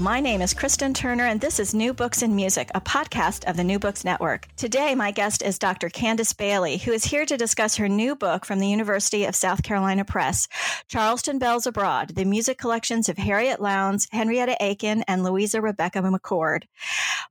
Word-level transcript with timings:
My 0.00 0.20
name 0.20 0.42
is 0.42 0.52
Kristen 0.52 0.92
Turner, 0.92 1.24
and 1.24 1.40
this 1.40 1.58
is 1.58 1.72
New 1.72 1.94
Books 1.94 2.20
in 2.20 2.36
Music, 2.36 2.70
a 2.74 2.80
podcast 2.82 3.48
of 3.48 3.56
the 3.56 3.64
New 3.64 3.78
Books 3.78 4.04
Network. 4.04 4.46
Today, 4.56 4.94
my 4.94 5.10
guest 5.10 5.42
is 5.42 5.58
Dr. 5.58 5.88
Candace 5.88 6.34
Bailey, 6.34 6.76
who 6.76 6.92
is 6.92 7.04
here 7.04 7.24
to 7.24 7.36
discuss 7.36 7.76
her 7.76 7.88
new 7.88 8.14
book 8.14 8.44
from 8.44 8.58
the 8.58 8.68
University 8.68 9.24
of 9.24 9.34
South 9.34 9.62
Carolina 9.62 10.04
Press, 10.04 10.48
Charleston 10.88 11.38
Belles 11.38 11.66
Abroad, 11.66 12.14
the 12.14 12.26
music 12.26 12.58
collections 12.58 13.08
of 13.08 13.16
Harriet 13.16 13.58
Lowndes, 13.60 14.06
Henrietta 14.12 14.56
Aiken, 14.60 15.02
and 15.08 15.24
Louisa 15.24 15.62
Rebecca 15.62 16.00
McCord. 16.00 16.64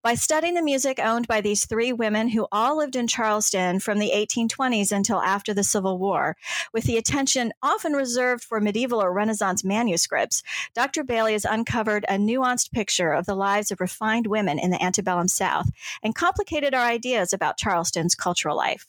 By 0.02 0.16
studying 0.16 0.56
the 0.56 0.62
music 0.62 1.00
owned 1.00 1.28
by 1.28 1.42
these 1.42 1.66
three 1.66 1.94
women 1.94 2.30
who 2.30 2.48
all 2.52 2.78
lived 2.78 2.96
in 2.96 3.08
Charleston 3.08 3.80
from 3.80 4.00
the 4.00 4.12
1820s 4.16 4.92
until 4.92 5.22
after 5.22 5.54
the 5.54 5.64
Civil 5.64 6.00
War, 6.00 6.36
with 6.74 6.86
the 6.86 6.98
attention 6.98 7.54
often 7.62 7.94
reserved 7.94 8.44
for 8.44 8.60
medieval 8.60 9.02
or 9.02 9.14
Renaissance 9.14 9.64
manuscripts, 9.64 10.42
Dr. 10.74 11.04
Bailey 11.04 11.34
has 11.34 11.46
uncovered 11.46 12.06
a 12.10 12.18
new 12.18 12.44
nuanced 12.56 12.72
picture 12.72 13.12
of 13.12 13.26
the 13.26 13.36
lives 13.36 13.72
of 13.72 13.80
refined 13.80 14.28
women 14.28 14.60
in 14.60 14.72
the 14.72 14.84
antebellum 14.84 15.28
South 15.28 15.68
and 16.04 16.16
complicated 16.16 16.74
our 16.74 16.86
ideas 16.86 17.34
about 17.34 17.58
Charleston's 17.58 18.16
cultural 18.16 18.58
life. 18.58 18.88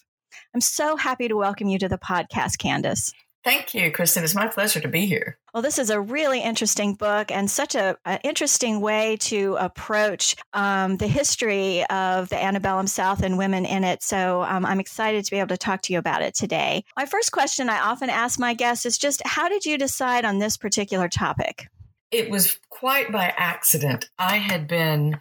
I'm 0.55 0.61
so 0.61 0.97
happy 0.97 1.29
to 1.29 1.37
welcome 1.37 1.69
you 1.69 1.79
to 1.79 1.89
the 1.89 1.99
podcast, 1.99 2.59
Candace. 2.59 3.13
Thank 3.45 3.75
you, 3.75 3.93
Kristen. 3.93 4.25
It's 4.25 4.35
my 4.35 4.49
pleasure 4.49 4.81
to 4.81 4.89
be 4.89 5.07
here. 5.07 5.39
Well, 5.55 5.63
this 5.63 5.79
is 5.79 5.89
a 5.89 6.01
really 6.01 6.43
interesting 6.43 6.95
book 6.95 7.31
and 7.31 7.49
such 7.49 7.77
a, 7.77 7.97
interesting 8.25 8.81
way 8.81 9.19
to 9.21 9.57
approach 9.61 10.35
um, 10.53 10.97
the 10.97 11.07
history 11.07 11.85
of 11.87 12.29
the 12.29 12.43
antebellum 12.43 12.89
South 12.89 13.23
and 13.23 13.39
women 13.39 13.65
in 13.65 13.85
it. 13.85 14.03
So 14.03 14.43
um, 14.43 14.67
I'm 14.67 14.81
excited 14.81 15.25
to 15.25 15.31
be 15.31 15.39
able 15.39 15.49
to 15.49 15.57
talk 15.57 15.83
to 15.83 15.93
you 15.93 16.01
about 16.01 16.23
it 16.23 16.35
today. 16.35 16.85
My 16.97 17.07
first 17.07 17.31
question 17.31 17.71
I 17.71 17.79
often 17.79 18.11
ask 18.11 18.39
my 18.41 18.53
guests 18.53 18.85
is 18.85 18.99
just 18.99 19.23
how 19.25 19.49
did 19.49 19.65
you 19.65 19.79
decide 19.79 20.25
on 20.25 20.41
this 20.41 20.57
particular 20.57 21.09
topic? 21.09 21.69
It 22.11 22.31
was 22.31 22.59
quite 22.71 23.11
by 23.11 23.33
accident. 23.37 24.09
I 24.19 24.37
had 24.37 24.69
been 24.69 25.19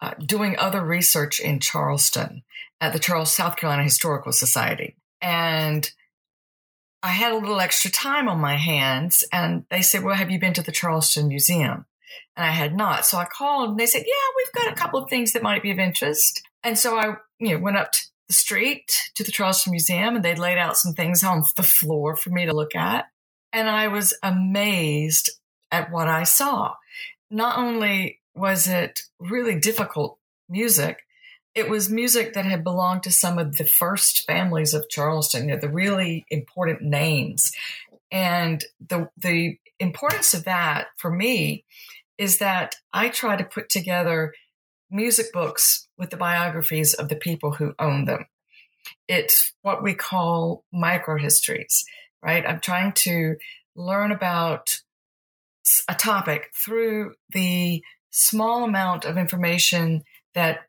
uh, 0.00 0.14
doing 0.14 0.56
other 0.58 0.84
research 0.84 1.40
in 1.40 1.60
Charleston 1.60 2.42
at 2.80 2.92
the 2.92 2.98
Charles 2.98 3.32
South 3.32 3.56
Carolina 3.56 3.84
Historical 3.84 4.32
Society. 4.32 4.96
And 5.20 5.90
I 7.02 7.08
had 7.08 7.32
a 7.32 7.36
little 7.36 7.60
extra 7.60 7.90
time 7.90 8.28
on 8.28 8.40
my 8.40 8.56
hands, 8.56 9.24
and 9.32 9.64
they 9.70 9.82
said, 9.82 10.04
Well, 10.04 10.14
have 10.14 10.30
you 10.30 10.38
been 10.38 10.54
to 10.54 10.62
the 10.62 10.72
Charleston 10.72 11.28
Museum? 11.28 11.86
And 12.36 12.46
I 12.46 12.50
had 12.50 12.74
not. 12.74 13.04
So 13.04 13.18
I 13.18 13.24
called 13.24 13.70
and 13.70 13.78
they 13.78 13.86
said, 13.86 14.04
Yeah, 14.06 14.12
we've 14.36 14.64
got 14.64 14.72
a 14.72 14.76
couple 14.76 15.02
of 15.02 15.10
things 15.10 15.32
that 15.32 15.42
might 15.42 15.62
be 15.62 15.70
of 15.70 15.78
interest. 15.78 16.42
And 16.62 16.78
so 16.78 16.96
I, 16.96 17.16
you 17.38 17.52
know, 17.52 17.58
went 17.58 17.76
up 17.76 17.92
the 18.28 18.34
street 18.34 18.92
to 19.16 19.24
the 19.24 19.32
Charleston 19.32 19.72
Museum 19.72 20.16
and 20.16 20.24
they'd 20.24 20.38
laid 20.38 20.58
out 20.58 20.76
some 20.76 20.94
things 20.94 21.24
on 21.24 21.42
the 21.56 21.62
floor 21.62 22.16
for 22.16 22.30
me 22.30 22.46
to 22.46 22.54
look 22.54 22.74
at. 22.74 23.06
And 23.52 23.68
I 23.68 23.88
was 23.88 24.16
amazed 24.22 25.30
at 25.72 25.90
what 25.90 26.06
I 26.06 26.22
saw. 26.22 26.74
Not 27.30 27.58
only 27.58 28.20
was 28.34 28.68
it 28.68 29.00
really 29.18 29.58
difficult 29.58 30.18
music, 30.48 31.00
it 31.54 31.68
was 31.68 31.90
music 31.90 32.34
that 32.34 32.44
had 32.44 32.62
belonged 32.62 33.02
to 33.04 33.10
some 33.10 33.38
of 33.38 33.56
the 33.56 33.64
first 33.64 34.24
families 34.26 34.74
of 34.74 34.88
Charleston, 34.88 35.48
you 35.48 35.54
know, 35.54 35.60
the 35.60 35.68
really 35.68 36.24
important 36.30 36.82
names. 36.82 37.52
And 38.10 38.64
the 38.86 39.08
the 39.16 39.58
importance 39.80 40.34
of 40.34 40.44
that 40.44 40.88
for 40.96 41.10
me 41.10 41.64
is 42.18 42.38
that 42.38 42.76
I 42.92 43.08
try 43.08 43.36
to 43.36 43.44
put 43.44 43.68
together 43.68 44.32
music 44.90 45.32
books 45.32 45.88
with 45.98 46.10
the 46.10 46.16
biographies 46.16 46.94
of 46.94 47.08
the 47.08 47.16
people 47.16 47.52
who 47.52 47.74
own 47.78 48.04
them. 48.04 48.26
It's 49.08 49.52
what 49.62 49.82
we 49.82 49.94
call 49.94 50.64
microhistories, 50.74 51.84
right? 52.22 52.46
I'm 52.46 52.60
trying 52.60 52.92
to 52.92 53.36
learn 53.74 54.12
about 54.12 54.82
a 55.88 55.94
topic 55.94 56.50
through 56.54 57.14
the 57.30 57.82
small 58.10 58.64
amount 58.64 59.04
of 59.04 59.16
information 59.16 60.02
that 60.34 60.60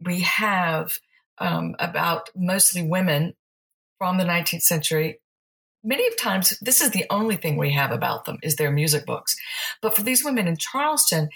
we 0.00 0.20
have 0.20 0.98
um, 1.38 1.74
about 1.78 2.30
mostly 2.34 2.82
women 2.82 3.34
from 3.98 4.18
the 4.18 4.24
19th 4.24 4.62
century. 4.62 5.20
Many 5.84 6.06
of 6.06 6.16
times 6.16 6.58
this 6.60 6.80
is 6.80 6.90
the 6.90 7.06
only 7.10 7.36
thing 7.36 7.56
we 7.56 7.72
have 7.72 7.92
about 7.92 8.24
them 8.24 8.38
is 8.42 8.56
their 8.56 8.70
music 8.70 9.06
books. 9.06 9.36
But 9.82 9.94
for 9.94 10.02
these 10.02 10.24
women 10.24 10.48
in 10.48 10.56
charleston 10.56 11.28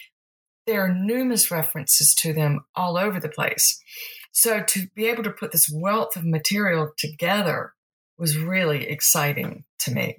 there 0.66 0.84
are 0.84 0.94
numerous 0.94 1.50
references 1.50 2.14
to 2.14 2.32
them 2.32 2.64
all 2.76 2.96
over 2.96 3.18
the 3.18 3.28
place. 3.28 3.82
So 4.30 4.62
to 4.62 4.86
be 4.94 5.06
able 5.06 5.24
to 5.24 5.30
put 5.30 5.50
this 5.52 5.68
wealth 5.68 6.16
of 6.16 6.24
material 6.24 6.92
together 6.96 7.74
was 8.16 8.38
really 8.38 8.88
exciting 8.88 9.64
to 9.80 9.90
me 9.92 10.18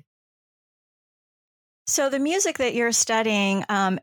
so 1.86 2.10
the 2.10 2.20
music 2.20 2.58
that 2.60 2.74
you're 2.74 2.92
studying, 2.92 3.66
um, 3.70 4.00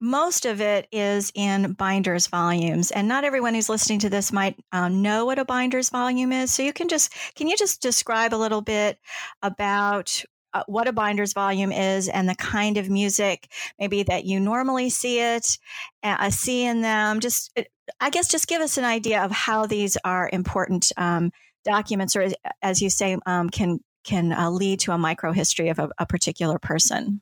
most 0.00 0.46
of 0.46 0.60
it 0.60 0.88
is 0.90 1.30
in 1.34 1.74
binders 1.74 2.26
volumes, 2.26 2.90
and 2.90 3.06
not 3.06 3.22
everyone 3.24 3.54
who's 3.54 3.68
listening 3.68 4.00
to 4.00 4.10
this 4.10 4.32
might 4.32 4.56
um, 4.72 5.00
know 5.00 5.24
what 5.24 5.38
a 5.38 5.44
binders 5.44 5.90
volume 5.90 6.32
is. 6.32 6.52
So 6.52 6.62
you 6.62 6.72
can 6.72 6.88
just 6.88 7.14
can 7.36 7.46
you 7.46 7.56
just 7.56 7.80
describe 7.80 8.34
a 8.34 8.36
little 8.36 8.62
bit 8.62 8.98
about 9.42 10.24
uh, 10.54 10.64
what 10.66 10.88
a 10.88 10.92
binders 10.92 11.32
volume 11.32 11.72
is 11.72 12.08
and 12.08 12.28
the 12.28 12.34
kind 12.34 12.76
of 12.76 12.90
music 12.90 13.48
maybe 13.78 14.02
that 14.02 14.24
you 14.24 14.38
normally 14.38 14.90
see 14.90 15.18
it 15.18 15.56
uh, 16.02 16.28
see 16.28 16.64
in 16.64 16.82
them 16.82 17.20
just 17.20 17.50
uh, 17.56 17.62
i 18.00 18.10
guess 18.10 18.28
just 18.28 18.46
give 18.48 18.60
us 18.60 18.76
an 18.76 18.84
idea 18.84 19.22
of 19.22 19.30
how 19.30 19.64
these 19.64 19.96
are 20.04 20.28
important 20.30 20.92
um, 20.98 21.32
documents 21.64 22.14
or 22.16 22.28
as 22.60 22.82
you 22.82 22.90
say 22.90 23.16
um, 23.24 23.48
can 23.48 23.80
can 24.04 24.32
uh, 24.32 24.50
lead 24.50 24.80
to 24.80 24.92
a 24.92 24.96
microhistory 24.96 25.70
of 25.70 25.78
a, 25.78 25.90
a 25.98 26.06
particular 26.06 26.58
person. 26.58 27.20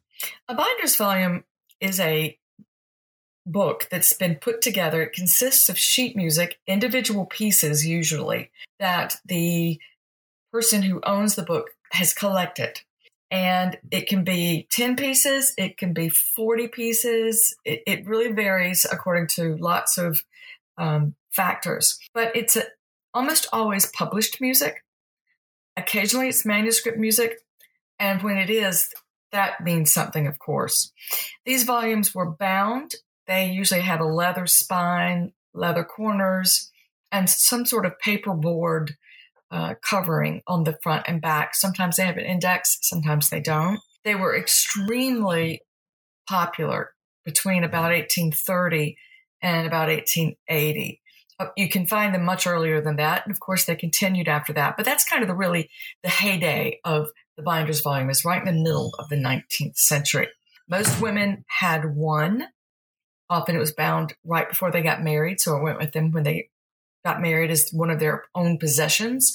A 0.48 0.54
binder's 0.54 0.96
volume 0.96 1.44
is 1.80 2.00
a 2.00 2.38
book 3.46 3.88
that's 3.90 4.12
been 4.12 4.36
put 4.36 4.60
together. 4.62 5.02
It 5.02 5.12
consists 5.12 5.68
of 5.68 5.78
sheet 5.78 6.16
music, 6.16 6.58
individual 6.66 7.26
pieces 7.26 7.86
usually, 7.86 8.50
that 8.78 9.16
the 9.24 9.80
person 10.52 10.82
who 10.82 11.00
owns 11.04 11.34
the 11.34 11.42
book 11.42 11.70
has 11.92 12.14
collected. 12.14 12.80
And 13.30 13.78
it 13.90 14.08
can 14.08 14.24
be 14.24 14.66
10 14.70 14.96
pieces, 14.96 15.54
it 15.56 15.78
can 15.78 15.92
be 15.92 16.08
40 16.08 16.68
pieces. 16.68 17.54
It, 17.64 17.82
it 17.86 18.06
really 18.06 18.32
varies 18.32 18.84
according 18.90 19.28
to 19.28 19.56
lots 19.56 19.98
of 19.98 20.24
um, 20.76 21.14
factors. 21.30 21.98
But 22.12 22.34
it's 22.34 22.56
a, 22.56 22.64
almost 23.14 23.46
always 23.52 23.86
published 23.86 24.40
music. 24.40 24.84
Occasionally 25.76 26.28
it's 26.28 26.46
manuscript 26.46 26.99
music. 26.99 27.38
And 27.99 28.22
when 28.22 28.38
it 28.38 28.50
is, 28.50 28.88
that 29.32 29.62
means 29.62 29.93
something, 29.93 30.26
of 30.26 30.38
course. 30.38 30.93
These 31.44 31.64
volumes 31.64 32.14
were 32.14 32.31
bound. 32.31 32.94
They 33.26 33.50
usually 33.50 33.82
had 33.82 34.00
a 34.00 34.06
leather 34.06 34.46
spine, 34.46 35.32
leather 35.55 35.84
corners, 35.84 36.70
and 37.12 37.28
some 37.28 37.67
sort 37.67 37.87
of 37.87 37.94
paperboard 38.05 38.94
uh, 39.50 39.75
covering 39.82 40.43
on 40.46 40.64
the 40.64 40.78
front 40.82 41.05
and 41.08 41.20
back. 41.20 41.55
Sometimes 41.55 41.96
they 41.96 42.05
have 42.05 42.16
an 42.16 42.25
index, 42.25 42.78
sometimes 42.82 43.31
they 43.31 43.40
don't. 43.40 43.81
They 44.05 44.14
were 44.14 44.37
extremely 44.37 45.62
popular 46.28 46.93
between 47.25 47.64
about 47.64 47.90
1830 47.90 48.96
and 49.43 49.66
about 49.66 49.88
1880. 49.88 51.00
Uh, 51.40 51.48
you 51.56 51.70
can 51.70 51.87
find 51.87 52.14
them 52.14 52.25
much 52.25 52.46
earlier 52.46 52.82
than 52.82 52.96
that. 52.96 53.25
And 53.25 53.32
of 53.32 53.40
course, 53.40 53.64
they 53.64 53.75
continued 53.75 54.28
after 54.28 54.52
that. 54.52 54.76
But 54.76 54.84
that's 54.84 55.08
kind 55.08 55.22
of 55.22 55.28
the 55.28 55.34
really 55.34 55.70
the 56.02 56.10
heyday 56.10 56.81
of 56.84 57.08
the 57.38 57.42
Binders 57.42 57.82
volume 57.82 58.10
is 58.10 58.26
right 58.26 58.46
in 58.46 58.54
the 58.54 58.62
middle 58.62 58.94
of 58.98 59.08
the 59.08 59.16
19th 59.16 59.78
century. 59.78 60.28
Most 60.69 61.00
women 61.00 61.44
had 61.48 61.96
one. 61.96 62.48
Often 63.31 63.56
it 63.56 63.60
was 63.60 63.72
bound 63.72 64.14
right 64.22 64.48
before 64.48 64.70
they 64.70 64.82
got 64.82 65.02
married. 65.02 65.40
So 65.40 65.56
it 65.56 65.62
went 65.62 65.78
with 65.78 65.92
them 65.92 66.12
when 66.12 66.25
they 66.25 66.50
got 67.06 67.22
married 67.22 67.50
as 67.50 67.70
one 67.72 67.88
of 67.90 68.00
their 68.00 68.25
own 68.34 68.58
possessions. 68.58 69.32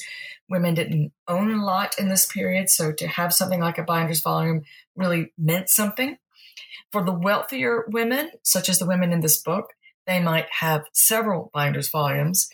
Women 0.48 0.74
didn't 0.74 1.12
own 1.26 1.52
a 1.52 1.64
lot 1.64 1.98
in 1.98 2.08
this 2.08 2.24
period. 2.24 2.70
So 2.70 2.92
to 2.92 3.08
have 3.08 3.34
something 3.34 3.60
like 3.60 3.78
a 3.78 3.82
Binders 3.82 4.22
volume 4.22 4.62
really 4.94 5.32
meant 5.36 5.70
something. 5.70 6.18
For 6.92 7.04
the 7.04 7.12
wealthier 7.12 7.84
women, 7.88 8.30
such 8.44 8.68
as 8.68 8.78
the 8.78 8.86
women 8.86 9.12
in 9.12 9.20
this 9.20 9.42
book, 9.42 9.70
they 10.06 10.20
might 10.20 10.46
have 10.60 10.84
several 10.92 11.50
binders 11.52 11.88
volumes. 11.88 12.48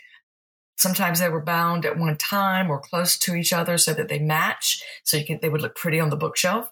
Sometimes 0.76 1.20
they 1.20 1.28
were 1.28 1.44
bound 1.44 1.84
at 1.84 1.98
one 1.98 2.16
time 2.16 2.70
or 2.70 2.80
close 2.80 3.18
to 3.18 3.34
each 3.34 3.52
other 3.52 3.78
so 3.78 3.92
that 3.92 4.08
they 4.08 4.18
match, 4.18 4.82
so 5.04 5.16
you 5.16 5.24
can 5.24 5.38
they 5.40 5.48
would 5.48 5.60
look 5.60 5.76
pretty 5.76 6.00
on 6.00 6.10
the 6.10 6.16
bookshelf. 6.16 6.70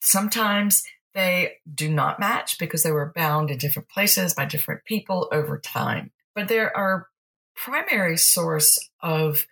Sometimes 0.00 0.84
they 1.14 1.54
do 1.72 1.88
not 1.88 2.20
match 2.20 2.58
because 2.58 2.82
they 2.82 2.92
were 2.92 3.12
bound 3.14 3.50
in 3.50 3.58
different 3.58 3.88
places 3.88 4.34
by 4.34 4.44
different 4.44 4.84
people 4.84 5.28
over 5.32 5.58
time. 5.58 6.10
But 6.34 6.48
there 6.48 6.76
are 6.76 7.08
primary 7.54 8.16
source 8.16 8.78
of 9.00 9.46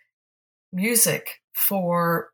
music 0.72 1.40
for 1.54 2.30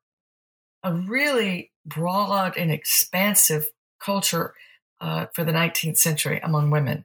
a 0.83 0.93
really 0.93 1.73
broad 1.85 2.57
and 2.57 2.71
expansive 2.71 3.67
culture 4.01 4.55
uh, 5.01 5.27
for 5.35 5.45
the 5.45 5.53
19th 5.53 5.99
century 5.99 6.41
among 6.43 6.71
women. 6.71 7.05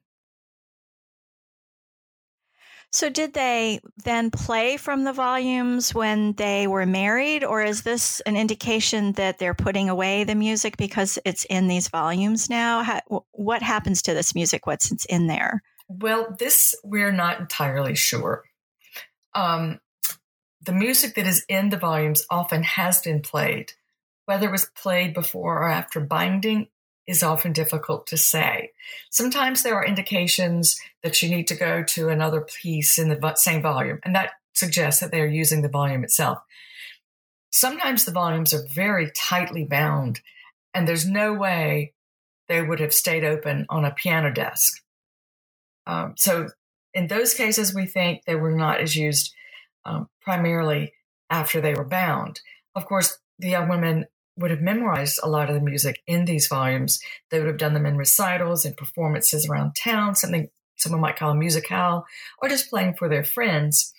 So, 2.93 3.09
did 3.09 3.33
they 3.33 3.79
then 4.03 4.29
play 4.29 4.77
from 4.77 5.03
the 5.03 5.13
volumes 5.13 5.95
when 5.95 6.33
they 6.33 6.67
were 6.67 6.85
married, 6.85 7.43
or 7.43 7.63
is 7.63 7.81
this 7.81 8.19
an 8.21 8.37
indication 8.37 9.13
that 9.13 9.39
they're 9.39 9.55
putting 9.55 9.89
away 9.89 10.25
the 10.25 10.35
music 10.35 10.77
because 10.77 11.17
it's 11.25 11.43
in 11.45 11.67
these 11.67 11.87
volumes 11.87 12.51
now? 12.51 12.83
How, 12.83 13.25
what 13.31 13.63
happens 13.63 14.03
to 14.03 14.13
this 14.13 14.35
music 14.35 14.67
once 14.67 14.91
it's 14.91 15.05
in 15.05 15.25
there? 15.25 15.63
Well, 15.87 16.35
this 16.37 16.75
we're 16.83 17.11
not 17.11 17.39
entirely 17.39 17.95
sure. 17.95 18.43
Um, 19.33 19.79
the 20.61 20.73
music 20.73 21.15
that 21.15 21.25
is 21.25 21.45
in 21.49 21.69
the 21.69 21.77
volumes 21.77 22.27
often 22.29 22.61
has 22.61 23.01
been 23.01 23.21
played. 23.21 23.73
Whether 24.25 24.49
it 24.49 24.51
was 24.51 24.69
played 24.75 25.15
before 25.15 25.63
or 25.63 25.67
after 25.67 25.99
binding 25.99 26.67
is 27.07 27.23
often 27.23 27.51
difficult 27.51 28.07
to 28.07 28.17
say. 28.17 28.71
Sometimes 29.09 29.63
there 29.63 29.75
are 29.75 29.85
indications 29.85 30.79
that 31.01 31.21
you 31.21 31.29
need 31.29 31.47
to 31.47 31.55
go 31.55 31.83
to 31.83 32.09
another 32.09 32.41
piece 32.41 32.97
in 32.97 33.09
the 33.09 33.35
same 33.35 33.61
volume, 33.61 33.99
and 34.03 34.15
that 34.15 34.31
suggests 34.53 35.01
that 35.01 35.11
they 35.11 35.21
are 35.21 35.27
using 35.27 35.61
the 35.61 35.69
volume 35.69 36.03
itself. 36.03 36.39
Sometimes 37.51 38.05
the 38.05 38.11
volumes 38.11 38.53
are 38.53 38.65
very 38.73 39.11
tightly 39.15 39.65
bound, 39.65 40.21
and 40.73 40.87
there's 40.87 41.07
no 41.07 41.33
way 41.33 41.93
they 42.47 42.61
would 42.61 42.79
have 42.79 42.93
stayed 42.93 43.23
open 43.23 43.65
on 43.69 43.85
a 43.85 43.91
piano 43.91 44.31
desk. 44.31 44.81
Um, 45.85 46.13
so, 46.17 46.49
in 46.93 47.07
those 47.07 47.33
cases, 47.33 47.73
we 47.73 47.85
think 47.85 48.23
they 48.23 48.35
were 48.35 48.55
not 48.55 48.79
as 48.79 48.95
used 48.95 49.33
um, 49.85 50.07
primarily 50.21 50.93
after 51.29 51.59
they 51.59 51.73
were 51.73 51.83
bound. 51.83 52.39
Of 52.75 52.85
course, 52.85 53.17
the 53.39 53.49
young 53.49 53.69
women 53.69 54.05
would 54.37 54.51
have 54.51 54.61
memorized 54.61 55.19
a 55.21 55.29
lot 55.29 55.49
of 55.49 55.55
the 55.55 55.61
music 55.61 56.01
in 56.07 56.25
these 56.25 56.47
volumes. 56.47 56.99
They 57.29 57.39
would 57.39 57.47
have 57.47 57.57
done 57.57 57.73
them 57.73 57.85
in 57.85 57.97
recitals 57.97 58.65
and 58.65 58.75
performances 58.75 59.47
around 59.47 59.75
town, 59.75 60.15
something 60.15 60.49
someone 60.77 61.01
might 61.01 61.17
call 61.17 61.31
a 61.31 61.35
musicale, 61.35 62.03
or 62.41 62.49
just 62.49 62.69
playing 62.69 62.95
for 62.95 63.07
their 63.07 63.23
friends. 63.23 63.93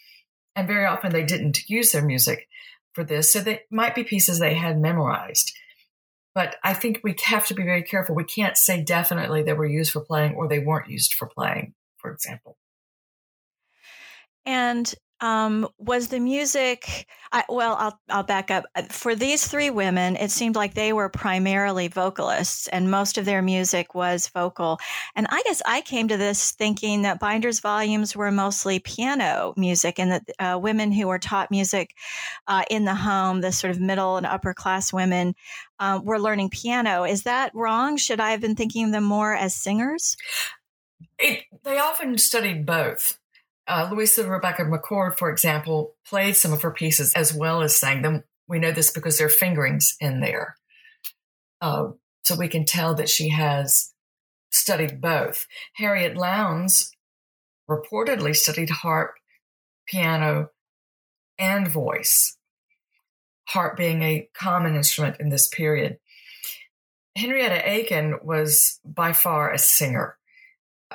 And 0.56 0.68
very 0.68 0.86
often 0.86 1.12
they 1.12 1.24
didn't 1.24 1.68
use 1.68 1.92
their 1.92 2.04
music 2.04 2.48
for 2.92 3.04
this. 3.04 3.32
So 3.32 3.40
they 3.40 3.62
might 3.70 3.94
be 3.94 4.04
pieces 4.04 4.38
they 4.38 4.54
had 4.54 4.78
memorized. 4.78 5.52
But 6.34 6.56
I 6.64 6.74
think 6.74 7.00
we 7.04 7.14
have 7.24 7.46
to 7.46 7.54
be 7.54 7.62
very 7.62 7.84
careful. 7.84 8.14
We 8.14 8.24
can't 8.24 8.56
say 8.56 8.82
definitely 8.82 9.42
they 9.42 9.52
were 9.52 9.66
used 9.66 9.92
for 9.92 10.00
playing 10.00 10.34
or 10.34 10.48
they 10.48 10.58
weren't 10.58 10.90
used 10.90 11.14
for 11.14 11.28
playing, 11.28 11.74
for 11.98 12.10
example. 12.10 12.56
And 14.44 14.92
um, 15.24 15.66
was 15.78 16.08
the 16.08 16.20
music 16.20 17.06
I, 17.32 17.44
well 17.48 17.76
I'll, 17.80 17.98
I'll 18.10 18.22
back 18.22 18.50
up. 18.50 18.66
Uh, 18.74 18.82
for 18.82 19.14
these 19.14 19.48
three 19.48 19.70
women 19.70 20.16
it 20.16 20.30
seemed 20.30 20.54
like 20.54 20.74
they 20.74 20.92
were 20.92 21.08
primarily 21.08 21.88
vocalists 21.88 22.68
and 22.68 22.90
most 22.90 23.16
of 23.16 23.24
their 23.24 23.40
music 23.40 23.94
was 23.94 24.28
vocal. 24.28 24.78
And 25.16 25.26
i 25.30 25.42
guess 25.46 25.62
i 25.64 25.80
came 25.80 26.08
to 26.08 26.18
this 26.18 26.50
thinking 26.52 27.02
that 27.02 27.20
binders 27.20 27.60
volumes 27.60 28.14
were 28.14 28.30
mostly 28.30 28.80
piano 28.80 29.54
music 29.56 29.98
and 29.98 30.12
that 30.12 30.22
uh, 30.38 30.58
women 30.58 30.92
who 30.92 31.06
were 31.06 31.18
taught 31.18 31.50
music 31.50 31.94
uh, 32.46 32.64
in 32.68 32.84
the 32.84 32.94
home 32.94 33.40
the 33.40 33.50
sort 33.50 33.70
of 33.70 33.80
middle 33.80 34.18
and 34.18 34.26
upper 34.26 34.52
class 34.52 34.92
women 34.92 35.34
um, 35.78 36.04
were 36.04 36.20
learning 36.20 36.50
piano. 36.50 37.04
Is 37.04 37.22
that 37.22 37.50
wrong? 37.54 37.96
Should 37.96 38.20
i 38.20 38.30
have 38.32 38.42
been 38.42 38.56
thinking 38.56 38.86
of 38.86 38.92
them 38.92 39.04
more 39.04 39.34
as 39.34 39.54
singers? 39.54 40.18
It, 41.18 41.44
they 41.62 41.78
often 41.78 42.18
studied 42.18 42.66
both 42.66 43.18
uh, 43.66 43.88
Louisa 43.90 44.28
Rebecca 44.28 44.62
McCord, 44.62 45.16
for 45.16 45.30
example, 45.30 45.94
played 46.06 46.36
some 46.36 46.52
of 46.52 46.62
her 46.62 46.70
pieces 46.70 47.12
as 47.14 47.32
well 47.32 47.62
as 47.62 47.76
sang 47.76 48.02
them. 48.02 48.24
We 48.46 48.58
know 48.58 48.72
this 48.72 48.90
because 48.90 49.18
there 49.18 49.26
are 49.26 49.30
fingerings 49.30 49.96
in 50.00 50.20
there. 50.20 50.56
Uh, 51.60 51.88
so 52.24 52.36
we 52.36 52.48
can 52.48 52.64
tell 52.64 52.94
that 52.94 53.08
she 53.08 53.30
has 53.30 53.92
studied 54.50 55.00
both. 55.00 55.46
Harriet 55.74 56.16
Lowndes 56.16 56.92
reportedly 57.68 58.36
studied 58.36 58.70
harp, 58.70 59.14
piano, 59.86 60.50
and 61.38 61.66
voice, 61.66 62.36
harp 63.48 63.76
being 63.76 64.02
a 64.02 64.28
common 64.34 64.76
instrument 64.76 65.16
in 65.20 65.30
this 65.30 65.48
period. 65.48 65.98
Henrietta 67.16 67.68
Aiken 67.68 68.18
was 68.22 68.80
by 68.84 69.12
far 69.12 69.50
a 69.50 69.58
singer 69.58 70.18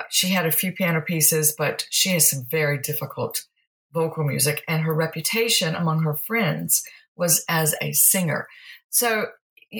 she 0.08 0.28
had 0.28 0.46
a 0.46 0.52
few 0.52 0.72
piano 0.72 1.00
pieces, 1.00 1.54
but 1.56 1.86
she 1.90 2.10
has 2.10 2.30
some 2.30 2.46
very 2.50 2.78
difficult 2.78 3.44
vocal 3.92 4.24
music, 4.24 4.62
and 4.68 4.82
her 4.82 4.94
reputation 4.94 5.74
among 5.74 6.02
her 6.02 6.14
friends 6.14 6.84
was 7.16 7.44
as 7.48 7.74
a 7.82 7.92
singer. 7.92 8.46
So 8.88 9.26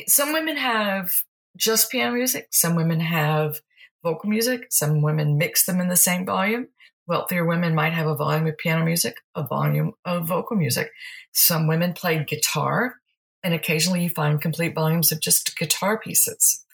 some 0.07 0.33
women 0.33 0.57
have 0.57 1.13
just 1.57 1.91
piano 1.91 2.15
music, 2.15 2.49
some 2.51 2.75
women 2.75 3.01
have 3.01 3.61
vocal 4.03 4.29
music, 4.31 4.67
some 4.71 5.03
women 5.03 5.39
mix 5.39 5.65
them 5.65 5.81
in 5.81 5.89
the 5.89 5.97
same 5.97 6.25
volume. 6.25 6.69
Wealthier 7.07 7.45
women 7.45 7.75
might 7.75 7.93
have 7.93 8.07
a 8.07 8.15
volume 8.15 8.47
of 8.47 8.57
piano 8.57 8.85
music, 8.85 9.17
a 9.35 9.43
volume 9.43 9.93
of 10.05 10.27
vocal 10.27 10.57
music. 10.57 10.91
Some 11.33 11.67
women 11.67 11.93
played 11.93 12.29
guitar, 12.29 12.97
and 13.43 13.53
occasionally 13.53 14.05
you 14.05 14.11
find 14.11 14.41
complete 14.41 14.75
volumes 14.75 15.11
of 15.11 15.21
just 15.21 15.57
guitar 15.57 15.99
pieces. 15.99 16.65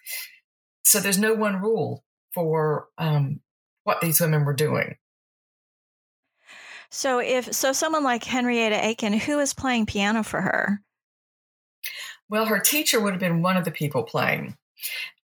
So 0.85 1.01
there's 1.01 1.19
no 1.19 1.35
one 1.35 1.61
rule 1.61 2.05
for 2.37 2.89
um, 2.99 3.41
what 3.85 4.03
these 4.03 4.21
women 4.21 4.45
were 4.45 4.53
doing. 4.53 4.97
So 6.91 7.19
if 7.19 7.55
so 7.55 7.73
someone 7.73 8.05
like 8.05 8.25
Henrietta 8.25 8.85
Aiken, 8.85 9.15
who 9.15 9.39
is 9.39 9.55
playing 9.55 9.87
piano 9.87 10.23
for 10.23 10.43
her? 10.43 10.83
Well, 12.29 12.45
her 12.45 12.59
teacher 12.59 13.01
would 13.01 13.15
have 13.15 13.21
been 13.21 13.41
one 13.41 13.57
of 13.57 13.65
the 13.65 13.71
people 13.71 14.03
playing. 14.03 14.59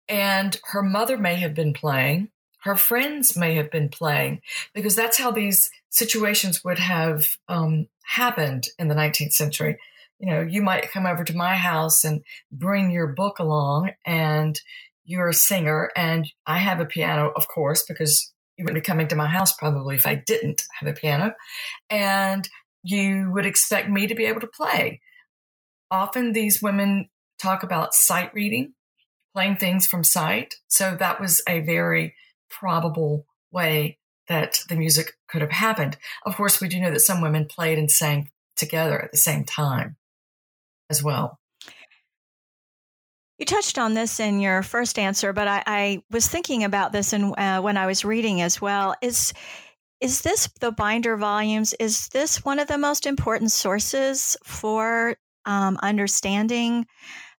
And 0.08 0.58
her 0.63 0.82
mother 0.82 1.18
may 1.18 1.36
have 1.36 1.53
been 1.53 1.74
playing. 1.74 2.30
Her 2.60 2.75
friends 2.75 3.36
may 3.36 3.56
have 3.56 3.72
been 3.72 3.89
playing 3.89 4.41
because 4.74 4.96
that's 4.96 5.18
how 5.18 5.32
these 5.32 5.70
situations 5.89 6.63
would 6.63 6.80
have 6.80 7.38
um, 7.50 7.88
happened 8.03 8.68
in 8.80 8.88
the 8.88 8.96
19th 8.96 9.34
century. 9.34 9.77
You 10.20 10.30
know, 10.30 10.41
you 10.41 10.62
might 10.62 10.91
come 10.91 11.08
over 11.08 11.24
to 11.24 11.36
my 11.36 11.56
house 11.56 12.06
and 12.06 12.24
bring 12.51 12.91
your 12.91 13.08
book 13.08 13.39
along, 13.39 13.91
and 14.06 14.60
you're 15.03 15.29
a 15.29 15.34
singer 15.34 15.91
and 15.96 16.27
I 16.46 16.60
have 16.60 16.79
a 16.79 16.86
piano, 16.86 17.31
of 17.36 17.48
course, 17.48 17.84
because 17.88 18.31
you 18.58 18.65
wouldn't 18.65 18.84
be 18.84 18.88
coming 18.88 19.08
to 19.08 19.15
my 19.15 19.27
house 19.27 19.53
probably 19.53 19.96
if 19.96 20.05
I 20.05 20.15
didn't 20.15 20.63
have 20.79 20.89
a 20.89 20.93
piano. 20.93 21.34
And 21.89 22.48
you 22.84 23.31
would 23.34 23.46
expect 23.46 23.89
me 23.89 24.08
to 24.08 24.15
be 24.15 24.25
able 24.25 24.41
to 24.41 24.48
play. 24.48 25.01
Often 25.89 26.34
these 26.34 26.62
women 26.62 27.10
talk 27.41 27.63
about 27.63 27.93
sight 27.93 28.34
reading, 28.34 28.74
playing 29.34 29.58
things 29.58 29.88
from 29.88 30.03
sight. 30.03 30.55
So 30.67 30.96
that 31.00 31.20
was 31.20 31.41
a 31.48 31.60
very 31.62 32.15
probable 32.50 33.25
way 33.51 33.98
that 34.27 34.60
the 34.70 34.75
music 34.75 35.13
could 35.27 35.41
have 35.41 35.51
happened. 35.51 35.98
Of 36.25 36.38
course, 36.38 36.62
we 36.62 36.70
do 36.70 36.79
know 36.79 36.91
that 36.91 37.01
some 37.01 37.22
women 37.22 37.48
played 37.50 37.77
and 37.77 37.91
sang 37.91 38.29
together 38.55 39.01
at 39.01 39.12
the 39.12 39.17
same 39.17 39.43
time 39.43 39.98
as 40.89 41.03
well. 41.03 41.40
You 43.41 43.45
touched 43.45 43.79
on 43.79 43.95
this 43.95 44.19
in 44.19 44.39
your 44.39 44.62
first 44.62 45.00
answer, 45.00 45.33
but 45.33 45.48
I, 45.48 45.63
I 45.65 46.03
was 46.12 46.27
thinking 46.27 46.63
about 46.63 46.91
this 46.91 47.12
and 47.12 47.33
uh, 47.36 47.60
when 47.60 47.75
I 47.75 47.88
was 47.88 48.05
reading 48.05 48.39
as 48.39 48.62
well. 48.62 48.93
Is 49.01 49.33
is 50.00 50.21
this 50.21 50.48
the 50.60 50.71
binder 50.71 51.17
volumes? 51.17 51.74
Is 51.79 52.10
this 52.10 52.45
one 52.45 52.60
of 52.60 52.67
the 52.67 52.77
most 52.77 53.07
important 53.07 53.51
sources 53.51 54.38
for 54.43 55.15
um, 55.48 55.79
understanding 55.81 56.86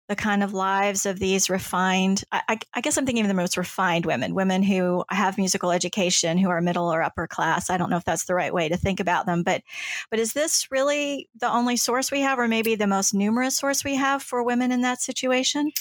the 0.09 0.15
kind 0.15 0.43
of 0.43 0.53
lives 0.53 1.05
of 1.05 1.19
these 1.19 1.49
refined 1.49 2.23
I, 2.31 2.59
I, 2.73 2.81
guess 2.81 2.97
i'm 2.97 3.05
thinking 3.05 3.23
of 3.23 3.29
the 3.29 3.33
most 3.33 3.57
refined 3.57 4.05
women 4.05 4.35
women 4.35 4.61
who 4.61 5.03
have 5.09 5.37
musical 5.37 5.71
education 5.71 6.37
who 6.37 6.49
are 6.49 6.61
middle 6.61 6.93
or 6.93 7.01
upper 7.01 7.27
class. 7.27 7.69
I 7.69 7.77
don't 7.77 7.89
know 7.89 7.97
if 7.97 8.03
that's 8.03 8.25
the 8.25 8.35
right 8.35 8.53
way 8.53 8.69
to 8.69 8.77
think 8.77 8.99
about 8.99 9.25
them 9.25 9.43
but 9.43 9.61
but 10.09 10.19
is 10.19 10.33
this 10.33 10.71
really 10.71 11.29
the 11.39 11.49
only 11.49 11.77
source 11.77 12.11
we 12.11 12.21
have 12.21 12.39
or 12.39 12.47
maybe 12.47 12.75
the 12.75 12.87
most 12.87 13.13
numerous 13.13 13.57
source 13.57 13.83
we 13.83 13.95
have 13.95 14.21
for 14.21 14.43
women 14.43 14.71
in 14.71 14.81
that 14.81 15.01
situation? 15.01 15.71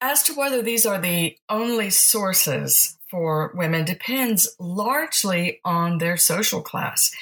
As 0.00 0.22
to 0.24 0.34
whether 0.34 0.62
these 0.62 0.84
are 0.84 1.00
the 1.00 1.36
only 1.48 1.90
sources 1.90 2.98
for 3.08 3.52
women 3.54 3.84
depends 3.84 4.56
largely 4.58 5.60
on 5.64 5.98
their 5.98 6.16
social 6.16 6.62
class. 6.62 7.12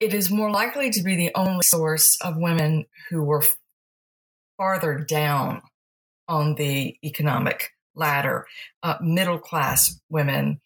It 0.00 0.12
is 0.12 0.30
more 0.30 0.50
likely 0.50 0.90
to 0.90 1.02
be 1.02 1.16
the 1.16 1.30
only 1.34 1.62
source 1.62 2.18
of 2.20 2.36
women 2.36 2.86
who 3.08 3.22
were 3.22 3.42
farther 4.58 4.98
down 4.98 5.62
on 6.28 6.56
the 6.56 6.96
economic 7.02 7.70
ladder. 7.94 8.46
Uh, 8.82 8.96
middle 9.00 9.38
class 9.38 9.98
women, 10.10 10.60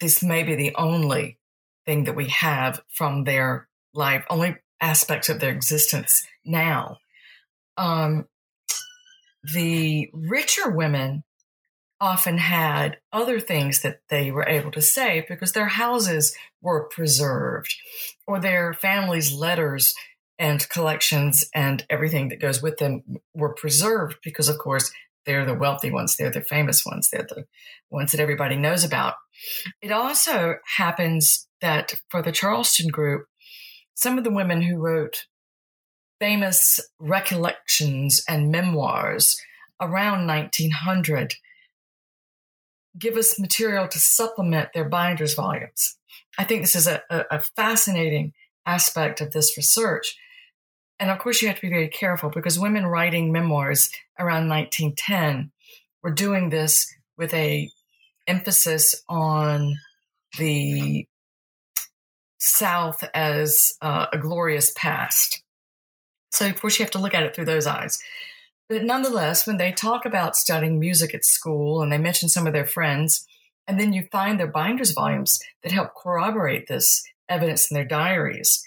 this 0.00 0.22
may 0.22 0.42
be 0.42 0.54
the 0.54 0.74
only 0.74 1.38
thing 1.86 2.04
that 2.04 2.16
we 2.16 2.28
have 2.28 2.82
from 2.92 3.24
their 3.24 3.66
life, 3.94 4.24
only 4.28 4.56
aspects 4.80 5.30
of 5.30 5.40
their 5.40 5.50
existence 5.50 6.26
now. 6.44 6.98
Um, 7.78 8.26
the 9.42 10.10
richer 10.12 10.68
women 10.68 11.24
often 12.00 12.38
had 12.38 12.98
other 13.12 13.40
things 13.40 13.82
that 13.82 14.00
they 14.08 14.30
were 14.30 14.46
able 14.46 14.70
to 14.70 14.82
save 14.82 15.26
because 15.26 15.52
their 15.52 15.66
houses 15.66 16.36
were 16.60 16.88
preserved 16.88 17.74
or 18.26 18.38
their 18.38 18.72
families' 18.72 19.32
letters 19.32 19.94
and 20.38 20.68
collections 20.68 21.44
and 21.54 21.84
everything 21.90 22.28
that 22.28 22.40
goes 22.40 22.62
with 22.62 22.78
them 22.78 23.02
were 23.34 23.54
preserved 23.54 24.18
because, 24.22 24.48
of 24.48 24.58
course, 24.58 24.92
they're 25.26 25.44
the 25.44 25.54
wealthy 25.54 25.90
ones, 25.90 26.16
they're 26.16 26.30
the 26.30 26.40
famous 26.40 26.86
ones, 26.86 27.10
they're 27.10 27.26
the 27.28 27.44
ones 27.90 28.12
that 28.12 28.20
everybody 28.20 28.56
knows 28.56 28.84
about. 28.84 29.14
It 29.82 29.92
also 29.92 30.56
happens 30.76 31.48
that 31.60 31.94
for 32.08 32.22
the 32.22 32.32
Charleston 32.32 32.88
group, 32.88 33.26
some 33.94 34.16
of 34.16 34.24
the 34.24 34.30
women 34.30 34.62
who 34.62 34.78
wrote 34.78 35.26
famous 36.20 36.80
recollections 36.98 38.22
and 38.28 38.50
memoirs 38.50 39.40
around 39.80 40.26
1900 40.26 41.34
give 42.98 43.16
us 43.16 43.38
material 43.38 43.86
to 43.86 43.98
supplement 43.98 44.70
their 44.72 44.88
binders 44.88 45.34
volumes. 45.34 45.96
I 46.38 46.44
think 46.44 46.62
this 46.62 46.74
is 46.74 46.86
a, 46.86 47.02
a, 47.10 47.40
fascinating 47.40 48.32
aspect 48.66 49.20
of 49.20 49.32
this 49.32 49.56
research 49.56 50.16
and 51.00 51.10
of 51.10 51.18
course, 51.18 51.40
you 51.40 51.48
have 51.48 51.56
to 51.56 51.62
be 51.62 51.68
very 51.68 51.88
careful 51.88 52.30
because 52.30 52.58
women 52.58 52.86
writing 52.86 53.32
memoirs 53.32 53.90
around 54.18 54.48
1910 54.48 55.50
were 56.02 56.10
doing 56.10 56.50
this 56.50 56.92
with 57.16 57.32
a 57.34 57.70
emphasis 58.26 59.02
on 59.08 59.76
the 60.38 61.06
South 62.38 63.02
as 63.14 63.72
uh, 63.80 64.06
a 64.12 64.18
glorious 64.18 64.72
past. 64.76 65.42
So, 66.30 66.46
of 66.46 66.60
course, 66.60 66.78
you 66.78 66.84
have 66.84 66.92
to 66.92 66.98
look 66.98 67.14
at 67.14 67.22
it 67.22 67.34
through 67.34 67.46
those 67.46 67.66
eyes. 67.66 67.98
But 68.68 68.84
nonetheless, 68.84 69.46
when 69.46 69.56
they 69.56 69.72
talk 69.72 70.04
about 70.04 70.36
studying 70.36 70.78
music 70.78 71.14
at 71.14 71.24
school 71.24 71.82
and 71.82 71.90
they 71.90 71.98
mention 71.98 72.28
some 72.28 72.46
of 72.46 72.52
their 72.52 72.66
friends, 72.66 73.26
and 73.66 73.80
then 73.80 73.92
you 73.92 74.08
find 74.12 74.38
their 74.38 74.46
binders 74.46 74.92
volumes 74.92 75.40
that 75.62 75.72
help 75.72 75.94
corroborate 75.94 76.68
this 76.68 77.02
evidence 77.28 77.70
in 77.70 77.74
their 77.74 77.84
diaries, 77.84 78.62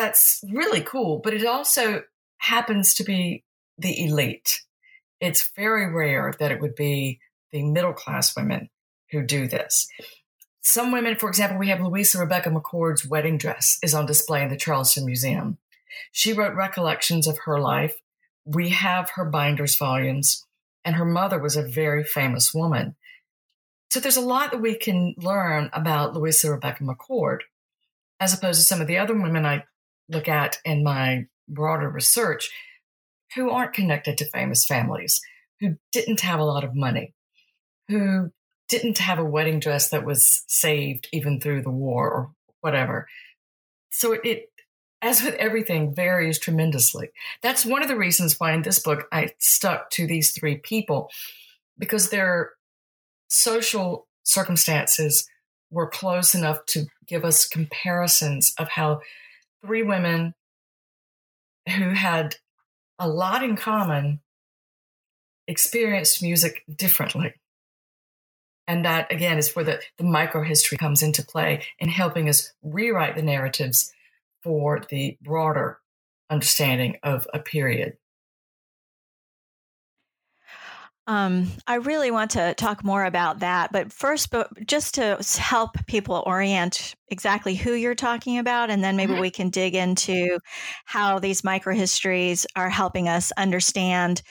that's 0.00 0.42
really 0.50 0.80
cool, 0.80 1.20
but 1.22 1.34
it 1.34 1.44
also 1.44 2.02
happens 2.38 2.94
to 2.94 3.04
be 3.04 3.44
the 3.76 4.06
elite. 4.06 4.62
It's 5.20 5.50
very 5.54 5.92
rare 5.92 6.32
that 6.40 6.50
it 6.50 6.60
would 6.60 6.74
be 6.74 7.20
the 7.52 7.62
middle 7.62 7.92
class 7.92 8.34
women 8.34 8.70
who 9.10 9.22
do 9.22 9.46
this. 9.46 9.86
Some 10.62 10.90
women, 10.90 11.16
for 11.16 11.28
example, 11.28 11.58
we 11.58 11.68
have 11.68 11.82
Louisa 11.82 12.18
Rebecca 12.18 12.48
McCord's 12.48 13.06
wedding 13.06 13.36
dress 13.36 13.78
is 13.82 13.94
on 13.94 14.06
display 14.06 14.42
in 14.42 14.48
the 14.48 14.56
Charleston 14.56 15.04
Museum. 15.04 15.58
She 16.12 16.32
wrote 16.32 16.54
recollections 16.54 17.26
of 17.26 17.38
her 17.44 17.60
life. 17.60 17.96
We 18.46 18.70
have 18.70 19.10
her 19.10 19.26
binders 19.26 19.76
volumes, 19.76 20.46
and 20.82 20.96
her 20.96 21.04
mother 21.04 21.38
was 21.38 21.56
a 21.56 21.68
very 21.68 22.04
famous 22.04 22.54
woman. 22.54 22.96
So 23.90 24.00
there's 24.00 24.16
a 24.16 24.22
lot 24.22 24.52
that 24.52 24.62
we 24.62 24.76
can 24.76 25.14
learn 25.18 25.68
about 25.74 26.14
Louisa 26.14 26.50
Rebecca 26.50 26.84
McCord, 26.84 27.40
as 28.18 28.32
opposed 28.32 28.60
to 28.60 28.64
some 28.64 28.80
of 28.80 28.86
the 28.86 28.98
other 28.98 29.14
women 29.14 29.44
I 29.44 29.64
look 30.10 30.28
at 30.28 30.58
in 30.64 30.82
my 30.82 31.26
broader 31.48 31.88
research 31.88 32.50
who 33.34 33.50
aren't 33.50 33.72
connected 33.72 34.18
to 34.18 34.24
famous 34.26 34.64
families, 34.64 35.20
who 35.60 35.76
didn't 35.92 36.20
have 36.20 36.40
a 36.40 36.44
lot 36.44 36.64
of 36.64 36.74
money, 36.74 37.14
who 37.88 38.30
didn't 38.68 38.98
have 38.98 39.18
a 39.18 39.24
wedding 39.24 39.60
dress 39.60 39.90
that 39.90 40.04
was 40.04 40.44
saved 40.46 41.08
even 41.12 41.40
through 41.40 41.62
the 41.62 41.70
war 41.70 42.10
or 42.10 42.30
whatever. 42.60 43.06
So 43.90 44.12
it, 44.12 44.20
it 44.24 44.50
as 45.02 45.22
with 45.22 45.34
everything, 45.36 45.94
varies 45.94 46.38
tremendously. 46.38 47.08
That's 47.42 47.64
one 47.64 47.82
of 47.82 47.88
the 47.88 47.96
reasons 47.96 48.38
why 48.38 48.52
in 48.52 48.62
this 48.62 48.78
book 48.78 49.06
I 49.10 49.30
stuck 49.38 49.90
to 49.90 50.06
these 50.06 50.32
three 50.32 50.56
people 50.58 51.10
because 51.78 52.10
their 52.10 52.50
social 53.28 54.06
circumstances 54.24 55.26
were 55.70 55.88
close 55.88 56.34
enough 56.34 56.66
to 56.66 56.86
give 57.06 57.24
us 57.24 57.48
comparisons 57.48 58.52
of 58.58 58.68
how 58.68 59.00
three 59.64 59.82
women 59.82 60.34
who 61.76 61.90
had 61.90 62.36
a 62.98 63.08
lot 63.08 63.42
in 63.42 63.56
common 63.56 64.20
experienced 65.46 66.22
music 66.22 66.62
differently. 66.74 67.34
And 68.66 68.84
that, 68.84 69.10
again, 69.12 69.36
is 69.36 69.54
where 69.56 69.64
the, 69.64 69.80
the 69.98 70.04
microhistory 70.04 70.78
comes 70.78 71.02
into 71.02 71.24
play 71.24 71.64
in 71.78 71.88
helping 71.88 72.28
us 72.28 72.52
rewrite 72.62 73.16
the 73.16 73.22
narratives 73.22 73.92
for 74.42 74.80
the 74.88 75.18
broader 75.20 75.80
understanding 76.30 76.96
of 77.02 77.26
a 77.34 77.40
period. 77.40 77.96
Um, 81.10 81.50
I 81.66 81.74
really 81.74 82.12
want 82.12 82.30
to 82.32 82.54
talk 82.54 82.84
more 82.84 83.04
about 83.04 83.40
that, 83.40 83.72
but 83.72 83.92
first, 83.92 84.30
but 84.30 84.48
just 84.64 84.94
to 84.94 85.18
help 85.40 85.72
people 85.88 86.22
orient 86.24 86.94
exactly 87.08 87.56
who 87.56 87.72
you're 87.72 87.96
talking 87.96 88.38
about, 88.38 88.70
and 88.70 88.84
then 88.84 88.94
maybe 88.94 89.14
mm-hmm. 89.14 89.22
we 89.22 89.30
can 89.32 89.50
dig 89.50 89.74
into 89.74 90.38
how 90.84 91.18
these 91.18 91.42
microhistories 91.42 92.46
are 92.54 92.70
helping 92.70 93.08
us 93.08 93.32
understand, 93.36 94.22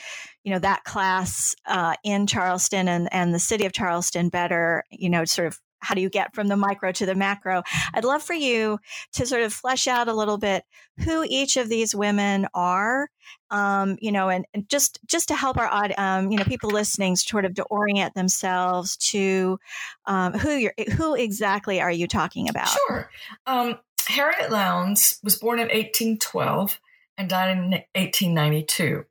you 0.46 0.54
know, 0.54 0.60
that 0.60 0.86
class 0.86 1.54
uh, 1.68 1.96
in 2.06 2.26
Charleston 2.26 2.88
and 2.88 3.12
and 3.12 3.34
the 3.34 3.40
city 3.40 3.66
of 3.66 3.74
Charleston 3.74 4.30
better. 4.30 4.86
You 4.90 5.10
know, 5.10 5.26
sort 5.26 5.50
of 5.50 5.60
how 5.82 5.96
do 5.96 6.02
you 6.02 6.10
get 6.10 6.34
from 6.34 6.48
the 6.48 6.58
micro 6.58 6.92
to 6.92 7.06
the 7.06 7.16
macro? 7.16 7.64
I'd 7.94 8.04
love 8.04 8.24
for 8.24 8.34
you 8.34 8.80
to 9.14 9.26
sort 9.26 9.44
of 9.44 9.54
flesh 9.54 9.88
out 9.88 10.08
a 10.08 10.14
little 10.14 10.38
bit 10.38 10.64
who 11.04 11.26
each 11.28 11.58
of 11.58 11.70
these 11.70 11.96
women 11.96 12.48
are, 12.54 13.10
um, 13.52 13.98
you 14.02 14.12
know, 14.12 14.30
and, 14.30 14.46
and, 14.54 14.68
just 14.70 15.00
just 15.08 15.30
to 15.30 15.36
help 15.36 15.58
our 15.58 15.90
um, 15.98 16.32
you 16.32 16.38
know 16.38 16.44
people 16.44 16.70
listening 16.70 17.16
sort 17.16 17.46
of 17.46 17.56
to 17.56 17.64
orient 17.64 18.14
themselves 18.14 18.98
to 18.98 19.60
um, 20.06 20.34
who 20.34 20.52
you're 20.52 20.74
who 20.96 21.16
exactly 21.16 21.82
are 21.82 21.92
you 21.92 22.08
talking 22.08 22.50
about? 22.50 22.70
Sure. 22.70 23.10
Um, 23.48 23.80
Harriet 24.08 24.52
Lowndes 24.52 25.20
was 25.24 25.38
born 25.38 25.60
in 25.60 25.68
1812 25.68 26.80
and 27.18 27.30
died 27.30 27.52
in 27.52 27.72
1892. 27.96 29.06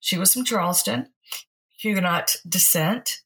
She 0.00 0.18
was 0.18 0.32
from 0.32 0.44
Charleston, 0.44 1.08
Huguenot 1.78 2.36
descent, 2.48 3.22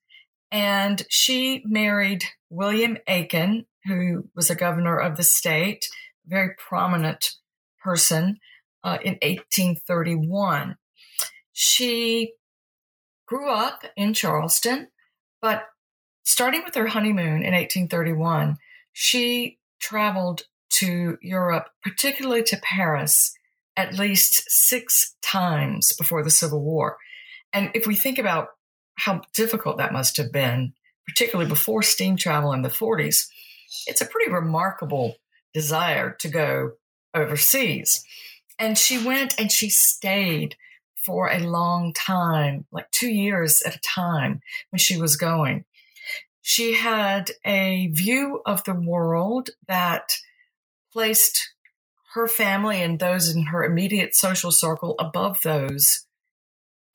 and 0.50 1.04
she 1.08 1.62
married 1.64 2.24
William 2.50 2.96
Aiken, 3.06 3.66
who 3.84 4.28
was 4.34 4.50
a 4.50 4.54
governor 4.54 4.98
of 4.98 5.16
the 5.16 5.22
state, 5.22 5.86
very 6.26 6.54
prominent 6.56 7.32
person 7.82 8.38
uh, 8.84 8.98
in 9.02 9.14
1831. 9.22 10.76
She 11.52 12.32
grew 13.26 13.50
up 13.50 13.82
in 13.96 14.14
Charleston, 14.14 14.88
but 15.42 15.64
starting 16.24 16.62
with 16.64 16.74
her 16.74 16.88
honeymoon 16.88 17.42
in 17.42 17.54
1831, 17.54 18.56
she 18.92 19.58
traveled 19.80 20.42
to 20.70 21.18
Europe, 21.22 21.68
particularly 21.82 22.42
to 22.44 22.60
Paris, 22.62 23.32
at 23.76 23.98
least 23.98 24.44
six 24.48 25.14
times 25.22 25.92
before 25.96 26.22
the 26.22 26.30
Civil 26.30 26.62
War. 26.62 26.96
And 27.52 27.70
if 27.74 27.86
we 27.86 27.94
think 27.94 28.18
about 28.18 28.48
how 28.98 29.22
difficult 29.32 29.78
that 29.78 29.92
must 29.92 30.16
have 30.16 30.32
been 30.32 30.74
particularly 31.08 31.48
before 31.48 31.82
steam 31.82 32.16
travel 32.16 32.52
in 32.52 32.62
the 32.62 32.68
40s, 32.68 33.28
it's 33.86 34.02
a 34.02 34.06
pretty 34.06 34.30
remarkable 34.30 35.16
desire 35.54 36.10
to 36.20 36.28
go 36.28 36.72
overseas. 37.14 38.04
And 38.58 38.76
she 38.76 39.04
went 39.04 39.34
and 39.40 39.50
she 39.50 39.70
stayed 39.70 40.56
for 40.96 41.30
a 41.30 41.38
long 41.38 41.94
time, 41.94 42.66
like 42.70 42.90
two 42.90 43.08
years 43.08 43.62
at 43.64 43.74
a 43.74 43.80
time 43.80 44.42
when 44.70 44.78
she 44.78 45.00
was 45.00 45.16
going. 45.16 45.64
She 46.42 46.74
had 46.74 47.30
a 47.44 47.88
view 47.88 48.42
of 48.44 48.64
the 48.64 48.74
world 48.74 49.50
that 49.66 50.12
placed 50.92 51.54
her 52.12 52.28
family 52.28 52.82
and 52.82 52.98
those 52.98 53.34
in 53.34 53.44
her 53.44 53.64
immediate 53.64 54.14
social 54.14 54.50
circle 54.50 54.94
above 54.98 55.40
those 55.42 56.06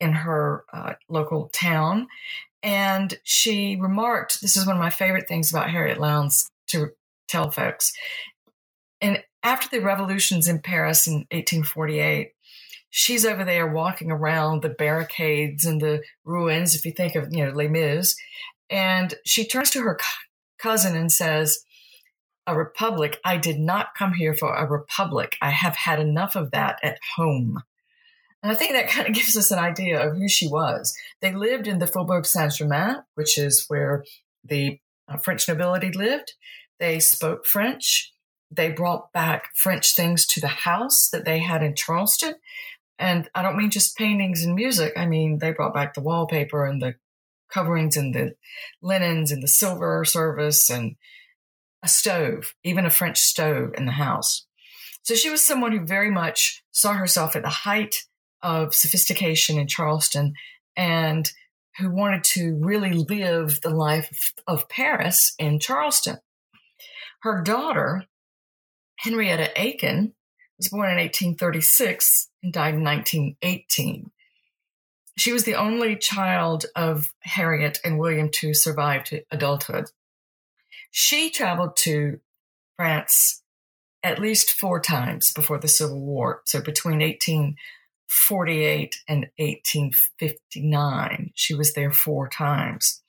in 0.04 0.12
her 0.12 0.64
uh, 0.72 0.92
local 1.08 1.48
town. 1.54 2.06
And 2.62 3.18
she 3.24 3.76
remarked, 3.80 4.42
this 4.42 4.56
is 4.56 4.66
one 4.66 4.76
of 4.76 4.82
my 4.82 4.90
favorite 4.90 5.26
things 5.26 5.50
about 5.50 5.70
Harriet 5.70 5.98
Lowndes 5.98 6.50
to 6.68 6.90
tell 7.26 7.50
folks. 7.50 7.92
And 9.00 9.22
after 9.42 9.68
the 9.68 9.84
revolutions 9.84 10.46
in 10.46 10.60
Paris 10.60 11.06
in 11.06 11.26
1848, 11.30 12.32
she's 12.90 13.24
over 13.24 13.44
there 13.44 13.66
walking 13.66 14.10
around 14.10 14.60
the 14.60 14.68
barricades 14.68 15.64
and 15.64 15.80
the 15.80 16.02
ruins, 16.24 16.74
if 16.74 16.84
you 16.84 16.92
think 16.92 17.14
of, 17.14 17.32
you 17.32 17.44
know, 17.44 17.52
Les 17.52 17.68
Mis. 17.68 18.14
And 18.68 19.14
she 19.24 19.46
turns 19.46 19.70
to 19.70 19.80
her 19.80 19.98
cousin 20.58 20.96
and 20.96 21.10
says, 21.10 21.64
a 22.46 22.54
republic. 22.54 23.20
I 23.24 23.38
did 23.38 23.58
not 23.58 23.94
come 23.96 24.12
here 24.12 24.34
for 24.34 24.54
a 24.54 24.68
republic. 24.68 25.36
I 25.40 25.48
have 25.48 25.76
had 25.76 25.98
enough 25.98 26.36
of 26.36 26.50
that 26.50 26.78
at 26.82 26.98
home. 27.16 27.62
And 28.44 28.52
I 28.52 28.54
think 28.54 28.72
that 28.72 28.88
kind 28.88 29.08
of 29.08 29.14
gives 29.14 29.36
us 29.36 29.50
an 29.50 29.58
idea 29.58 30.06
of 30.06 30.16
who 30.16 30.28
she 30.28 30.46
was. 30.46 30.94
They 31.22 31.32
lived 31.32 31.66
in 31.66 31.78
the 31.78 31.86
Faubourg 31.86 32.26
Saint 32.26 32.52
Germain, 32.52 32.98
which 33.14 33.38
is 33.38 33.64
where 33.68 34.04
the 34.44 34.78
uh, 35.08 35.16
French 35.16 35.48
nobility 35.48 35.90
lived. 35.90 36.34
They 36.78 37.00
spoke 37.00 37.46
French. 37.46 38.12
They 38.50 38.70
brought 38.70 39.12
back 39.12 39.48
French 39.56 39.96
things 39.96 40.26
to 40.26 40.40
the 40.42 40.48
house 40.48 41.08
that 41.08 41.24
they 41.24 41.38
had 41.38 41.62
in 41.62 41.74
Charleston. 41.74 42.34
And 42.98 43.28
I 43.34 43.40
don't 43.40 43.56
mean 43.56 43.70
just 43.70 43.96
paintings 43.96 44.44
and 44.44 44.54
music. 44.54 44.92
I 44.94 45.06
mean, 45.06 45.38
they 45.38 45.52
brought 45.52 45.74
back 45.74 45.94
the 45.94 46.02
wallpaper 46.02 46.66
and 46.66 46.82
the 46.82 46.96
coverings 47.50 47.96
and 47.96 48.14
the 48.14 48.34
linens 48.82 49.32
and 49.32 49.42
the 49.42 49.48
silver 49.48 50.04
service 50.04 50.68
and 50.68 50.96
a 51.82 51.88
stove, 51.88 52.54
even 52.62 52.84
a 52.84 52.90
French 52.90 53.18
stove 53.18 53.72
in 53.76 53.86
the 53.86 53.92
house. 53.92 54.46
So 55.02 55.14
she 55.14 55.30
was 55.30 55.42
someone 55.42 55.72
who 55.72 55.86
very 55.86 56.10
much 56.10 56.62
saw 56.72 56.92
herself 56.92 57.34
at 57.36 57.42
the 57.42 57.48
height 57.48 58.04
of 58.44 58.74
sophistication 58.74 59.58
in 59.58 59.66
Charleston 59.66 60.34
and 60.76 61.32
who 61.78 61.90
wanted 61.90 62.22
to 62.22 62.56
really 62.60 62.92
live 62.92 63.60
the 63.62 63.70
life 63.70 64.32
of 64.46 64.68
Paris 64.68 65.34
in 65.38 65.58
Charleston. 65.58 66.18
Her 67.22 67.42
daughter, 67.42 68.04
Henrietta 68.98 69.50
Aiken, 69.60 70.14
was 70.58 70.68
born 70.68 70.90
in 70.90 70.98
1836 70.98 72.28
and 72.42 72.52
died 72.52 72.74
in 72.74 72.84
1918. 72.84 74.10
She 75.16 75.32
was 75.32 75.44
the 75.44 75.54
only 75.54 75.96
child 75.96 76.66
of 76.76 77.12
Harriet 77.20 77.78
and 77.84 77.98
William 77.98 78.30
to 78.34 78.54
survive 78.54 79.04
to 79.04 79.22
adulthood. 79.30 79.86
She 80.90 81.30
traveled 81.30 81.76
to 81.78 82.20
France 82.76 83.42
at 84.02 84.18
least 84.18 84.50
four 84.50 84.80
times 84.80 85.32
before 85.32 85.58
the 85.58 85.68
Civil 85.68 86.00
War. 86.00 86.42
So 86.44 86.60
between 86.60 87.00
1848 88.08 88.96
and 89.08 89.26
1859, 89.38 91.32
she 91.34 91.54
was 91.54 91.72
there 91.74 91.90
four 91.90 92.28
times. 92.28 93.02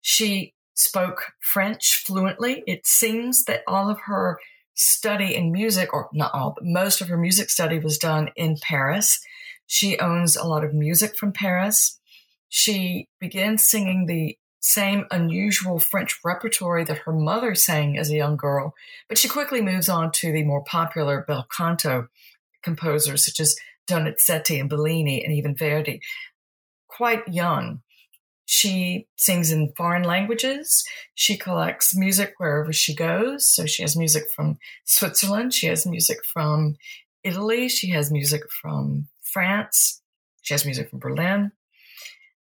She 0.00 0.54
spoke 0.74 1.32
French 1.40 2.02
fluently. 2.04 2.62
It 2.66 2.86
seems 2.86 3.44
that 3.44 3.62
all 3.66 3.88
of 3.88 4.00
her 4.00 4.38
study 4.74 5.34
in 5.34 5.52
music, 5.52 5.92
or 5.92 6.08
not 6.12 6.34
all, 6.34 6.52
but 6.56 6.64
most 6.64 7.00
of 7.00 7.08
her 7.08 7.16
music 7.16 7.50
study 7.50 7.78
was 7.78 7.98
done 7.98 8.30
in 8.36 8.56
Paris. 8.60 9.20
She 9.66 9.98
owns 9.98 10.36
a 10.36 10.44
lot 10.44 10.64
of 10.64 10.74
music 10.74 11.16
from 11.16 11.32
Paris. 11.32 11.98
She 12.48 13.08
began 13.18 13.58
singing 13.58 14.06
the 14.06 14.38
same 14.60 15.06
unusual 15.10 15.78
French 15.78 16.18
repertory 16.24 16.84
that 16.84 16.98
her 16.98 17.12
mother 17.12 17.54
sang 17.54 17.96
as 17.96 18.10
a 18.10 18.16
young 18.16 18.36
girl, 18.36 18.74
but 19.08 19.16
she 19.16 19.28
quickly 19.28 19.62
moves 19.62 19.88
on 19.88 20.10
to 20.12 20.32
the 20.32 20.44
more 20.44 20.62
popular 20.62 21.24
bel 21.26 21.46
canto 21.50 22.08
composers 22.62 23.24
such 23.24 23.40
as 23.40 23.56
Donizetti 23.86 24.60
and 24.60 24.68
Bellini 24.68 25.24
and 25.24 25.32
even 25.32 25.54
Verdi. 25.54 26.00
Quite 26.88 27.26
young, 27.28 27.82
she 28.46 29.08
sings 29.16 29.50
in 29.50 29.72
foreign 29.76 30.04
languages. 30.04 30.86
She 31.14 31.36
collects 31.36 31.96
music 31.96 32.34
wherever 32.38 32.72
she 32.72 32.94
goes. 32.94 33.44
So 33.44 33.66
she 33.66 33.82
has 33.82 33.96
music 33.96 34.30
from 34.30 34.58
Switzerland. 34.84 35.52
She 35.52 35.66
has 35.66 35.84
music 35.84 36.18
from 36.24 36.76
Italy. 37.24 37.68
She 37.68 37.90
has 37.90 38.10
music 38.10 38.42
from 38.50 39.08
France. 39.20 40.00
She 40.42 40.54
has 40.54 40.64
music 40.64 40.90
from 40.90 41.00
Berlin. 41.00 41.50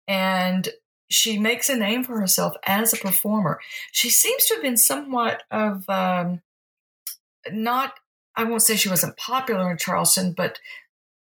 And 0.06 0.68
she 1.10 1.36
makes 1.38 1.68
a 1.68 1.76
name 1.76 2.04
for 2.04 2.20
herself 2.20 2.54
as 2.64 2.92
a 2.92 2.96
performer. 2.96 3.58
She 3.90 4.08
seems 4.08 4.46
to 4.46 4.54
have 4.54 4.62
been 4.62 4.76
somewhat 4.76 5.42
of 5.50 5.88
um, 5.88 6.42
not, 7.50 7.94
I 8.36 8.44
won't 8.44 8.62
say 8.62 8.76
she 8.76 8.88
wasn't 8.88 9.16
popular 9.16 9.68
in 9.70 9.78
Charleston, 9.78 10.32
but 10.32 10.60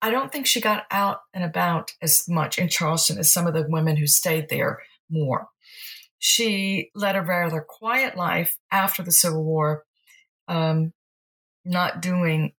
I 0.03 0.11
don't 0.11 0.31
think 0.31 0.47
she 0.47 0.61
got 0.61 0.85
out 0.91 1.21
and 1.33 1.43
about 1.43 1.93
as 2.03 2.29
much 2.29 2.59
in 2.59 2.69
Charleston 2.69 3.19
as 3.19 3.33
some 3.33 3.47
of 3.47 3.55
the 3.55 3.67
women 3.69 3.97
who 3.97 4.07
stayed 4.07 4.49
there 4.49 4.83
more. 5.11 5.49
She 6.19 6.91
led 6.95 7.17
a 7.17 7.23
rather 7.23 7.61
quiet 7.61 8.17
life 8.17 8.57
after 8.71 9.03
the 9.03 9.13
Civil 9.13 9.45
War, 9.45 9.85
um, 10.49 10.93
not 11.65 12.01
doing 12.01 12.53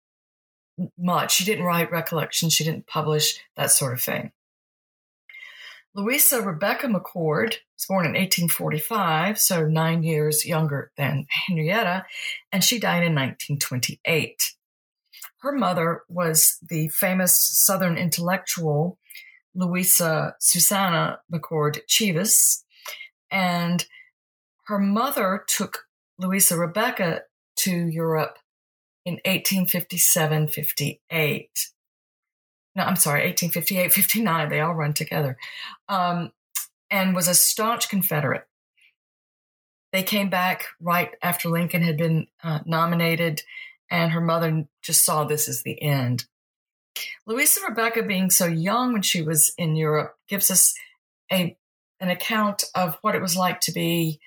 much. 0.97 1.33
She 1.33 1.45
didn't 1.45 1.65
write 1.65 1.91
recollections, 1.91 2.53
she 2.53 2.63
didn't 2.63 2.87
publish 2.87 3.39
that 3.55 3.71
sort 3.71 3.93
of 3.93 4.01
thing. 4.01 4.31
Louisa 5.95 6.41
Rebecca 6.41 6.85
McCord 6.85 7.55
was 7.75 7.85
born 7.87 8.05
in 8.05 8.11
1845, 8.11 9.39
so 9.39 9.65
nine 9.65 10.03
years 10.03 10.45
younger 10.45 10.91
than 10.95 11.25
Henrietta, 11.29 12.05
and 12.51 12.63
she 12.63 12.79
died 12.79 13.03
in 13.03 13.15
1928. 13.15 14.53
Her 15.41 15.51
mother 15.51 16.03
was 16.09 16.57
the 16.67 16.87
famous 16.89 17.37
Southern 17.37 17.97
intellectual 17.97 18.97
Louisa 19.53 20.35
Susanna 20.39 21.19
McCord 21.31 21.81
Cheves, 21.87 22.63
and 23.31 23.85
her 24.65 24.79
mother 24.79 25.43
took 25.47 25.85
Louisa 26.19 26.57
Rebecca 26.57 27.21
to 27.59 27.71
Europe 27.71 28.37
in 29.05 29.15
1857 29.25 30.47
58 30.49 31.49
no, 32.77 32.83
I'm 32.83 32.95
sorry, 32.95 33.21
1858, 33.21 33.91
59, 33.91 34.49
they 34.49 34.59
all 34.59 34.75
run 34.75 34.93
together, 34.93 35.35
um, 35.89 36.31
and 36.91 37.15
was 37.15 37.27
a 37.27 37.33
staunch 37.33 37.89
Confederate. 37.89 38.47
They 39.91 40.03
came 40.03 40.29
back 40.29 40.65
right 40.79 41.09
after 41.23 41.49
Lincoln 41.49 41.81
had 41.81 41.97
been 41.97 42.27
uh, 42.43 42.59
nominated, 42.67 43.41
and 43.89 44.11
her 44.11 44.21
mother 44.21 44.65
just 44.81 45.05
saw 45.05 45.23
this 45.23 45.47
as 45.47 45.63
the 45.63 45.81
end. 45.81 46.25
Louisa 47.25 47.61
Rebecca, 47.67 48.03
being 48.03 48.29
so 48.29 48.45
young 48.45 48.93
when 48.93 49.01
she 49.01 49.21
was 49.21 49.53
in 49.57 49.75
Europe, 49.75 50.15
gives 50.27 50.49
us 50.49 50.73
a 51.31 51.57
an 51.99 52.09
account 52.09 52.63
of 52.75 52.97
what 53.01 53.15
it 53.15 53.21
was 53.21 53.35
like 53.35 53.59
to 53.61 53.71
be 53.71 54.19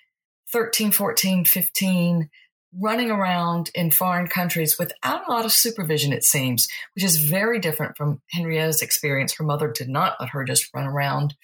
13, 0.53 0.91
14, 0.91 1.45
15, 1.45 2.29
running 2.77 3.11
around 3.11 3.71
in 3.75 3.91
foreign 3.91 4.27
countries 4.27 4.79
without 4.79 5.27
a 5.27 5.31
lot 5.31 5.45
of 5.45 5.53
supervision, 5.53 6.13
it 6.13 6.25
seems, 6.25 6.69
which 6.95 7.05
is 7.05 7.17
very 7.17 7.59
different 7.59 7.97
from 7.97 8.21
Henrietta's 8.31 8.83
experience. 8.83 9.35
Her 9.35 9.45
mother 9.45 9.69
did 9.69 9.89
not 9.89 10.17
let 10.21 10.31
her 10.31 10.45
just 10.45 10.73
run 10.75 10.87
around 10.87 11.35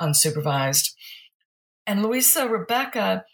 unsupervised. 0.00 0.92
And 1.86 2.02
Louisa 2.02 2.48
Rebecca 2.48 3.24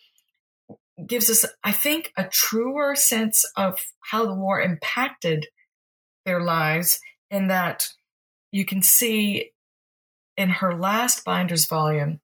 gives 1.06 1.30
us, 1.30 1.44
I 1.64 1.72
think, 1.72 2.12
a 2.16 2.24
truer 2.24 2.94
sense 2.94 3.44
of 3.56 3.80
how 4.00 4.26
the 4.26 4.34
war 4.34 4.60
impacted 4.60 5.46
their 6.24 6.42
lives 6.42 7.00
in 7.30 7.48
that 7.48 7.88
you 8.52 8.64
can 8.64 8.82
see 8.82 9.52
in 10.36 10.48
her 10.48 10.76
last 10.76 11.24
binder's 11.24 11.66
volume 11.66 12.20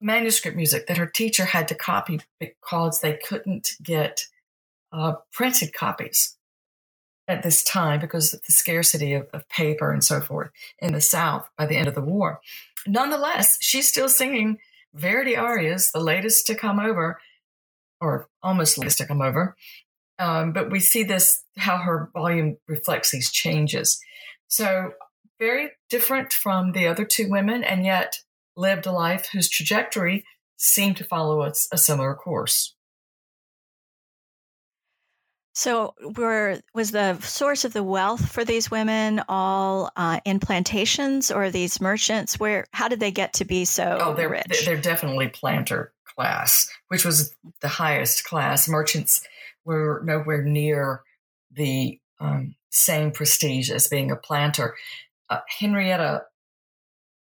manuscript 0.00 0.56
music 0.56 0.86
that 0.86 0.98
her 0.98 1.06
teacher 1.06 1.44
had 1.44 1.68
to 1.68 1.74
copy 1.74 2.20
because 2.38 3.00
they 3.00 3.14
couldn't 3.14 3.70
get 3.82 4.26
uh, 4.92 5.14
printed 5.32 5.72
copies 5.72 6.36
at 7.28 7.42
this 7.42 7.64
time 7.64 8.00
because 8.00 8.32
of 8.32 8.42
the 8.44 8.52
scarcity 8.52 9.14
of, 9.14 9.26
of, 9.32 9.48
paper 9.48 9.90
and 9.90 10.04
so 10.04 10.20
forth 10.20 10.50
in 10.78 10.92
the 10.92 11.00
South 11.00 11.48
by 11.58 11.66
the 11.66 11.76
end 11.76 11.88
of 11.88 11.94
the 11.94 12.00
war. 12.00 12.40
Nonetheless, 12.86 13.58
she's 13.60 13.88
still 13.88 14.08
singing 14.08 14.58
Verdi 14.96 15.36
arias, 15.36 15.92
the 15.92 16.00
latest 16.00 16.46
to 16.46 16.54
come 16.54 16.80
over, 16.80 17.20
or 18.00 18.28
almost 18.42 18.78
latest 18.78 18.98
to 18.98 19.06
come 19.06 19.20
over. 19.20 19.56
Um, 20.18 20.52
but 20.52 20.70
we 20.70 20.80
see 20.80 21.02
this 21.02 21.42
how 21.56 21.78
her 21.78 22.10
volume 22.12 22.56
reflects 22.68 23.10
these 23.10 23.30
changes. 23.30 23.98
So 24.48 24.92
very 25.38 25.70
different 25.90 26.32
from 26.32 26.72
the 26.72 26.86
other 26.86 27.04
two 27.04 27.28
women, 27.28 27.62
and 27.62 27.84
yet 27.84 28.16
lived 28.56 28.86
a 28.86 28.92
life 28.92 29.28
whose 29.32 29.50
trajectory 29.50 30.24
seemed 30.56 30.96
to 30.96 31.04
follow 31.04 31.42
a, 31.42 31.52
a 31.72 31.78
similar 31.78 32.14
course. 32.14 32.74
So, 35.56 35.94
were 36.18 36.60
was 36.74 36.90
the 36.90 37.18
source 37.20 37.64
of 37.64 37.72
the 37.72 37.82
wealth 37.82 38.30
for 38.30 38.44
these 38.44 38.70
women 38.70 39.22
all 39.26 39.90
uh, 39.96 40.20
in 40.26 40.38
plantations, 40.38 41.30
or 41.30 41.50
these 41.50 41.80
merchants? 41.80 42.38
Where 42.38 42.66
how 42.72 42.88
did 42.88 43.00
they 43.00 43.10
get 43.10 43.32
to 43.34 43.46
be 43.46 43.64
so 43.64 43.96
oh, 43.98 44.12
they're, 44.12 44.28
rich? 44.28 44.66
They're 44.66 44.76
definitely 44.76 45.28
planter 45.28 45.94
class, 46.14 46.68
which 46.88 47.06
was 47.06 47.34
the 47.62 47.68
highest 47.68 48.24
class. 48.24 48.68
Merchants 48.68 49.26
were 49.64 50.02
nowhere 50.04 50.42
near 50.42 51.00
the 51.50 51.98
um, 52.20 52.54
same 52.68 53.10
prestige 53.10 53.70
as 53.70 53.88
being 53.88 54.10
a 54.10 54.16
planter. 54.16 54.76
Uh, 55.30 55.40
Henrietta 55.58 56.24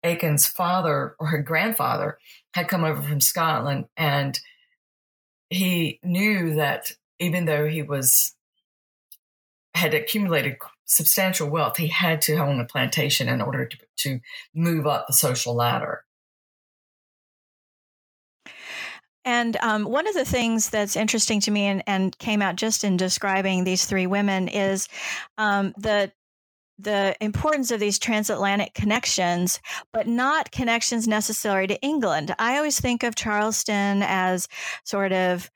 Aiken's 0.02 0.48
father 0.48 1.14
or 1.20 1.28
her 1.28 1.40
grandfather 1.40 2.18
had 2.52 2.66
come 2.66 2.82
over 2.82 3.00
from 3.00 3.20
Scotland, 3.20 3.84
and 3.96 4.40
he 5.50 6.00
knew 6.02 6.56
that 6.56 6.90
even 7.18 7.44
though 7.44 7.66
he 7.66 7.82
was 7.82 8.34
had 9.74 9.94
accumulated 9.94 10.56
substantial 10.84 11.48
wealth, 11.50 11.76
he 11.76 11.88
had 11.88 12.20
to 12.22 12.36
own 12.36 12.60
a 12.60 12.64
plantation 12.64 13.28
in 13.28 13.40
order 13.40 13.66
to, 13.66 13.76
to 13.96 14.20
move 14.54 14.86
up 14.86 15.06
the 15.06 15.12
social 15.12 15.54
ladder. 15.54 16.04
And 19.24 19.56
um, 19.62 19.84
one 19.84 20.06
of 20.06 20.14
the 20.14 20.24
things 20.24 20.68
that's 20.70 20.96
interesting 20.96 21.40
to 21.40 21.50
me 21.50 21.62
and, 21.62 21.82
and, 21.86 22.16
came 22.18 22.42
out 22.42 22.56
just 22.56 22.84
in 22.84 22.96
describing 22.98 23.64
these 23.64 23.86
three 23.86 24.06
women 24.06 24.48
is 24.48 24.88
um, 25.38 25.72
the 25.78 26.12
the 26.78 27.14
importance 27.20 27.70
of 27.70 27.78
these 27.78 28.00
transatlantic 28.00 28.74
connections, 28.74 29.60
but 29.92 30.08
not 30.08 30.50
connections 30.50 31.06
necessary 31.06 31.68
to 31.68 31.80
England. 31.82 32.34
I 32.38 32.56
always 32.56 32.80
think 32.80 33.04
of 33.04 33.14
Charleston 33.14 34.02
as 34.02 34.48
sort 34.82 35.12
of 35.12 35.50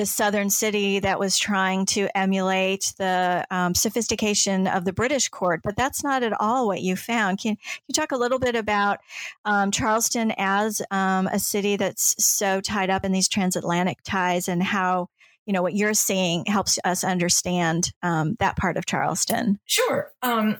the 0.00 0.06
southern 0.06 0.48
city 0.48 0.98
that 0.98 1.18
was 1.18 1.36
trying 1.36 1.84
to 1.84 2.08
emulate 2.16 2.94
the 2.96 3.46
um, 3.50 3.74
sophistication 3.74 4.66
of 4.66 4.86
the 4.86 4.94
British 4.94 5.28
court, 5.28 5.60
but 5.62 5.76
that's 5.76 6.02
not 6.02 6.22
at 6.22 6.32
all 6.40 6.66
what 6.66 6.80
you 6.80 6.96
found. 6.96 7.38
Can 7.38 7.58
you 7.86 7.92
talk 7.92 8.10
a 8.10 8.16
little 8.16 8.38
bit 8.38 8.56
about 8.56 9.00
um, 9.44 9.70
Charleston 9.70 10.32
as 10.38 10.80
um, 10.90 11.26
a 11.26 11.38
city 11.38 11.76
that's 11.76 12.14
so 12.24 12.62
tied 12.62 12.88
up 12.88 13.04
in 13.04 13.12
these 13.12 13.28
transatlantic 13.28 13.98
ties 14.02 14.48
and 14.48 14.62
how? 14.62 15.08
You 15.44 15.52
know 15.52 15.62
what 15.62 15.74
you're 15.74 15.92
seeing 15.92 16.46
helps 16.46 16.78
us 16.82 17.04
understand 17.04 17.92
um, 18.02 18.36
that 18.38 18.56
part 18.56 18.78
of 18.78 18.86
Charleston. 18.86 19.58
Sure. 19.66 20.12
Um, 20.22 20.56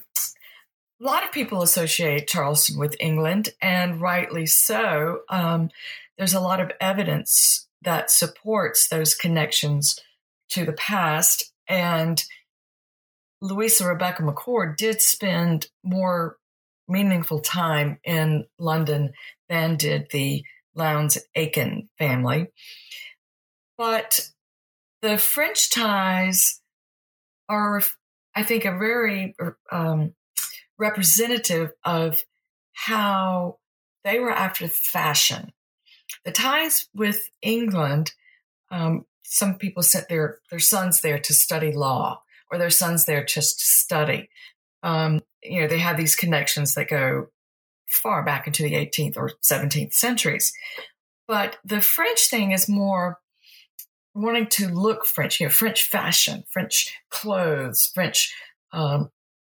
a 1.00 1.04
lot 1.04 1.24
of 1.24 1.32
people 1.32 1.62
associate 1.62 2.28
Charleston 2.28 2.78
with 2.78 2.94
England, 3.00 3.50
and 3.62 4.02
rightly 4.02 4.44
so. 4.44 5.20
Um, 5.30 5.70
there's 6.18 6.34
a 6.34 6.40
lot 6.40 6.60
of 6.60 6.72
evidence 6.78 7.68
that 7.82 8.10
supports 8.10 8.88
those 8.88 9.14
connections 9.14 9.98
to 10.50 10.64
the 10.64 10.72
past. 10.72 11.52
And 11.68 12.22
Louisa 13.40 13.86
Rebecca 13.86 14.22
McCord 14.22 14.76
did 14.76 15.00
spend 15.00 15.68
more 15.82 16.36
meaningful 16.88 17.40
time 17.40 17.98
in 18.04 18.44
London 18.58 19.12
than 19.48 19.76
did 19.76 20.08
the 20.10 20.44
Lowndes 20.74 21.18
Aiken 21.34 21.88
family. 21.98 22.48
But 23.78 24.28
the 25.00 25.16
French 25.16 25.70
ties 25.70 26.60
are, 27.48 27.80
I 28.34 28.42
think, 28.42 28.64
a 28.64 28.76
very 28.76 29.34
um, 29.72 30.14
representative 30.78 31.72
of 31.84 32.20
how 32.72 33.58
they 34.04 34.18
were 34.18 34.32
after 34.32 34.68
fashion 34.68 35.52
the 36.24 36.32
ties 36.32 36.88
with 36.94 37.30
England, 37.42 38.12
um, 38.70 39.06
some 39.24 39.54
people 39.54 39.82
sent 39.82 40.08
their, 40.08 40.38
their 40.50 40.58
sons 40.58 41.00
there 41.00 41.18
to 41.18 41.34
study 41.34 41.72
law 41.72 42.22
or 42.50 42.58
their 42.58 42.70
sons 42.70 43.04
there 43.04 43.24
just 43.24 43.60
to 43.60 43.66
study. 43.66 44.28
Um, 44.82 45.20
you 45.42 45.60
know, 45.60 45.68
they 45.68 45.78
have 45.78 45.96
these 45.96 46.16
connections 46.16 46.74
that 46.74 46.88
go 46.88 47.28
far 47.86 48.22
back 48.24 48.46
into 48.46 48.62
the 48.62 48.74
18th 48.74 49.16
or 49.16 49.30
17th 49.42 49.94
centuries. 49.94 50.52
But 51.26 51.58
the 51.64 51.80
French 51.80 52.28
thing 52.28 52.52
is 52.52 52.68
more 52.68 53.18
wanting 54.14 54.46
to 54.48 54.68
look 54.68 55.06
French, 55.06 55.40
you 55.40 55.46
know, 55.46 55.50
French 55.50 55.84
fashion, 55.84 56.44
French 56.50 56.96
clothes, 57.10 57.90
French 57.94 58.34
um, 58.72 59.10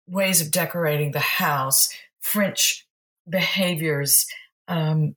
ways 0.08 0.40
of 0.40 0.50
decorating 0.50 1.12
the 1.12 1.20
house, 1.20 1.90
French 2.20 2.86
behaviors, 3.28 4.26
um, 4.66 5.14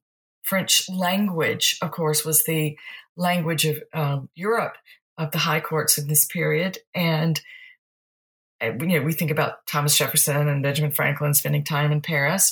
French 0.52 0.90
language, 0.90 1.78
of 1.82 1.92
course, 1.92 2.26
was 2.26 2.44
the 2.44 2.78
language 3.16 3.64
of 3.66 3.82
um, 3.94 4.28
Europe 4.36 4.76
of 5.18 5.32
the 5.32 5.38
high 5.38 5.62
courts 5.62 5.98
in 5.98 6.10
this 6.10 6.26
period. 6.26 6.78
And, 6.94 7.40
uh, 8.60 8.74
you 8.74 8.88
know, 8.88 9.02
we 9.02 9.14
think 9.14 9.32
about 9.32 9.66
Thomas 9.66 9.98
Jefferson 9.98 10.50
and 10.50 10.62
Benjamin 10.62 10.92
Franklin 10.92 11.34
spending 11.34 11.64
time 11.64 11.94
in 11.94 12.02
Paris. 12.02 12.52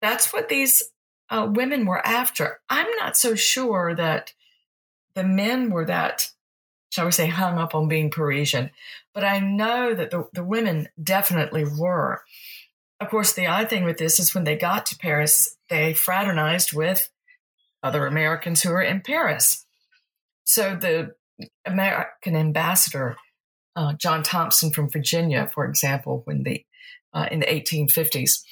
That's 0.00 0.32
what 0.32 0.48
these 0.48 0.84
uh, 1.28 1.46
women 1.52 1.84
were 1.84 2.06
after. 2.06 2.60
I'm 2.70 2.88
not 2.96 3.18
so 3.18 3.34
sure 3.34 3.94
that 3.94 4.32
the 5.12 5.24
men 5.24 5.68
were 5.68 5.84
that, 5.84 6.30
shall 6.88 7.04
we 7.04 7.12
say, 7.12 7.26
hung 7.26 7.58
up 7.58 7.74
on 7.74 7.88
being 7.88 8.10
Parisian, 8.10 8.70
but 9.12 9.22
I 9.22 9.38
know 9.38 9.92
that 9.92 10.10
the, 10.10 10.26
the 10.32 10.44
women 10.44 10.88
definitely 11.02 11.66
were 11.66 12.22
of 13.00 13.08
course, 13.10 13.32
the 13.32 13.46
odd 13.46 13.70
thing 13.70 13.84
with 13.84 13.98
this 13.98 14.18
is 14.18 14.34
when 14.34 14.44
they 14.44 14.56
got 14.56 14.86
to 14.86 14.98
Paris, 14.98 15.56
they 15.70 15.94
fraternized 15.94 16.72
with 16.72 17.10
other 17.82 18.06
Americans 18.06 18.62
who 18.62 18.70
were 18.70 18.82
in 18.82 19.00
Paris. 19.00 19.64
So 20.44 20.74
the 20.74 21.14
American 21.64 22.34
ambassador, 22.34 23.16
uh, 23.76 23.92
John 23.94 24.22
Thompson 24.22 24.70
from 24.70 24.90
Virginia, 24.90 25.48
for 25.52 25.64
example, 25.64 26.22
when 26.24 26.42
the 26.42 26.64
uh, 27.14 27.26
in 27.30 27.40
the 27.40 27.46
1850s, 27.46 28.42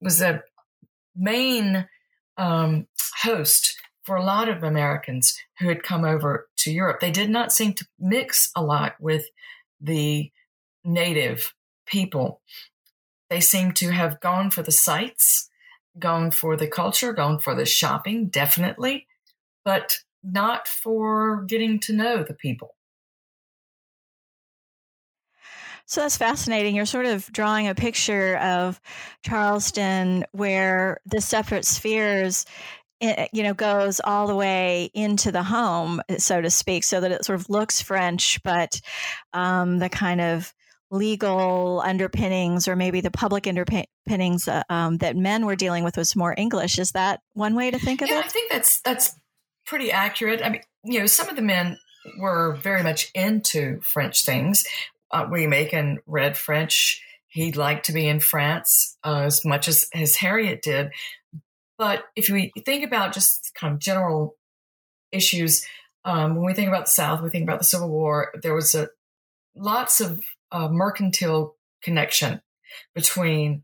was 0.00 0.18
the 0.18 0.42
main 1.16 1.88
um, 2.36 2.86
host 3.22 3.76
for 4.02 4.16
a 4.16 4.24
lot 4.24 4.48
of 4.48 4.62
Americans 4.62 5.38
who 5.58 5.68
had 5.68 5.82
come 5.82 6.04
over 6.04 6.48
to 6.58 6.70
Europe. 6.70 7.00
They 7.00 7.10
did 7.10 7.30
not 7.30 7.52
seem 7.52 7.72
to 7.74 7.86
mix 7.98 8.50
a 8.54 8.62
lot 8.62 8.96
with 9.00 9.24
the 9.80 10.30
native 10.84 11.54
people. 11.86 12.40
They 13.34 13.40
seem 13.40 13.72
to 13.72 13.90
have 13.90 14.20
gone 14.20 14.50
for 14.50 14.62
the 14.62 14.70
sights, 14.70 15.50
gone 15.98 16.30
for 16.30 16.56
the 16.56 16.68
culture, 16.68 17.12
gone 17.12 17.40
for 17.40 17.56
the 17.56 17.64
shopping, 17.66 18.28
definitely, 18.28 19.08
but 19.64 19.96
not 20.22 20.68
for 20.68 21.42
getting 21.42 21.80
to 21.80 21.92
know 21.92 22.22
the 22.22 22.34
people. 22.34 22.76
So 25.84 26.02
that's 26.02 26.16
fascinating. 26.16 26.76
You're 26.76 26.86
sort 26.86 27.06
of 27.06 27.26
drawing 27.32 27.66
a 27.66 27.74
picture 27.74 28.36
of 28.36 28.80
Charleston 29.24 30.24
where 30.30 31.00
the 31.04 31.20
separate 31.20 31.64
spheres 31.64 32.46
eh, 33.00 33.26
you 33.32 33.42
know 33.42 33.52
goes 33.52 34.00
all 34.04 34.28
the 34.28 34.36
way 34.36 34.92
into 34.94 35.32
the 35.32 35.42
home 35.42 36.00
so 36.18 36.40
to 36.40 36.50
speak 36.50 36.84
so 36.84 37.00
that 37.00 37.10
it 37.10 37.24
sort 37.24 37.40
of 37.40 37.50
looks 37.50 37.82
french 37.82 38.40
but 38.44 38.80
um, 39.32 39.80
the 39.80 39.88
kind 39.88 40.20
of 40.20 40.54
legal 40.90 41.82
underpinnings 41.84 42.68
or 42.68 42.76
maybe 42.76 43.00
the 43.00 43.10
public 43.10 43.46
underpinnings 43.46 44.48
uh, 44.48 44.62
um, 44.68 44.98
that 44.98 45.16
men 45.16 45.46
were 45.46 45.56
dealing 45.56 45.84
with 45.84 45.96
was 45.96 46.14
more 46.14 46.34
English. 46.36 46.78
Is 46.78 46.92
that 46.92 47.20
one 47.32 47.54
way 47.54 47.70
to 47.70 47.78
think 47.78 48.02
of 48.02 48.08
it? 48.08 48.12
yeah, 48.12 48.20
it? 48.20 48.26
I 48.26 48.28
think 48.28 48.50
that's 48.50 48.80
that's 48.82 49.14
pretty 49.66 49.90
accurate. 49.90 50.40
I 50.44 50.50
mean, 50.50 50.62
you 50.84 51.00
know, 51.00 51.06
some 51.06 51.28
of 51.28 51.36
the 51.36 51.42
men 51.42 51.78
were 52.18 52.56
very 52.56 52.82
much 52.82 53.10
into 53.14 53.80
French 53.82 54.24
things. 54.24 54.66
Uh, 55.10 55.26
William 55.30 55.52
Aiken 55.52 55.98
read 56.06 56.36
French. 56.36 57.02
He 57.28 57.52
liked 57.52 57.86
to 57.86 57.92
be 57.92 58.06
in 58.06 58.20
France 58.20 58.96
uh, 59.04 59.22
as 59.22 59.44
much 59.44 59.68
as, 59.68 59.88
as 59.94 60.16
Harriet 60.16 60.62
did. 60.62 60.90
But 61.78 62.04
if 62.14 62.28
we 62.28 62.52
think 62.64 62.84
about 62.84 63.12
just 63.12 63.52
kind 63.58 63.74
of 63.74 63.80
general 63.80 64.36
issues, 65.10 65.66
um, 66.04 66.36
when 66.36 66.46
we 66.46 66.54
think 66.54 66.68
about 66.68 66.84
the 66.84 66.90
South, 66.90 67.22
we 67.22 67.30
think 67.30 67.42
about 67.42 67.58
the 67.58 67.64
Civil 67.64 67.88
War. 67.88 68.32
There 68.42 68.54
was 68.54 68.74
a 68.74 68.88
lots 69.56 70.00
of 70.00 70.20
a 70.50 70.68
mercantile 70.68 71.56
connection 71.82 72.40
between 72.94 73.62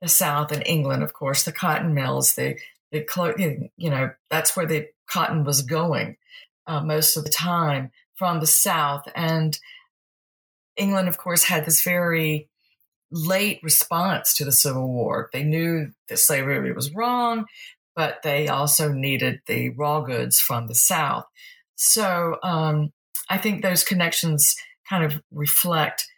the 0.00 0.08
South 0.08 0.52
and 0.52 0.62
England, 0.66 1.02
of 1.02 1.12
course, 1.12 1.44
the 1.44 1.52
cotton 1.52 1.94
mills, 1.94 2.34
the, 2.34 2.58
the 2.90 3.70
you 3.76 3.90
know, 3.90 4.10
that's 4.30 4.56
where 4.56 4.66
the 4.66 4.88
cotton 5.08 5.44
was 5.44 5.62
going 5.62 6.16
uh, 6.66 6.80
most 6.80 7.16
of 7.16 7.24
the 7.24 7.30
time 7.30 7.90
from 8.16 8.40
the 8.40 8.46
South. 8.46 9.04
And 9.14 9.58
England, 10.76 11.08
of 11.08 11.18
course, 11.18 11.44
had 11.44 11.64
this 11.64 11.82
very 11.82 12.48
late 13.10 13.60
response 13.62 14.34
to 14.36 14.44
the 14.44 14.52
Civil 14.52 14.88
War. 14.88 15.28
They 15.32 15.44
knew 15.44 15.92
that 16.08 16.18
slavery 16.18 16.72
was 16.72 16.94
wrong, 16.94 17.44
but 17.94 18.22
they 18.22 18.48
also 18.48 18.90
needed 18.90 19.40
the 19.46 19.70
raw 19.70 20.00
goods 20.00 20.40
from 20.40 20.66
the 20.66 20.74
South. 20.74 21.26
So 21.76 22.38
um, 22.42 22.92
I 23.28 23.38
think 23.38 23.62
those 23.62 23.84
connections 23.84 24.56
kind 24.88 25.04
of 25.04 25.22
reflect 25.30 26.08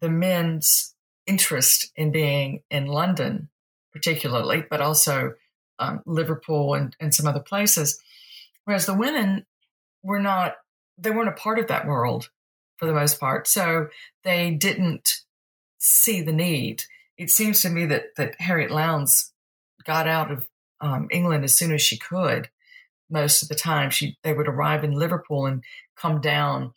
the 0.00 0.10
men's 0.10 0.94
interest 1.26 1.92
in 1.96 2.10
being 2.10 2.62
in 2.70 2.86
London, 2.86 3.48
particularly, 3.92 4.64
but 4.68 4.80
also 4.80 5.34
um, 5.78 6.02
Liverpool 6.06 6.74
and, 6.74 6.96
and 7.00 7.14
some 7.14 7.26
other 7.26 7.40
places. 7.40 8.00
Whereas 8.64 8.86
the 8.86 8.94
women 8.94 9.46
were 10.02 10.20
not, 10.20 10.56
they 10.96 11.10
weren't 11.10 11.28
a 11.28 11.32
part 11.32 11.58
of 11.58 11.68
that 11.68 11.86
world 11.86 12.30
for 12.76 12.86
the 12.86 12.94
most 12.94 13.20
part. 13.20 13.46
So 13.46 13.88
they 14.24 14.50
didn't 14.52 15.22
see 15.78 16.22
the 16.22 16.32
need. 16.32 16.84
It 17.16 17.30
seems 17.30 17.62
to 17.62 17.70
me 17.70 17.86
that, 17.86 18.14
that 18.16 18.40
Harriet 18.40 18.70
Lowndes 18.70 19.32
got 19.84 20.08
out 20.08 20.30
of 20.30 20.46
um, 20.80 21.08
England 21.10 21.44
as 21.44 21.56
soon 21.56 21.72
as 21.72 21.82
she 21.82 21.98
could. 21.98 22.48
Most 23.10 23.42
of 23.42 23.48
the 23.48 23.54
time, 23.54 23.90
she 23.90 24.18
they 24.22 24.34
would 24.34 24.48
arrive 24.48 24.84
in 24.84 24.92
Liverpool 24.92 25.46
and 25.46 25.64
come 25.96 26.20
down 26.20 26.74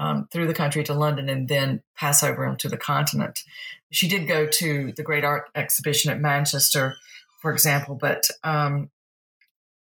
um, 0.00 0.26
through 0.32 0.46
the 0.46 0.54
country 0.54 0.82
to 0.82 0.94
London 0.94 1.28
and 1.28 1.46
then 1.46 1.82
pass 1.94 2.22
over 2.22 2.46
onto 2.46 2.70
the 2.70 2.78
continent. 2.78 3.44
She 3.92 4.08
did 4.08 4.26
go 4.26 4.46
to 4.46 4.92
the 4.96 5.02
Great 5.02 5.24
Art 5.24 5.50
Exhibition 5.54 6.10
at 6.10 6.18
Manchester, 6.18 6.96
for 7.42 7.52
example, 7.52 7.94
but 7.94 8.24
um, 8.42 8.90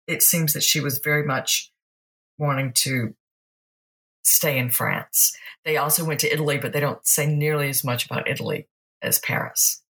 it 0.07 0.21
seems 0.21 0.53
that 0.53 0.63
she 0.63 0.81
was 0.81 0.99
very 0.99 1.23
much 1.23 1.71
wanting 2.37 2.73
to 2.73 3.15
stay 4.23 4.57
in 4.57 4.69
France. 4.69 5.35
They 5.63 5.77
also 5.77 6.03
went 6.03 6.19
to 6.19 6.31
Italy, 6.31 6.57
but 6.57 6.73
they 6.73 6.81
don't 6.81 7.05
say 7.07 7.25
nearly 7.25 7.69
as 7.69 7.85
much 7.85 8.05
about 8.05 8.29
Italy 8.29 8.67
as 9.01 9.19
Paris. 9.19 9.81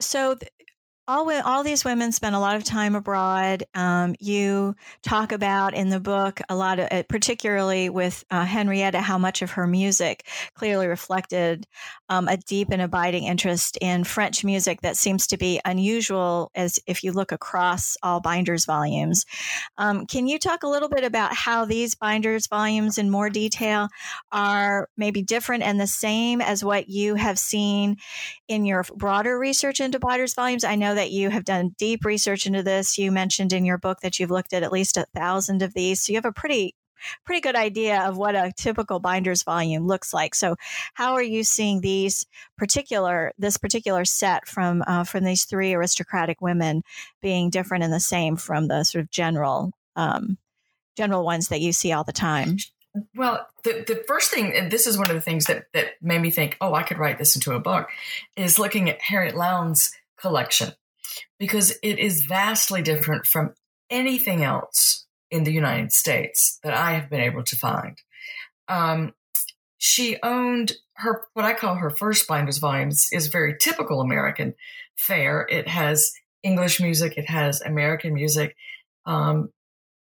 So, 0.00 0.36
all 1.08 1.30
all 1.44 1.64
these 1.64 1.84
women 1.84 2.12
spent 2.12 2.34
a 2.34 2.38
lot 2.38 2.56
of 2.56 2.64
time 2.64 2.94
abroad. 2.94 3.64
Um, 3.74 4.14
you 4.20 4.76
talk 5.02 5.32
about 5.32 5.74
in 5.74 5.88
the 5.88 5.98
book 6.00 6.40
a 6.48 6.54
lot 6.54 6.78
of, 6.78 6.88
uh, 6.90 7.02
particularly 7.08 7.88
with 7.88 8.24
uh, 8.30 8.44
Henrietta, 8.44 9.00
how 9.00 9.18
much 9.18 9.42
of 9.42 9.52
her 9.52 9.66
music 9.66 10.26
clearly 10.54 10.86
reflected 10.86 11.66
um, 12.08 12.28
a 12.28 12.36
deep 12.36 12.68
and 12.70 12.80
abiding 12.80 13.24
interest 13.24 13.78
in 13.80 14.04
French 14.04 14.44
music 14.44 14.82
that 14.82 14.96
seems 14.96 15.26
to 15.28 15.36
be 15.36 15.60
unusual 15.64 16.50
as 16.54 16.78
if 16.86 17.02
you 17.02 17.10
look 17.10 17.32
across 17.32 17.96
all 18.02 18.20
binders 18.20 18.64
volumes. 18.64 19.24
Um, 19.78 20.06
can 20.06 20.26
you 20.26 20.38
talk 20.38 20.62
a 20.62 20.68
little 20.68 20.88
bit 20.88 21.04
about 21.04 21.34
how 21.34 21.64
these 21.64 21.94
binders 21.94 22.46
volumes 22.46 22.98
in 22.98 23.10
more 23.10 23.30
detail 23.30 23.88
are 24.30 24.88
maybe 24.96 25.22
different 25.22 25.62
and 25.62 25.80
the 25.80 25.86
same 25.86 26.40
as 26.40 26.62
what 26.62 26.88
you 26.88 27.16
have 27.16 27.38
seen 27.38 27.96
in 28.46 28.64
your 28.64 28.84
broader 28.94 29.38
research 29.38 29.80
into 29.80 29.98
binders 29.98 30.34
volumes? 30.34 30.64
I 30.64 30.76
know 30.76 30.91
know 30.92 31.00
that 31.00 31.10
you 31.10 31.30
have 31.30 31.44
done 31.44 31.74
deep 31.78 32.04
research 32.04 32.46
into 32.46 32.62
this. 32.62 32.98
You 32.98 33.12
mentioned 33.12 33.52
in 33.52 33.64
your 33.64 33.78
book 33.78 34.00
that 34.00 34.18
you've 34.18 34.30
looked 34.30 34.52
at 34.52 34.62
at 34.62 34.72
least 34.72 34.96
a 34.96 35.06
thousand 35.14 35.62
of 35.62 35.74
these. 35.74 36.02
So 36.02 36.12
you 36.12 36.16
have 36.16 36.24
a 36.24 36.32
pretty 36.32 36.74
pretty 37.26 37.40
good 37.40 37.56
idea 37.56 38.00
of 38.02 38.16
what 38.16 38.36
a 38.36 38.52
typical 38.56 39.00
binder's 39.00 39.42
volume 39.42 39.88
looks 39.88 40.14
like. 40.14 40.36
So, 40.36 40.54
how 40.94 41.14
are 41.14 41.22
you 41.22 41.42
seeing 41.42 41.80
these 41.80 42.26
particular 42.56 43.32
this 43.38 43.56
particular 43.56 44.04
set 44.04 44.46
from 44.46 44.84
uh, 44.86 45.04
from 45.04 45.24
these 45.24 45.44
three 45.44 45.74
aristocratic 45.74 46.40
women 46.40 46.82
being 47.20 47.50
different 47.50 47.82
and 47.82 47.92
the 47.92 48.00
same 48.00 48.36
from 48.36 48.68
the 48.68 48.84
sort 48.84 49.02
of 49.02 49.10
general 49.10 49.72
um, 49.96 50.38
general 50.96 51.24
ones 51.24 51.48
that 51.48 51.60
you 51.60 51.72
see 51.72 51.92
all 51.92 52.04
the 52.04 52.12
time? 52.12 52.56
Well, 53.16 53.46
the, 53.64 53.84
the 53.86 54.04
first 54.06 54.30
thing, 54.30 54.52
and 54.54 54.70
this 54.70 54.86
is 54.86 54.98
one 54.98 55.08
of 55.08 55.14
the 55.14 55.22
things 55.22 55.46
that, 55.46 55.64
that 55.72 55.94
made 56.02 56.20
me 56.20 56.30
think, 56.30 56.58
oh, 56.60 56.74
I 56.74 56.82
could 56.82 56.98
write 56.98 57.16
this 57.16 57.34
into 57.34 57.52
a 57.52 57.58
book, 57.58 57.88
is 58.36 58.58
looking 58.58 58.90
at 58.90 59.00
Harriet 59.00 59.34
Lowndes' 59.34 59.94
collection 60.18 60.74
because 61.38 61.78
it 61.82 61.98
is 61.98 62.24
vastly 62.24 62.82
different 62.82 63.26
from 63.26 63.54
anything 63.90 64.42
else 64.42 65.06
in 65.30 65.44
the 65.44 65.52
United 65.52 65.92
States 65.92 66.58
that 66.62 66.74
I 66.74 66.92
have 66.92 67.10
been 67.10 67.20
able 67.20 67.42
to 67.44 67.56
find. 67.56 67.98
Um, 68.68 69.14
she 69.78 70.16
owned 70.22 70.72
her, 70.94 71.24
what 71.34 71.44
I 71.44 71.54
call 71.54 71.74
her 71.74 71.90
first 71.90 72.28
binders 72.28 72.58
volumes 72.58 73.08
is 73.12 73.26
very 73.26 73.56
typical 73.58 74.00
American 74.00 74.54
fare. 74.96 75.46
It 75.50 75.68
has 75.68 76.12
English 76.42 76.80
music, 76.80 77.16
it 77.16 77.28
has 77.28 77.60
American 77.60 78.14
music, 78.14 78.56
um, 79.06 79.50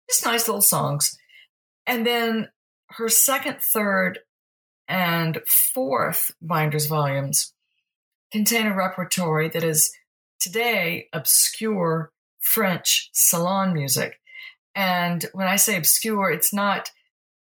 just 0.08 0.24
nice 0.24 0.48
little 0.48 0.62
songs. 0.62 1.18
And 1.86 2.06
then 2.06 2.48
her 2.90 3.08
second, 3.08 3.60
third, 3.60 4.20
and 4.88 5.40
fourth 5.46 6.32
binders 6.42 6.86
volumes 6.86 7.54
contain 8.30 8.66
a 8.66 8.74
repertory 8.74 9.48
that 9.48 9.64
is 9.64 9.92
today 10.42 11.08
obscure 11.12 12.10
French 12.40 13.10
salon 13.12 13.72
music. 13.72 14.18
And 14.74 15.24
when 15.32 15.46
I 15.46 15.56
say 15.56 15.76
obscure, 15.76 16.30
it's 16.30 16.52
not, 16.52 16.90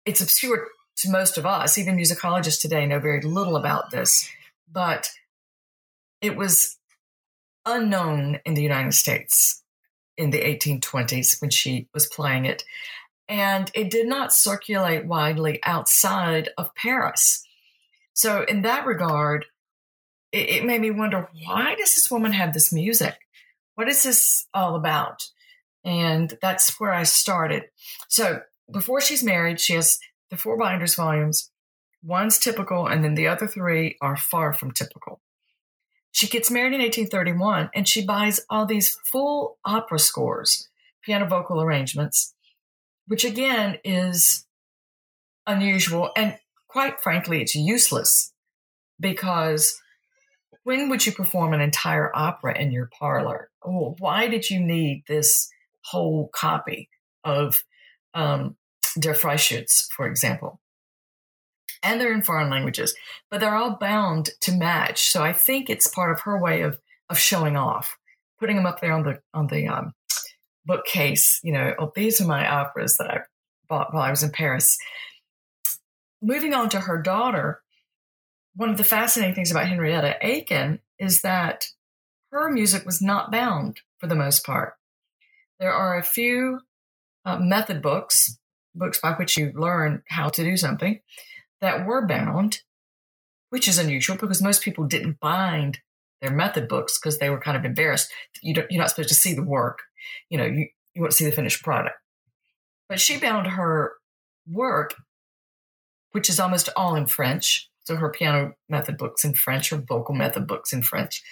it's 0.05 0.20
obscure 0.20 0.68
to 0.96 1.11
most 1.11 1.38
of 1.38 1.46
us. 1.46 1.78
Even 1.78 1.96
musicologists 1.96 2.61
today 2.61 2.87
know 2.87 2.98
very 2.98 3.22
little 3.22 3.57
about 3.57 3.90
this, 3.90 4.28
but 4.70 5.11
it 6.20 6.37
was 6.37 6.76
unknown 7.64 8.40
in 8.44 8.55
the 8.55 8.62
United 8.62 8.92
States 8.92 9.62
in 10.16 10.31
the 10.31 10.40
1820s 10.40 11.40
when 11.40 11.50
she 11.50 11.88
was 11.94 12.07
playing 12.07 12.44
it. 12.44 12.64
And 13.28 13.70
it 13.74 13.90
did 13.90 14.07
not 14.07 14.33
circulate 14.33 15.07
widely 15.07 15.61
outside 15.62 16.50
of 16.59 16.74
Paris. 16.74 17.42
So, 18.12 18.42
in 18.42 18.62
that 18.62 18.85
regard, 18.85 19.46
it, 20.33 20.49
it 20.49 20.64
made 20.64 20.81
me 20.81 20.90
wonder 20.90 21.29
why 21.45 21.75
does 21.75 21.95
this 21.95 22.11
woman 22.11 22.33
have 22.33 22.53
this 22.53 22.73
music? 22.73 23.16
What 23.75 23.88
is 23.88 24.03
this 24.03 24.47
all 24.53 24.75
about? 24.75 25.23
And 25.85 26.37
that's 26.40 26.79
where 26.81 26.92
I 26.92 27.03
started. 27.05 27.64
So 28.09 28.40
before 28.73 29.01
she's 29.01 29.25
married, 29.25 29.61
she 29.61 29.75
has 29.75 29.99
the 30.31 30.37
four 30.37 30.57
binders 30.57 30.95
volumes. 30.95 31.51
One's 32.03 32.38
typical, 32.38 32.87
and 32.87 33.05
then 33.05 33.14
the 33.14 33.29
other 33.29 33.47
three 33.47 33.97
are 34.01 34.16
far 34.16 34.53
from 34.53 34.73
typical. 34.73 35.21
She 36.11 36.27
gets 36.29 36.51
married 36.51 36.75
in 36.75 36.81
1831 36.81 37.71
and 37.75 37.88
she 37.88 38.05
buys 38.05 38.40
all 38.51 38.66
these 38.66 38.99
full 39.11 39.59
opera 39.64 39.99
scores, 39.99 40.68
piano 41.03 41.27
vocal 41.27 41.62
arrangements, 41.62 42.35
which 43.07 43.25
again 43.25 43.79
is 43.83 44.47
unusual. 45.47 46.11
And 46.14 46.37
quite 46.68 47.01
frankly, 47.01 47.40
it's 47.40 47.55
useless 47.55 48.33
because 49.01 49.81
when 50.64 50.88
would 50.88 51.05
you 51.05 51.12
perform 51.12 51.53
an 51.53 51.61
entire 51.61 52.11
opera 52.14 52.59
in 52.59 52.70
your 52.70 52.88
parlor? 52.98 53.51
Oh, 53.64 53.96
why 53.98 54.29
did 54.29 54.48
you 54.48 54.61
need 54.61 55.05
this 55.07 55.51
whole 55.85 56.29
copy 56.33 56.88
of 57.25 57.57
um, 58.14 58.57
Der 58.98 59.14
Freischütz, 59.14 59.88
for 59.90 60.07
example? 60.07 60.61
And 61.83 62.01
they're 62.01 62.12
in 62.12 62.22
foreign 62.22 62.48
languages, 62.51 62.94
but 63.31 63.40
they're 63.40 63.57
all 63.57 63.77
bound 63.77 64.31
to 64.42 64.53
match. 64.53 65.11
So 65.11 65.25
I 65.25 65.33
think 65.33 65.68
it's 65.68 65.88
part 65.88 66.12
of 66.12 66.20
her 66.20 66.40
way 66.40 66.62
of 66.62 66.79
of 67.11 67.18
showing 67.18 67.57
off, 67.57 67.98
putting 68.38 68.57
them 68.57 68.66
up 68.66 68.81
there 68.81 68.92
on 68.92 69.03
the 69.03 69.20
on 69.35 69.48
the 69.48 69.66
um, 69.66 69.92
bookcase. 70.64 71.40
You 71.42 71.53
know, 71.53 71.75
oh, 71.79 71.92
these 71.94 72.20
are 72.20 72.27
my 72.27 72.48
operas 72.48 72.96
that 72.98 73.11
I 73.11 73.20
bought 73.68 73.92
while 73.92 74.03
I 74.03 74.11
was 74.11 74.22
in 74.22 74.31
Paris. 74.31 74.79
Moving 76.22 76.55
on 76.55 76.68
to 76.68 76.79
her 76.79 77.03
daughter, 77.03 77.62
one 78.55 78.69
of 78.69 78.77
the 78.77 78.85
fascinating 78.85 79.35
things 79.35 79.51
about 79.51 79.69
Henrietta 79.69 80.17
Aiken 80.21 80.81
is 80.99 81.23
that 81.23 81.67
her 82.31 82.51
music 82.51 82.85
was 82.85 83.01
not 83.01 83.31
bound 83.31 83.81
for 83.99 84.07
the 84.07 84.15
most 84.15 84.45
part. 84.45 84.75
There 85.59 85.73
are 85.73 85.97
a 85.97 86.03
few 86.03 86.61
uh, 87.25 87.38
method 87.38 87.83
books, 87.83 88.38
books 88.75 88.99
by 89.01 89.12
which 89.12 89.37
you 89.37 89.53
learn 89.55 90.03
how 90.09 90.29
to 90.31 90.43
do 90.43 90.57
something, 90.57 91.01
that 91.61 91.87
were 91.87 92.07
bound, 92.07 92.61
which 93.51 93.69
is 93.69 93.79
unusual 93.79 94.17
because 94.17 94.43
most 94.43 94.62
people 94.62 94.85
didn't 94.85 95.21
bind 95.21 95.79
their 96.21 96.33
method 96.33 96.69
books 96.69 96.99
because 96.99 97.19
they 97.19 97.31
were 97.31 97.41
kind 97.41 97.57
of 97.57 97.65
embarrassed. 97.65 98.11
You 98.43 98.61
are 98.61 98.67
not 98.73 98.91
supposed 98.91 99.11
to 99.11 99.15
see 99.15 99.35
the 99.35 99.43
work. 99.43 99.81
You 100.29 100.38
know, 100.38 100.45
you, 100.45 100.69
you 100.95 101.01
want 101.03 101.12
to 101.12 101.17
see 101.17 101.25
the 101.25 101.33
finished 101.33 101.62
product. 101.62 101.97
But 102.88 103.01
she 103.01 103.19
bound 103.19 103.47
her 103.47 103.93
work, 104.51 104.95
which 106.12 106.29
is 106.29 106.41
almost 106.41 106.69
all 106.77 106.95
in 106.95 107.07
French, 107.07 107.71
so 107.85 107.97
her 107.97 108.11
piano 108.11 108.53
method 108.68 108.97
books 108.97 109.25
in 109.25 109.35
French, 109.35 109.71
her 109.71 109.77
vocal 109.77 110.14
method 110.14 110.47
books 110.47 110.73
in 110.73 110.83
French. 110.83 111.23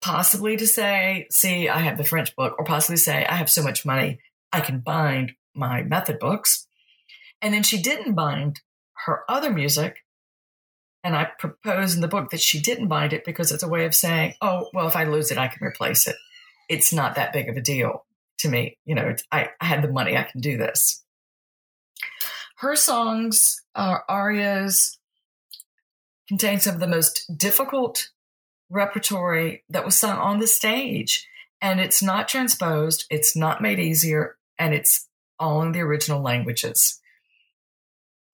Possibly 0.00 0.56
to 0.56 0.66
say, 0.66 1.26
see, 1.30 1.68
I 1.68 1.78
have 1.78 1.98
the 1.98 2.04
French 2.04 2.34
book, 2.36 2.54
or 2.58 2.64
possibly 2.64 2.96
say, 2.96 3.24
I 3.24 3.34
have 3.34 3.50
so 3.50 3.62
much 3.62 3.84
money, 3.84 4.20
I 4.52 4.60
can 4.60 4.80
bind 4.80 5.32
my 5.54 5.82
method 5.82 6.18
books. 6.18 6.66
And 7.42 7.52
then 7.52 7.62
she 7.62 7.80
didn't 7.80 8.14
bind 8.14 8.60
her 9.06 9.22
other 9.28 9.50
music. 9.50 9.98
And 11.04 11.16
I 11.16 11.28
propose 11.38 11.94
in 11.94 12.00
the 12.00 12.08
book 12.08 12.30
that 12.30 12.40
she 12.40 12.60
didn't 12.60 12.88
bind 12.88 13.12
it 13.12 13.24
because 13.24 13.52
it's 13.52 13.62
a 13.62 13.68
way 13.68 13.84
of 13.84 13.94
saying, 13.94 14.34
oh, 14.40 14.68
well, 14.74 14.88
if 14.88 14.96
I 14.96 15.04
lose 15.04 15.30
it, 15.30 15.38
I 15.38 15.48
can 15.48 15.64
replace 15.64 16.06
it. 16.08 16.16
It's 16.68 16.92
not 16.92 17.14
that 17.14 17.32
big 17.32 17.48
of 17.48 17.56
a 17.56 17.60
deal 17.60 18.04
to 18.38 18.48
me. 18.48 18.76
You 18.84 18.94
know, 18.94 19.14
I, 19.30 19.50
I 19.60 19.64
had 19.64 19.82
the 19.82 19.92
money, 19.92 20.16
I 20.16 20.24
can 20.24 20.40
do 20.40 20.56
this. 20.56 21.04
Her 22.56 22.74
songs 22.74 23.62
are 23.76 24.04
arias, 24.08 24.97
contains 26.28 26.64
some 26.64 26.74
of 26.74 26.80
the 26.80 26.86
most 26.86 27.36
difficult 27.36 28.10
repertory 28.70 29.64
that 29.68 29.84
was 29.84 29.96
sung 29.96 30.18
on 30.18 30.38
the 30.38 30.46
stage. 30.46 31.26
And 31.60 31.80
it's 31.80 32.02
not 32.02 32.28
transposed, 32.28 33.04
it's 33.10 33.34
not 33.34 33.62
made 33.62 33.80
easier, 33.80 34.36
and 34.58 34.74
it's 34.74 35.08
all 35.38 35.62
in 35.62 35.72
the 35.72 35.80
original 35.80 36.22
languages. 36.22 37.00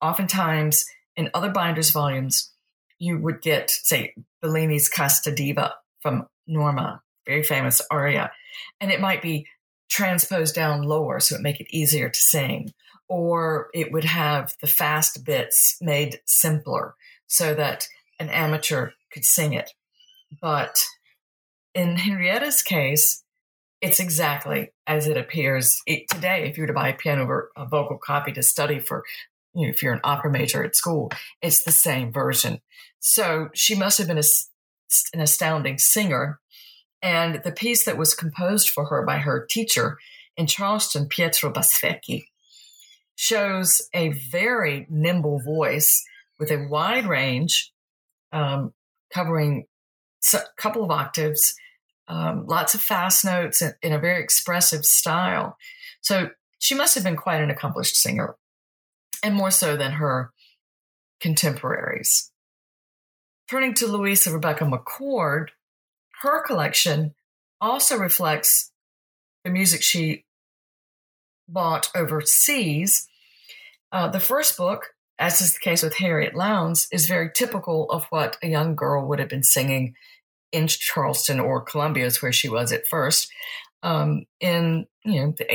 Oftentimes, 0.01 0.85
in 1.15 1.31
other 1.33 1.49
binders 1.49 1.91
volumes, 1.91 2.51
you 2.99 3.17
would 3.17 3.41
get, 3.41 3.71
say, 3.71 4.13
Bellini's 4.43 4.89
Casta 4.89 5.33
Diva 5.33 5.73
from 6.01 6.27
Norma 6.45 7.01
very 7.25 7.43
famous 7.43 7.81
aria, 7.91 8.31
and 8.79 8.91
it 8.91 9.01
might 9.01 9.21
be 9.21 9.47
transposed 9.89 10.55
down 10.55 10.83
lower 10.83 11.19
so 11.19 11.35
it 11.35 11.41
make 11.41 11.59
it 11.59 11.75
easier 11.75 12.09
to 12.09 12.19
sing, 12.19 12.73
or 13.07 13.69
it 13.73 13.91
would 13.91 14.03
have 14.03 14.55
the 14.61 14.67
fast 14.67 15.25
bits 15.25 15.77
made 15.81 16.19
simpler 16.25 16.95
so 17.27 17.53
that 17.53 17.87
an 18.19 18.29
amateur 18.29 18.91
could 19.11 19.25
sing 19.25 19.53
it. 19.53 19.71
But 20.41 20.83
in 21.73 21.97
Henrietta's 21.97 22.61
case, 22.61 23.23
it's 23.81 23.99
exactly 23.99 24.71
as 24.87 25.07
it 25.07 25.17
appears 25.17 25.81
it, 25.85 26.09
today. 26.09 26.47
If 26.47 26.57
you 26.57 26.63
were 26.63 26.67
to 26.67 26.73
buy 26.73 26.89
a 26.89 26.95
piano 26.95 27.25
or 27.25 27.49
a 27.55 27.65
vocal 27.65 27.97
copy 27.97 28.31
to 28.33 28.43
study 28.43 28.79
for, 28.79 29.03
you 29.53 29.63
know, 29.63 29.69
if 29.69 29.83
you're 29.83 29.93
an 29.93 30.01
opera 30.03 30.31
major 30.31 30.63
at 30.63 30.75
school, 30.75 31.11
it's 31.41 31.63
the 31.63 31.71
same 31.71 32.11
version. 32.11 32.61
So 32.99 33.49
she 33.53 33.75
must 33.75 33.97
have 33.97 34.07
been 34.07 34.17
a, 34.17 34.23
an 35.13 35.21
astounding 35.21 35.77
singer. 35.77 36.39
And 37.01 37.41
the 37.43 37.51
piece 37.51 37.85
that 37.85 37.97
was 37.97 38.15
composed 38.15 38.69
for 38.69 38.85
her 38.85 39.05
by 39.05 39.17
her 39.17 39.45
teacher 39.47 39.97
in 40.37 40.47
Charleston, 40.47 41.07
Pietro 41.07 41.51
Basfecchi, 41.51 42.27
shows 43.15 43.87
a 43.93 44.09
very 44.31 44.87
nimble 44.89 45.39
voice 45.39 46.03
with 46.39 46.51
a 46.51 46.67
wide 46.69 47.05
range, 47.05 47.71
um, 48.31 48.73
covering 49.11 49.65
a 50.33 50.39
couple 50.57 50.83
of 50.83 50.91
octaves 50.91 51.55
um, 52.07 52.45
lots 52.45 52.73
of 52.73 52.81
fast 52.81 53.25
notes 53.25 53.61
in, 53.81 53.93
a 53.93 53.99
very 53.99 54.21
expressive 54.21 54.85
style. 54.85 55.57
So 56.01 56.29
she 56.59 56.75
must 56.75 56.95
have 56.95 57.03
been 57.03 57.15
quite 57.15 57.41
an 57.41 57.49
accomplished 57.49 57.95
singer, 57.95 58.35
and 59.23 59.35
more 59.35 59.51
so 59.51 59.75
than 59.75 59.93
her 59.93 60.31
contemporaries. 61.19 62.31
Turning 63.49 63.73
to 63.75 63.87
Louisa 63.87 64.31
Rebecca 64.31 64.65
McCord, 64.65 65.49
her 66.21 66.43
collection 66.43 67.13
also 67.59 67.97
reflects 67.97 68.71
the 69.43 69.51
music 69.51 69.81
she 69.81 70.25
bought 71.47 71.89
overseas. 71.95 73.07
Uh, 73.91 74.07
the 74.07 74.19
first 74.19 74.57
book, 74.57 74.94
as 75.17 75.41
is 75.41 75.53
the 75.53 75.59
case 75.59 75.81
with 75.81 75.95
Harriet 75.95 76.35
Lowndes, 76.35 76.87
is 76.91 77.07
very 77.07 77.29
typical 77.33 77.89
of 77.89 78.05
what 78.09 78.37
a 78.43 78.47
young 78.47 78.75
girl 78.75 79.07
would 79.07 79.19
have 79.19 79.29
been 79.29 79.43
singing 79.43 79.95
in 80.51 80.67
Charleston 80.67 81.39
or 81.39 81.61
Columbia 81.61 82.05
is 82.05 82.21
where 82.21 82.31
she 82.31 82.49
was 82.49 82.71
at 82.71 82.87
first 82.87 83.31
um, 83.83 84.25
in 84.39 84.87
you 85.03 85.21
know 85.21 85.33
the 85.37 85.45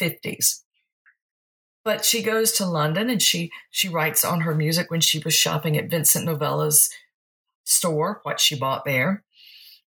1850s. 0.00 0.62
But 1.84 2.04
she 2.04 2.22
goes 2.22 2.52
to 2.52 2.66
London 2.66 3.10
and 3.10 3.22
she 3.22 3.50
she 3.70 3.88
writes 3.88 4.24
on 4.24 4.40
her 4.40 4.54
music 4.54 4.90
when 4.90 5.00
she 5.00 5.20
was 5.20 5.34
shopping 5.34 5.76
at 5.76 5.90
Vincent 5.90 6.24
Novello's 6.26 6.88
store, 7.64 8.20
what 8.22 8.40
she 8.40 8.56
bought 8.58 8.84
there. 8.84 9.24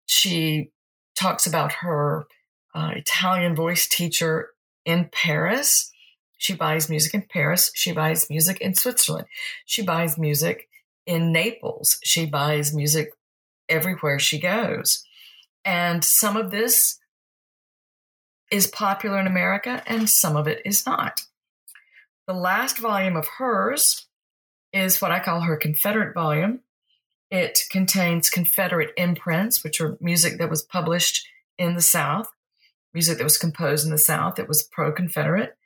She 0.06 0.70
talks 1.16 1.46
about 1.46 1.72
her 1.72 2.26
uh, 2.74 2.92
Italian 2.94 3.54
voice 3.54 3.88
teacher 3.88 4.50
in 4.84 5.08
Paris. 5.12 5.90
She 6.38 6.54
buys 6.54 6.88
music 6.88 7.14
in 7.14 7.22
Paris. 7.28 7.70
She 7.74 7.92
buys 7.92 8.30
music 8.30 8.60
in 8.60 8.74
Switzerland. 8.74 9.26
She 9.66 9.82
buys 9.82 10.16
music 10.16 10.68
in 11.04 11.32
Naples. 11.32 11.98
She 12.02 12.26
buys 12.26 12.74
music 12.74 13.10
everywhere 13.68 14.18
she 14.18 14.38
goes. 14.38 15.04
And 15.64 16.02
some 16.04 16.36
of 16.36 16.50
this 16.50 16.98
is 18.50 18.66
popular 18.66 19.18
in 19.18 19.26
America 19.26 19.82
and 19.86 20.08
some 20.08 20.36
of 20.36 20.48
it 20.48 20.62
is 20.64 20.86
not. 20.86 21.22
The 22.26 22.34
last 22.34 22.78
volume 22.78 23.16
of 23.16 23.26
hers 23.38 24.06
is 24.72 25.00
what 25.00 25.10
I 25.10 25.20
call 25.20 25.42
her 25.42 25.56
Confederate 25.56 26.14
volume. 26.14 26.60
It 27.30 27.60
contains 27.70 28.30
Confederate 28.30 28.92
imprints, 28.96 29.62
which 29.62 29.80
are 29.80 29.98
music 30.00 30.38
that 30.38 30.50
was 30.50 30.62
published 30.62 31.26
in 31.58 31.74
the 31.74 31.82
South, 31.82 32.28
music 32.94 33.18
that 33.18 33.24
was 33.24 33.36
composed 33.36 33.84
in 33.84 33.90
the 33.90 33.98
South 33.98 34.36
that 34.36 34.48
was 34.48 34.62
pro 34.62 34.92
Confederate. 34.92 35.57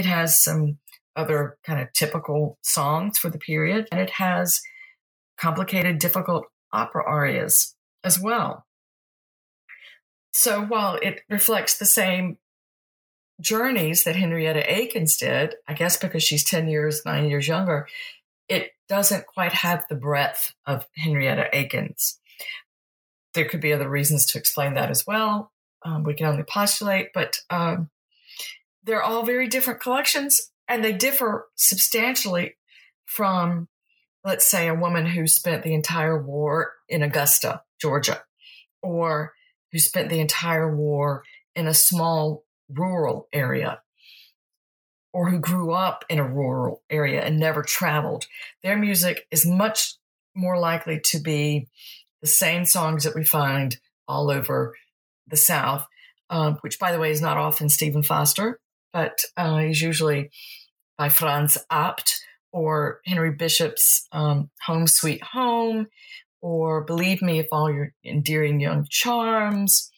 It 0.00 0.06
has 0.06 0.42
some 0.42 0.78
other 1.14 1.58
kind 1.62 1.78
of 1.78 1.92
typical 1.92 2.56
songs 2.62 3.18
for 3.18 3.28
the 3.28 3.36
period, 3.36 3.86
and 3.92 4.00
it 4.00 4.08
has 4.12 4.62
complicated, 5.36 5.98
difficult 5.98 6.46
opera 6.72 7.04
arias 7.06 7.76
as 8.02 8.18
well. 8.18 8.64
So 10.32 10.62
while 10.62 10.94
it 11.02 11.20
reflects 11.28 11.76
the 11.76 11.84
same 11.84 12.38
journeys 13.42 14.04
that 14.04 14.16
Henrietta 14.16 14.72
Aikens 14.72 15.18
did, 15.18 15.56
I 15.68 15.74
guess 15.74 15.98
because 15.98 16.22
she's 16.22 16.44
10 16.44 16.68
years, 16.68 17.02
nine 17.04 17.28
years 17.28 17.46
younger, 17.46 17.86
it 18.48 18.70
doesn't 18.88 19.26
quite 19.26 19.52
have 19.52 19.84
the 19.90 19.96
breadth 19.96 20.54
of 20.64 20.86
Henrietta 20.96 21.54
Aikens. 21.54 22.18
There 23.34 23.44
could 23.44 23.60
be 23.60 23.74
other 23.74 23.90
reasons 23.90 24.24
to 24.32 24.38
explain 24.38 24.72
that 24.76 24.88
as 24.88 25.06
well. 25.06 25.52
Um, 25.84 26.04
we 26.04 26.14
can 26.14 26.24
only 26.24 26.44
postulate, 26.44 27.08
but 27.12 27.36
um, 27.50 27.90
they're 28.84 29.02
all 29.02 29.24
very 29.24 29.48
different 29.48 29.80
collections 29.80 30.50
and 30.68 30.84
they 30.84 30.92
differ 30.92 31.48
substantially 31.56 32.56
from 33.04 33.68
let's 34.24 34.48
say 34.48 34.68
a 34.68 34.74
woman 34.74 35.06
who 35.06 35.26
spent 35.26 35.62
the 35.62 35.74
entire 35.74 36.20
war 36.22 36.72
in 36.88 37.02
Augusta, 37.02 37.62
Georgia, 37.80 38.22
or 38.82 39.32
who 39.72 39.78
spent 39.78 40.10
the 40.10 40.20
entire 40.20 40.74
war 40.74 41.24
in 41.54 41.66
a 41.66 41.74
small 41.74 42.44
rural 42.68 43.28
area, 43.32 43.80
or 45.12 45.30
who 45.30 45.38
grew 45.38 45.72
up 45.72 46.04
in 46.08 46.18
a 46.18 46.26
rural 46.26 46.82
area 46.90 47.22
and 47.22 47.38
never 47.38 47.62
traveled. 47.62 48.26
Their 48.62 48.76
music 48.76 49.26
is 49.30 49.46
much 49.46 49.94
more 50.34 50.58
likely 50.58 51.00
to 51.00 51.18
be 51.18 51.68
the 52.20 52.28
same 52.28 52.64
songs 52.64 53.04
that 53.04 53.14
we 53.14 53.24
find 53.24 53.78
all 54.06 54.30
over 54.30 54.76
the 55.26 55.36
South, 55.36 55.86
um, 56.28 56.58
which, 56.60 56.78
by 56.78 56.92
the 56.92 56.98
way, 56.98 57.10
is 57.10 57.22
not 57.22 57.38
often 57.38 57.68
Stephen 57.68 58.02
Foster, 58.02 58.60
but 58.92 59.22
uh, 59.36 59.62
usually 59.70 60.30
by 60.98 61.08
Franz 61.08 61.58
Abt 61.70 62.14
or 62.52 63.00
Henry 63.06 63.30
Bishop's 63.30 64.06
um, 64.12 64.50
Home 64.66 64.86
Sweet 64.86 65.22
Home, 65.22 65.86
or 66.42 66.82
Believe 66.82 67.22
Me 67.22 67.38
If 67.38 67.48
All 67.52 67.72
Your 67.72 67.92
Endearing 68.04 68.60
Young 68.60 68.86
Charms, 68.88 69.90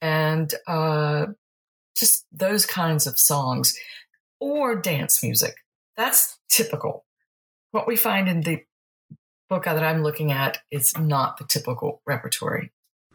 and 0.00 0.52
uh, 0.68 1.26
just 1.98 2.26
those 2.32 2.66
kinds 2.66 3.06
of 3.06 3.18
songs, 3.18 3.76
or 4.40 4.76
dance 4.76 5.22
music. 5.22 5.54
That's 5.96 6.38
typical. 6.48 7.04
What 7.72 7.88
we 7.88 7.96
find 7.96 8.28
in 8.28 8.42
the 8.42 8.60
book 9.48 9.64
that 9.64 9.82
I'm 9.82 10.02
looking 10.02 10.32
at 10.32 10.58
is 10.70 10.96
not 10.98 11.38
the 11.38 11.44
typical 11.44 12.02
repertory. 12.06 12.72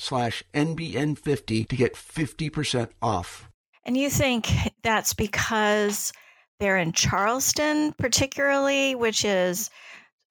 slash 0.00 0.42
NBN50 0.54 1.68
to 1.68 1.76
get 1.76 1.94
50% 1.94 2.88
off. 3.02 3.48
And 3.84 3.96
you 3.96 4.10
think 4.10 4.48
that's 4.82 5.14
because 5.14 6.12
they're 6.58 6.78
in 6.78 6.92
Charleston, 6.92 7.92
particularly, 7.92 8.94
which 8.94 9.24
is 9.24 9.70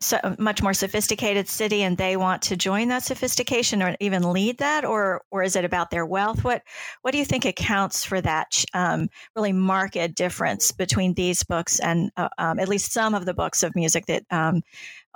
so 0.01 0.17
much 0.37 0.63
more 0.63 0.73
sophisticated 0.73 1.47
city 1.47 1.83
and 1.83 1.97
they 1.97 2.15
want 2.15 2.41
to 2.41 2.55
join 2.55 2.87
that 2.87 3.03
sophistication 3.03 3.83
or 3.83 3.97
even 3.99 4.31
lead 4.31 4.57
that 4.59 4.85
or 4.85 5.21
or 5.29 5.43
is 5.43 5.57
it 5.57 5.65
about 5.65 5.91
their 5.91 6.05
wealth 6.05 6.41
what 6.43 6.63
what 7.01 7.11
do 7.11 7.17
you 7.17 7.25
think 7.25 7.43
accounts 7.43 8.05
for 8.05 8.21
that 8.21 8.63
um, 8.73 9.09
really 9.35 9.51
marked 9.51 9.97
difference 10.15 10.71
between 10.71 11.13
these 11.15 11.43
books 11.43 11.79
and 11.79 12.11
uh, 12.15 12.29
um, 12.37 12.59
at 12.59 12.69
least 12.69 12.93
some 12.93 13.13
of 13.13 13.25
the 13.25 13.33
books 13.33 13.61
of 13.61 13.75
music 13.75 14.05
that 14.05 14.23
um, 14.31 14.61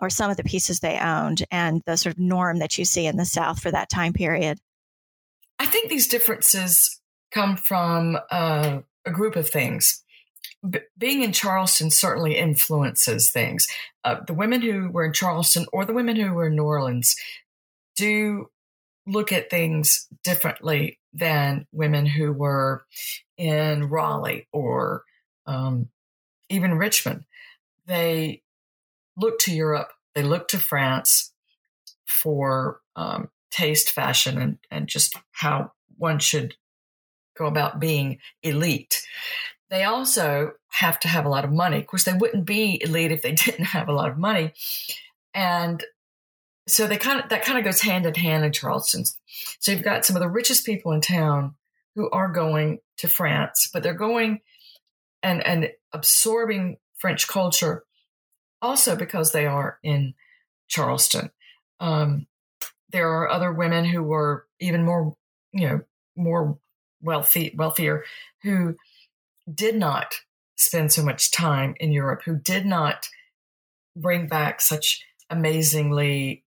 or 0.01 0.09
some 0.09 0.31
of 0.31 0.37
the 0.37 0.43
pieces 0.43 0.79
they 0.79 0.97
owned 0.97 1.43
and 1.51 1.81
the 1.85 1.95
sort 1.97 2.15
of 2.15 2.19
norm 2.19 2.59
that 2.59 2.77
you 2.77 2.85
see 2.85 3.05
in 3.05 3.17
the 3.17 3.25
south 3.25 3.59
for 3.59 3.71
that 3.71 3.89
time 3.89 4.13
period 4.13 4.59
I 5.59 5.65
think 5.65 5.89
these 5.89 6.07
differences 6.07 6.99
come 7.31 7.55
from 7.55 8.17
uh, 8.29 8.79
a 9.05 9.11
group 9.11 9.35
of 9.35 9.49
things. 9.49 10.03
B- 10.69 10.79
being 10.97 11.23
in 11.23 11.31
Charleston 11.31 11.89
certainly 11.89 12.37
influences 12.37 13.31
things. 13.31 13.65
Uh, 14.03 14.17
the 14.27 14.33
women 14.33 14.61
who 14.61 14.89
were 14.89 15.05
in 15.05 15.13
Charleston 15.13 15.65
or 15.71 15.85
the 15.85 15.93
women 15.93 16.17
who 16.17 16.33
were 16.33 16.47
in 16.47 16.55
New 16.55 16.63
Orleans 16.63 17.15
do 17.95 18.49
look 19.07 19.31
at 19.31 19.49
things 19.49 20.07
differently 20.23 20.99
than 21.13 21.65
women 21.71 22.05
who 22.05 22.33
were 22.33 22.85
in 23.37 23.89
Raleigh 23.89 24.47
or 24.51 25.03
um, 25.45 25.89
even 26.49 26.73
Richmond. 26.73 27.23
They 27.85 28.42
look 29.17 29.39
to 29.39 29.53
Europe, 29.53 29.91
they 30.15 30.23
look 30.23 30.47
to 30.49 30.57
France 30.57 31.31
for 32.05 32.79
um, 32.95 33.29
taste, 33.51 33.91
fashion, 33.91 34.37
and, 34.37 34.57
and 34.71 34.87
just 34.87 35.15
how 35.31 35.71
one 35.97 36.19
should 36.19 36.55
go 37.37 37.45
about 37.45 37.79
being 37.79 38.19
elite. 38.41 39.03
They 39.69 39.83
also 39.83 40.53
have 40.69 40.99
to 41.01 41.07
have 41.07 41.25
a 41.25 41.29
lot 41.29 41.45
of 41.45 41.51
money. 41.51 41.79
Of 41.79 41.87
course, 41.87 42.03
they 42.03 42.13
wouldn't 42.13 42.45
be 42.45 42.81
elite 42.83 43.11
if 43.11 43.21
they 43.21 43.31
didn't 43.33 43.65
have 43.65 43.89
a 43.89 43.93
lot 43.93 44.09
of 44.09 44.17
money. 44.17 44.53
And 45.33 45.83
so 46.67 46.87
they 46.87 46.97
kind 46.97 47.21
of 47.21 47.29
that 47.29 47.43
kind 47.43 47.57
of 47.57 47.65
goes 47.65 47.81
hand 47.81 48.05
in 48.05 48.13
hand 48.13 48.45
in 48.45 48.51
Charleston. 48.51 49.03
So 49.59 49.71
you've 49.71 49.83
got 49.83 50.05
some 50.05 50.15
of 50.15 50.21
the 50.21 50.29
richest 50.29 50.65
people 50.65 50.91
in 50.91 51.01
town 51.01 51.55
who 51.95 52.09
are 52.09 52.31
going 52.31 52.79
to 52.99 53.07
France, 53.07 53.69
but 53.71 53.83
they're 53.83 53.93
going 53.93 54.39
and 55.21 55.45
and 55.45 55.69
absorbing 55.91 56.77
French 56.97 57.27
culture 57.27 57.83
also 58.63 58.95
because 58.95 59.31
they 59.31 59.45
are 59.45 59.77
in 59.83 60.15
Charleston. 60.69 61.29
Um, 61.79 62.25
there 62.89 63.09
are 63.09 63.29
other 63.29 63.51
women 63.51 63.85
who 63.85 64.01
were 64.01 64.47
even 64.59 64.85
more, 64.85 65.13
you 65.51 65.67
know, 65.67 65.81
more 66.15 66.57
wealthy, 67.01 67.53
wealthier, 67.55 68.05
who 68.41 68.75
did 69.53 69.75
not 69.75 70.15
spend 70.55 70.93
so 70.93 71.03
much 71.03 71.31
time 71.31 71.75
in 71.79 71.91
Europe, 71.91 72.21
who 72.23 72.37
did 72.37 72.65
not 72.65 73.09
bring 73.95 74.27
back 74.27 74.61
such 74.61 75.03
amazingly 75.29 76.43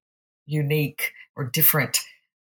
unique 0.46 1.12
or 1.36 1.44
different 1.44 1.98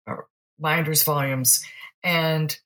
uh, 0.06 0.16
binders 0.58 1.02
volumes, 1.04 1.62
and 2.02 2.58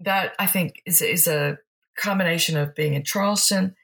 that 0.00 0.34
I 0.38 0.46
think 0.46 0.82
is 0.84 1.00
is 1.00 1.28
a 1.28 1.58
combination 1.96 2.56
of 2.56 2.74
being 2.74 2.94
in 2.94 3.04
Charleston, 3.04 3.76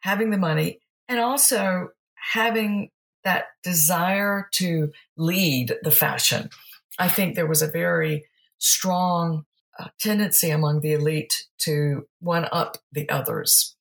having 0.00 0.30
the 0.30 0.38
money, 0.38 0.80
and 1.08 1.18
also 1.18 1.88
having 2.14 2.90
that 3.24 3.46
desire 3.62 4.48
to 4.52 4.92
lead 5.16 5.74
the 5.82 5.90
fashion. 5.90 6.50
I 6.98 7.08
think 7.08 7.34
there 7.34 7.46
was 7.46 7.62
a 7.62 7.70
very 7.70 8.24
strong 8.58 9.44
uh, 9.78 9.88
tendency 9.98 10.50
among 10.50 10.80
the 10.80 10.92
elite 10.92 11.46
to 11.58 12.06
one 12.20 12.46
up 12.52 12.78
the 12.92 13.08
others. 13.08 13.76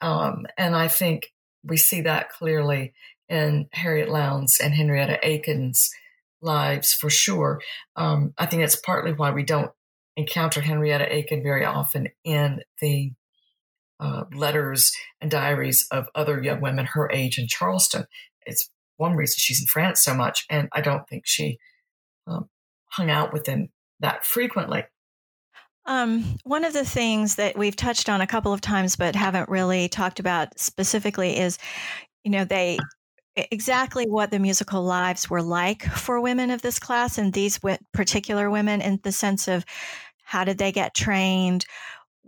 Um, 0.00 0.46
and 0.56 0.74
I 0.74 0.88
think 0.88 1.32
we 1.62 1.76
see 1.76 2.00
that 2.02 2.30
clearly 2.30 2.92
in 3.28 3.68
Harriet 3.72 4.08
Lowndes 4.08 4.58
and 4.58 4.74
Henrietta 4.74 5.18
Aiken's 5.22 5.90
lives 6.40 6.92
for 6.92 7.10
sure. 7.10 7.60
Um, 7.96 8.32
I 8.38 8.46
think 8.46 8.62
that's 8.62 8.76
partly 8.76 9.12
why 9.12 9.30
we 9.30 9.42
don't 9.42 9.70
encounter 10.16 10.60
Henrietta 10.60 11.12
Aiken 11.12 11.42
very 11.42 11.64
often 11.64 12.08
in 12.24 12.62
the 12.80 13.12
uh, 14.00 14.24
letters 14.34 14.92
and 15.20 15.30
diaries 15.30 15.86
of 15.90 16.08
other 16.14 16.42
young 16.42 16.60
women 16.60 16.86
her 16.86 17.10
age 17.12 17.38
in 17.38 17.48
Charleston. 17.48 18.04
It's 18.46 18.70
one 18.96 19.14
reason 19.14 19.36
she's 19.38 19.60
in 19.60 19.66
France 19.66 20.02
so 20.02 20.14
much, 20.14 20.44
and 20.50 20.68
I 20.72 20.80
don't 20.80 21.08
think 21.08 21.24
she 21.26 21.58
um, 22.26 22.48
hung 22.90 23.10
out 23.10 23.32
with 23.32 23.44
them 23.44 23.68
that 24.00 24.24
frequently. 24.24 24.84
Um, 25.86 26.36
one 26.44 26.64
of 26.64 26.74
the 26.74 26.84
things 26.84 27.36
that 27.36 27.56
we've 27.56 27.76
touched 27.76 28.08
on 28.08 28.20
a 28.20 28.26
couple 28.26 28.52
of 28.52 28.60
times 28.60 28.94
but 28.94 29.16
haven't 29.16 29.48
really 29.48 29.88
talked 29.88 30.20
about 30.20 30.58
specifically 30.58 31.38
is, 31.38 31.58
you 32.24 32.30
know, 32.30 32.44
they 32.44 32.78
exactly 33.50 34.04
what 34.04 34.30
the 34.30 34.38
musical 34.38 34.82
lives 34.82 35.30
were 35.30 35.42
like 35.42 35.84
for 35.84 36.20
women 36.20 36.50
of 36.50 36.60
this 36.60 36.78
class 36.78 37.18
and 37.18 37.32
these 37.32 37.60
particular 37.92 38.50
women 38.50 38.80
in 38.80 38.98
the 39.02 39.12
sense 39.12 39.48
of 39.48 39.64
how 40.24 40.44
did 40.44 40.58
they 40.58 40.72
get 40.72 40.94
trained 40.94 41.64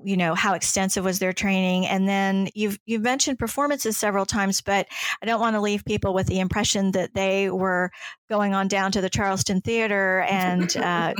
you 0.04 0.16
know 0.16 0.34
how 0.34 0.54
extensive 0.54 1.04
was 1.04 1.18
their 1.18 1.32
training. 1.32 1.86
And 1.86 2.08
then 2.08 2.48
you've 2.54 2.78
you've 2.86 3.02
mentioned 3.02 3.38
performances 3.38 3.96
several 3.96 4.26
times 4.26 4.60
but 4.60 4.86
i 5.22 5.26
don't 5.26 5.40
want 5.40 5.56
to 5.56 5.60
leave 5.60 5.84
people 5.84 6.14
with 6.14 6.26
the 6.26 6.40
impression 6.40 6.92
that 6.92 7.14
they 7.14 7.50
were 7.50 7.90
going 8.28 8.54
on 8.54 8.68
down 8.68 8.92
to 8.92 9.00
the 9.00 9.10
charleston 9.10 9.60
theater 9.60 10.20
and 10.28 10.76
uh, 10.76 11.14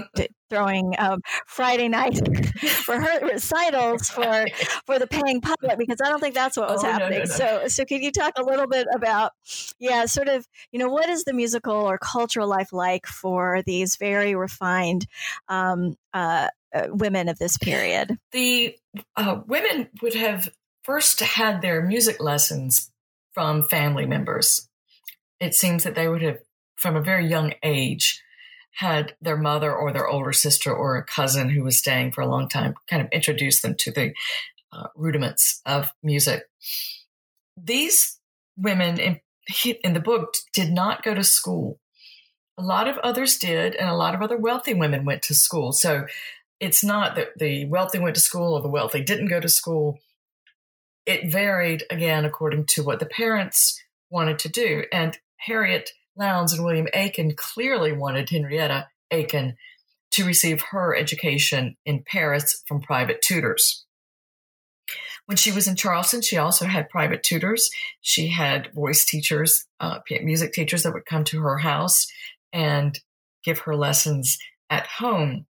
throwing 0.49 0.95
um, 0.99 1.20
friday 1.47 1.89
night 1.89 2.18
recitals 3.22 4.09
for 4.09 4.47
for 4.87 4.99
the 4.99 5.07
paying 5.07 5.41
public 5.41 5.78
because 5.78 5.99
i 6.05 6.09
don't 6.09 6.20
think 6.20 6.35
that's 6.35 6.57
what 6.57 6.68
was 6.68 6.85
oh, 6.85 6.87
happening. 6.91 7.20
no, 7.20 7.24
no, 7.24 7.31
no. 7.31 7.62
so 7.62 7.68
so 7.68 7.85
can 7.85 8.03
you 8.03 8.12
talk 8.12 8.33
a 8.37 8.43
little 8.43 8.66
bit 8.66 8.87
about 8.95 9.33
yeah 9.78 10.05
sort 10.05 10.28
of 10.28 10.47
you 10.72 10.78
know 10.78 10.89
what 10.89 11.09
is 11.09 11.24
the 11.24 11.33
musical 11.33 11.74
or 11.74 11.99
cultural 11.99 12.49
life 12.49 12.72
like 12.72 13.07
for 13.07 13.62
these 13.66 13.97
very 13.97 14.35
refined 14.35 15.07
um, 15.49 15.97
uh, 16.12 16.49
uh, 16.75 16.87
women 16.91 17.29
of 17.29 17.39
this 17.39 17.59
period? 17.59 18.18
The 18.33 18.77
uh, 19.16 19.41
women 19.47 19.89
would 20.03 20.14
have 20.14 20.51
first 20.83 21.21
had 21.21 21.62
their 21.62 21.83
music 21.83 22.21
lessons 22.21 22.91
from 23.33 23.62
family 23.62 24.07
members. 24.07 24.68
It 25.39 25.55
seems 25.55 25.85
that 25.85 25.95
they 25.95 26.09
would 26.09 26.23
have, 26.23 26.39
from 26.77 26.97
a 26.97 27.03
very 27.03 27.27
young 27.27 27.55
age, 27.62 28.23
had 28.73 29.14
their 29.21 29.37
mother 29.37 29.75
or 29.75 29.93
their 29.93 30.09
older 30.09 30.33
sister 30.33 30.75
or 30.75 30.97
a 30.97 31.05
cousin 31.05 31.51
who 31.51 31.62
was 31.62 31.77
staying 31.77 32.12
for 32.12 32.23
a 32.23 32.29
long 32.29 32.49
time 32.49 32.75
kind 32.89 33.03
of 33.03 33.09
introduce 33.12 33.61
them 33.61 33.75
to 33.77 33.91
the 33.91 34.12
uh, 34.73 34.87
rudiments 34.95 35.61
of 35.66 35.91
music. 36.03 36.49
These 37.57 38.18
women 38.57 38.99
in, 38.99 39.21
in 39.83 39.93
the 39.93 40.01
book 40.01 40.35
did 40.53 40.71
not 40.71 41.03
go 41.03 41.14
to 41.14 41.25
school. 41.25 41.79
A 42.57 42.62
lot 42.62 42.89
of 42.89 42.99
others 42.99 43.39
did, 43.39 43.75
and 43.75 43.89
a 43.89 43.97
lot 43.97 44.14
of 44.14 44.23
other 44.23 44.37
wealthy 44.37 44.75
women 44.75 45.05
went 45.05 45.23
to 45.23 45.35
school. 45.35 45.73
So 45.73 46.07
it's 46.61 46.84
not 46.84 47.16
that 47.16 47.38
the 47.38 47.64
wealthy 47.66 47.98
went 47.98 48.14
to 48.14 48.20
school 48.20 48.54
or 48.54 48.61
the 48.61 48.68
wealthy 48.68 49.02
didn't 49.02 49.28
go 49.28 49.40
to 49.40 49.48
school. 49.48 49.98
It 51.06 51.32
varied 51.32 51.84
again 51.90 52.26
according 52.26 52.66
to 52.66 52.84
what 52.84 53.00
the 53.00 53.06
parents 53.06 53.82
wanted 54.11 54.38
to 54.40 54.48
do. 54.50 54.84
And 54.92 55.18
Harriet 55.38 55.90
Lowndes 56.16 56.52
and 56.52 56.64
William 56.64 56.88
Aiken 56.92 57.34
clearly 57.34 57.92
wanted 57.92 58.28
Henrietta 58.28 58.88
Aiken 59.11 59.56
to 60.12 60.24
receive 60.24 60.61
her 60.70 60.94
education 60.94 61.76
in 61.86 62.04
Paris 62.06 62.62
from 62.66 62.82
private 62.82 63.22
tutors. 63.22 63.86
When 65.26 65.36
she 65.36 65.52
was 65.52 65.68
in 65.68 65.76
Charleston, 65.76 66.22
she 66.22 66.36
also 66.36 66.66
had 66.66 66.90
private 66.90 67.22
tutors. 67.22 67.70
She 68.00 68.28
had 68.28 68.72
voice 68.74 69.04
teachers, 69.04 69.64
uh, 69.78 70.00
music 70.22 70.52
teachers 70.52 70.82
that 70.82 70.92
would 70.92 71.06
come 71.06 71.24
to 71.24 71.40
her 71.40 71.58
house 71.58 72.08
and 72.52 72.98
give 73.44 73.61
her 73.61 73.76
lessons 73.76 74.38
at 74.68 74.86
home 74.86 75.46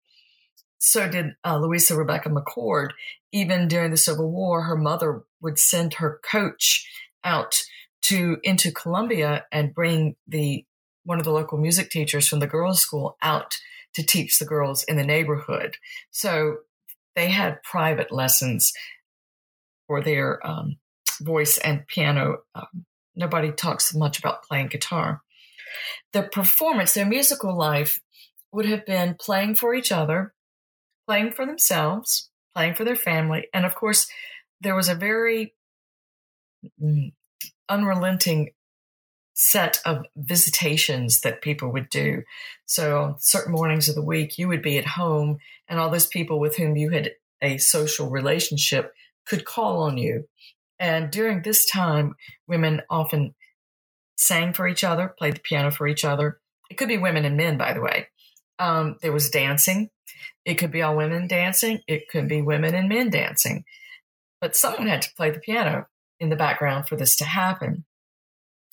so 0.80 1.10
did 1.10 1.36
uh, 1.46 1.58
Louisa 1.58 1.96
Rebecca 1.96 2.30
McCord. 2.30 2.90
Even 3.32 3.68
during 3.68 3.92
the 3.92 3.98
Civil 3.98 4.32
War, 4.32 4.64
her 4.64 4.78
mother 4.78 5.24
would 5.42 5.60
send 5.60 5.96
her 5.96 6.20
coach 6.24 6.88
out 7.24 7.62
to 8.04 8.38
into 8.44 8.72
Columbia 8.72 9.46
and 9.52 9.74
bring 9.76 10.16
the 10.28 10.66
one 11.04 11.20
of 11.20 11.26
the 11.26 11.32
local 11.32 11.58
music 11.58 11.90
teachers 11.90 12.28
from 12.28 12.40
the 12.40 12.48
girls' 12.48 12.82
school 12.82 13.18
out 13.22 13.58
to 13.94 14.04
teach 14.04 14.40
the 14.40 14.46
girls 14.46 14.84
in 14.84 14.98
the 14.98 15.04
neighborhood. 15.04 15.76
So 16.12 16.58
they 17.16 17.30
had 17.30 17.64
private 17.64 18.12
lessons 18.12 18.72
for 19.88 20.02
their 20.02 20.46
um, 20.46 20.78
voice 21.22 21.58
and 21.58 21.86
piano. 21.88 22.38
Um, 22.56 22.86
nobody 23.16 23.52
talks 23.52 23.94
much 23.94 24.20
about 24.20 24.44
playing 24.44 24.68
guitar. 24.68 25.22
Their 26.14 26.30
performance, 26.30 26.94
their 26.94 27.06
musical 27.06 27.58
life, 27.58 28.00
would 28.52 28.66
have 28.66 28.86
been 28.86 29.16
playing 29.20 29.56
for 29.56 29.74
each 29.76 29.92
other, 29.92 30.34
playing 31.10 31.32
for 31.32 31.44
themselves, 31.44 32.30
playing 32.54 32.76
for 32.76 32.84
their 32.84 32.96
family. 32.96 33.48
And 33.52 33.66
of 33.66 33.74
course, 33.74 34.08
there 34.62 34.76
was 34.76 34.90
a 34.90 34.94
very 34.94 35.56
unrelenting 37.68 38.52
set 39.34 39.80
of 39.86 40.06
visitations 40.16 41.22
that 41.22 41.42
people 41.42 41.72
would 41.72 41.90
do. 41.90 42.22
So 42.68 43.02
on 43.02 43.16
certain 43.18 43.54
mornings 43.54 43.90
of 43.90 43.96
the 43.96 44.04
week, 44.04 44.38
you 44.38 44.48
would 44.50 44.62
be 44.62 44.78
at 44.78 44.86
home, 44.86 45.40
and 45.68 45.80
all 45.80 45.90
those 45.90 46.06
people 46.06 46.40
with 46.40 46.58
whom 46.58 46.76
you 46.78 46.92
had 46.92 47.14
a 47.42 47.58
social 47.58 48.12
relationship 48.12 48.94
could 49.26 49.46
call 49.46 49.82
on 49.82 49.98
you. 49.98 50.26
And 50.78 51.10
during 51.10 51.42
this 51.42 51.68
time, 51.68 52.14
women 52.48 52.84
often 52.88 53.34
sang 54.16 54.54
for 54.54 54.68
each 54.68 54.84
other, 54.84 55.16
played 55.18 55.38
the 55.38 55.42
piano 55.42 55.72
for 55.72 55.88
each 55.88 56.06
other. 56.06 56.40
It 56.70 56.76
could 56.76 56.88
be 56.88 57.00
women 57.00 57.26
and 57.26 57.36
men, 57.36 57.58
by 57.58 57.74
the 57.74 57.82
way. 57.82 58.10
Um, 58.60 58.98
there 59.02 59.14
was 59.14 59.32
dancing. 59.32 59.90
It 60.50 60.58
could 60.58 60.72
be 60.72 60.82
all 60.82 60.98
women 60.98 61.28
dancing, 61.28 61.82
it 61.88 62.10
could 62.10 62.28
be 62.28 62.42
women 62.42 62.74
and 62.74 62.90
men 62.90 63.10
dancing. 63.12 63.66
But 64.42 64.56
someone 64.56 64.88
had 64.88 65.04
to 65.04 65.14
play 65.16 65.30
the 65.30 65.40
piano 65.40 65.86
in 66.20 66.30
the 66.30 66.36
background 66.36 66.88
for 66.88 66.96
this 66.96 67.16
to 67.18 67.26
happen. 67.26 67.86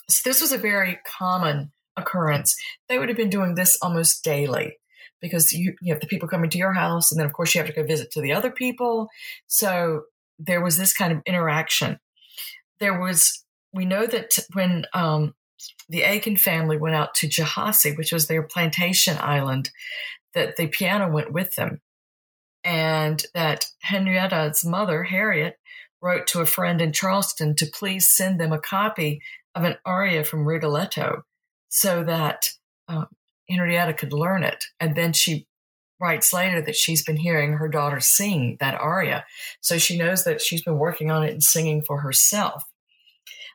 So 0.08 0.22
this 0.24 0.40
was 0.40 0.52
a 0.52 0.58
very 0.58 0.98
common 1.04 1.72
occurrence. 1.96 2.56
They 2.88 2.98
would 2.98 3.10
have 3.10 3.18
been 3.18 3.36
doing 3.36 3.54
this 3.54 3.76
almost 3.82 4.24
daily. 4.24 4.78
because 5.20 5.52
you, 5.52 5.74
you 5.80 5.92
have 5.92 6.00
the 6.00 6.06
people 6.06 6.28
coming 6.28 6.50
to 6.50 6.58
your 6.58 6.72
house, 6.72 7.10
and 7.10 7.18
then 7.18 7.26
of 7.26 7.32
course 7.32 7.54
you 7.54 7.60
have 7.60 7.68
to 7.68 7.74
go 7.74 7.86
visit 7.86 8.10
to 8.12 8.20
the 8.20 8.32
other 8.32 8.50
people. 8.50 9.08
So 9.46 10.02
there 10.38 10.62
was 10.62 10.76
this 10.76 10.92
kind 10.92 11.12
of 11.12 11.22
interaction. 11.26 11.98
There 12.80 12.98
was, 13.00 13.44
we 13.72 13.84
know 13.84 14.06
that 14.06 14.38
when 14.52 14.84
um, 14.92 15.34
the 15.88 16.02
Aiken 16.02 16.36
family 16.36 16.76
went 16.76 16.94
out 16.94 17.14
to 17.16 17.28
Jehossee, 17.28 17.96
which 17.96 18.12
was 18.12 18.26
their 18.26 18.42
plantation 18.42 19.16
island, 19.18 19.70
that 20.36 20.56
the 20.56 20.68
piano 20.68 21.10
went 21.10 21.32
with 21.32 21.56
them. 21.56 21.80
And 22.62 23.24
that 23.34 23.66
Henrietta's 23.80 24.64
mother, 24.64 25.02
Harriet, 25.02 25.58
wrote 26.00 26.26
to 26.28 26.40
a 26.40 26.46
friend 26.46 26.80
in 26.80 26.92
Charleston 26.92 27.56
to 27.56 27.66
please 27.66 28.10
send 28.10 28.38
them 28.38 28.52
a 28.52 28.60
copy 28.60 29.20
of 29.54 29.64
an 29.64 29.76
aria 29.84 30.22
from 30.22 30.46
Rigoletto 30.46 31.22
so 31.68 32.04
that 32.04 32.50
um, 32.88 33.06
Henrietta 33.48 33.94
could 33.94 34.12
learn 34.12 34.44
it. 34.44 34.64
And 34.78 34.94
then 34.94 35.12
she 35.12 35.46
writes 36.00 36.32
later 36.32 36.60
that 36.60 36.76
she's 36.76 37.02
been 37.02 37.16
hearing 37.16 37.54
her 37.54 37.68
daughter 37.68 38.00
sing 38.00 38.58
that 38.60 38.78
aria. 38.78 39.24
So 39.60 39.78
she 39.78 39.96
knows 39.96 40.24
that 40.24 40.42
she's 40.42 40.62
been 40.62 40.78
working 40.78 41.10
on 41.10 41.24
it 41.24 41.30
and 41.30 41.42
singing 41.42 41.82
for 41.82 42.00
herself. 42.00 42.64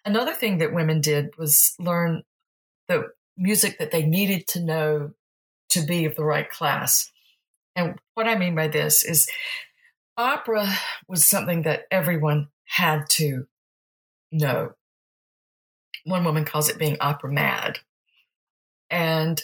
Another 0.04 0.34
thing 0.34 0.58
that 0.58 0.74
women 0.74 1.00
did 1.00 1.38
was 1.38 1.76
learn 1.78 2.24
the 2.88 3.10
music 3.38 3.78
that 3.78 3.92
they 3.92 4.04
needed 4.04 4.48
to 4.48 4.64
know 4.64 5.12
to 5.72 5.82
be 5.82 6.06
of 6.06 6.16
the 6.16 6.24
right 6.24 6.50
class. 6.50 7.12
And 7.76 8.00
what 8.14 8.28
I 8.28 8.36
mean 8.36 8.56
by 8.56 8.68
this 8.68 9.04
is 9.04 9.30
opera 10.18 10.68
was 11.08 11.28
something 11.28 11.64
that 11.64 11.84
everyone 11.90 12.50
had 12.66 13.10
to 13.12 13.48
know. 14.32 14.74
One 16.06 16.24
woman 16.24 16.46
calls 16.46 16.70
it 16.70 16.80
being 16.80 16.98
opera 17.00 17.32
mad. 17.32 17.80
And 18.90 19.42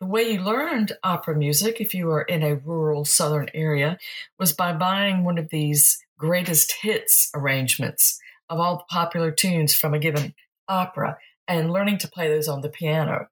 the 0.00 0.06
way 0.06 0.32
you 0.32 0.40
learned 0.40 0.92
opera 1.02 1.34
music, 1.34 1.80
if 1.80 1.94
you 1.94 2.06
were 2.06 2.22
in 2.22 2.42
a 2.42 2.56
rural 2.56 3.04
southern 3.04 3.48
area, 3.54 3.98
was 4.38 4.52
by 4.52 4.72
buying 4.72 5.24
one 5.24 5.38
of 5.38 5.48
these 5.48 6.04
greatest 6.18 6.72
hits 6.82 7.30
arrangements 7.34 8.20
of 8.48 8.60
all 8.60 8.78
the 8.78 8.84
popular 8.88 9.30
tunes 9.30 9.74
from 9.74 9.94
a 9.94 9.98
given 9.98 10.34
opera 10.68 11.18
and 11.48 11.72
learning 11.72 11.98
to 11.98 12.08
play 12.08 12.28
those 12.28 12.48
on 12.48 12.60
the 12.60 12.68
piano 12.68 13.28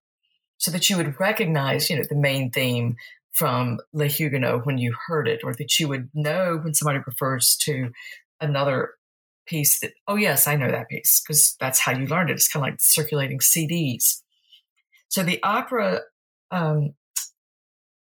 so 0.59 0.71
that 0.71 0.89
you 0.89 0.97
would 0.97 1.19
recognize, 1.21 1.91
you 1.91 1.97
know, 1.97 2.05
the 2.09 2.17
main 2.17 2.51
theme 2.51 2.97
from 3.33 3.81
Les 3.93 4.09
Huguenots 4.09 4.65
when 4.65 4.79
you 4.79 4.95
heard 5.07 5.27
it, 5.27 5.43
or 5.43 5.55
that 5.55 5.79
you 5.79 5.89
would 5.89 6.09
know 6.15 6.61
when 6.63 6.75
somebody 6.75 7.01
refers 7.05 7.57
to 7.57 7.91
another 8.41 8.95
piece 9.47 9.81
that, 9.81 9.93
oh, 10.07 10.17
yes, 10.17 10.47
I 10.47 10.57
know 10.57 10.71
that 10.71 10.89
piece, 10.89 11.21
because 11.21 11.57
that's 11.61 11.81
how 11.81 11.93
you 11.93 12.07
learned 12.07 12.31
it. 12.31 12.35
It's 12.35 12.49
kind 12.49 12.65
of 12.65 12.73
like 12.73 12.81
circulating 12.81 13.41
CDs. 13.41 14.23
So 15.09 15.23
the 15.23 15.43
opera 15.43 16.01
um, 16.51 16.95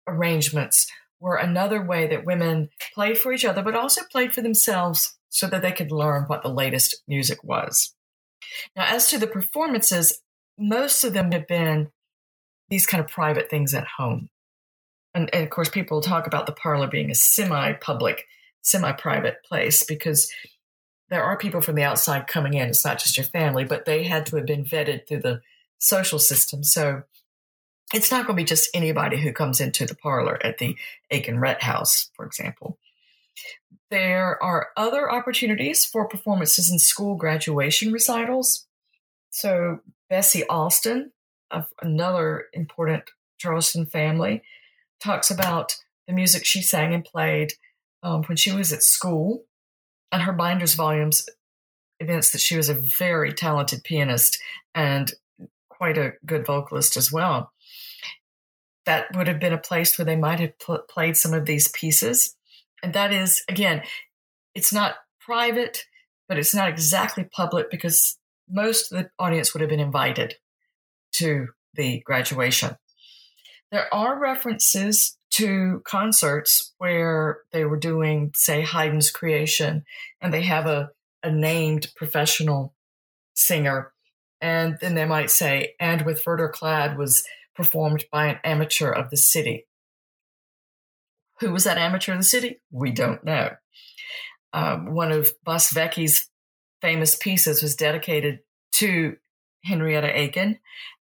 arrangements 0.07 0.87
were 1.21 1.37
another 1.37 1.83
way 1.83 2.07
that 2.07 2.27
women 2.27 2.69
played 2.95 3.19
for 3.19 3.33
each 3.33 3.45
other, 3.45 3.63
but 3.63 3.75
also 3.75 4.03
played 4.11 4.35
for 4.35 4.43
themselves 4.43 5.17
so 5.29 5.47
that 5.47 5.63
they 5.63 5.73
could 5.73 5.91
learn 5.91 6.25
what 6.25 6.43
the 6.43 6.49
latest 6.49 7.03
music 7.09 7.43
was. 7.43 7.95
Now, 8.75 8.87
as 8.87 9.11
to 9.11 9.19
the 9.19 9.27
performances, 9.27 10.21
most 10.59 11.05
of 11.05 11.13
them 11.13 11.33
have 11.33 11.47
been 11.47 11.89
these 12.69 12.87
kind 12.87 13.03
of 13.03 13.11
private 13.11 13.49
things 13.51 13.75
at 13.75 13.87
home. 13.87 14.29
And, 15.15 15.31
and 15.33 15.45
of 15.45 15.51
course, 15.51 15.69
people 15.69 16.01
talk 16.01 16.27
about 16.27 16.47
the 16.47 16.53
parlor 16.53 16.89
being 16.89 17.11
a 17.11 17.15
semi 17.15 17.73
public, 17.75 18.27
semi 18.63 18.93
private 18.93 19.43
place 19.45 19.83
because 19.83 20.31
there 21.09 21.23
are 21.23 21.39
people 21.39 21.61
from 21.61 21.77
the 21.77 21.85
outside 21.85 22.27
coming 22.27 22.55
in. 22.55 22.69
It's 22.69 22.85
not 22.85 22.99
just 22.99 23.17
your 23.17 23.27
family, 23.27 23.65
but 23.65 23.85
they 23.85 24.03
had 24.03 24.27
to 24.27 24.37
have 24.37 24.47
been 24.47 24.65
vetted 24.65 25.07
through 25.07 25.21
the 25.21 25.41
social 25.79 26.19
system. 26.19 26.65
So 26.65 27.03
it's 27.95 28.11
not 28.11 28.27
going 28.27 28.37
to 28.37 28.43
be 28.43 28.47
just 28.47 28.69
anybody 28.75 29.21
who 29.21 29.33
comes 29.33 29.61
into 29.61 29.87
the 29.87 29.95
parlor 29.95 30.39
at 30.45 30.59
the 30.59 30.77
Aiken 31.11 31.39
Rhett 31.39 31.63
House, 31.63 32.11
for 32.15 32.27
example. 32.27 32.79
There 33.91 34.43
are 34.43 34.69
other 34.77 35.11
opportunities 35.11 35.85
for 35.85 36.09
performances 36.09 36.71
in 36.71 36.79
school 36.79 37.15
graduation 37.15 37.93
recitals. 37.93 38.67
So 39.31 39.81
Bessie 40.11 40.47
Alston, 40.49 41.13
of 41.51 41.67
another 41.83 42.47
important 42.53 43.05
Charleston 43.39 43.87
family, 43.87 44.43
talks 45.03 45.31
about 45.31 45.77
the 46.07 46.13
music 46.13 46.45
she 46.45 46.63
sang 46.63 46.95
and 46.95 47.05
played 47.05 47.53
um, 48.03 48.23
when 48.25 48.37
she 48.37 48.53
was 48.53 48.73
at 48.73 48.83
school, 48.83 49.45
and 50.13 50.23
her 50.23 50.33
binders 50.33 50.75
volumes 50.75 51.29
evince 52.01 52.31
that 52.31 52.41
she 52.41 52.57
was 52.57 52.69
a 52.69 52.75
very 52.99 53.33
talented 53.33 53.83
pianist 53.85 54.39
and 54.75 55.13
quite 55.69 55.99
a 55.99 56.13
good 56.25 56.47
vocalist 56.47 56.97
as 56.97 57.11
well. 57.11 57.53
That 58.85 59.07
would 59.17 59.27
have 59.27 59.41
been 59.41 59.53
a 59.53 59.59
place 59.59 59.99
where 59.99 60.05
they 60.05 60.17
might 60.17 60.41
have 60.41 60.59
pl- 60.59 60.85
played 60.89 61.17
some 61.17 61.35
of 61.35 61.45
these 61.45 61.69
pieces. 61.69 62.37
And 62.83 62.93
that 62.93 63.13
is, 63.13 63.43
again, 63.49 63.83
it's 64.55 64.73
not 64.73 64.95
private, 65.21 65.85
but 66.29 66.39
it's 66.39 66.55
not 66.55 66.69
exactly 66.69 67.25
public 67.25 67.71
because 67.71 68.19
most 68.49 68.93
of 68.93 68.99
the 68.99 69.11
audience 69.19 69.53
would 69.53 69.61
have 69.61 69.71
been 69.71 69.81
invited 69.81 70.37
to 71.19 71.49
the 71.75 72.01
graduation. 72.05 72.77
There 73.71 73.93
are 73.93 74.19
references 74.19 75.19
to 75.33 75.83
concerts 75.85 76.73
where 76.79 77.41
they 77.53 77.65
were 77.65 77.79
doing, 77.79 78.33
say, 78.35 78.63
Haydn's 78.63 79.11
creation, 79.11 79.85
and 80.21 80.33
they 80.33 80.43
have 80.43 80.67
a, 80.67 80.91
a 81.23 81.31
named 81.31 81.89
professional 81.97 82.75
singer. 83.35 83.93
And 84.41 84.79
then 84.81 84.95
they 84.95 85.05
might 85.05 85.31
say, 85.31 85.75
and 85.81 86.03
with 86.03 86.25
Verdure 86.25 86.53
Clad 86.53 86.97
was 86.97 87.25
performed 87.55 88.05
by 88.13 88.27
an 88.27 88.39
amateur 88.45 88.91
of 88.91 89.11
the 89.11 89.17
city. 89.17 89.67
Who 91.41 91.53
was 91.53 91.65
that 91.65 91.79
amateur 91.79 92.13
of 92.13 92.19
the 92.19 92.25
city? 92.25 92.61
We 92.71 92.93
don't 92.93 93.25
know. 93.25 93.51
Um, 94.53 94.95
one 94.95 95.13
of 95.13 95.31
Bosvecchi's 95.47 96.31
famous 96.81 97.15
pieces 97.15 97.63
was 97.63 97.77
dedicated 97.77 98.41
to 98.73 99.17
Henrietta 99.65 100.19
Aiken, 100.19 100.59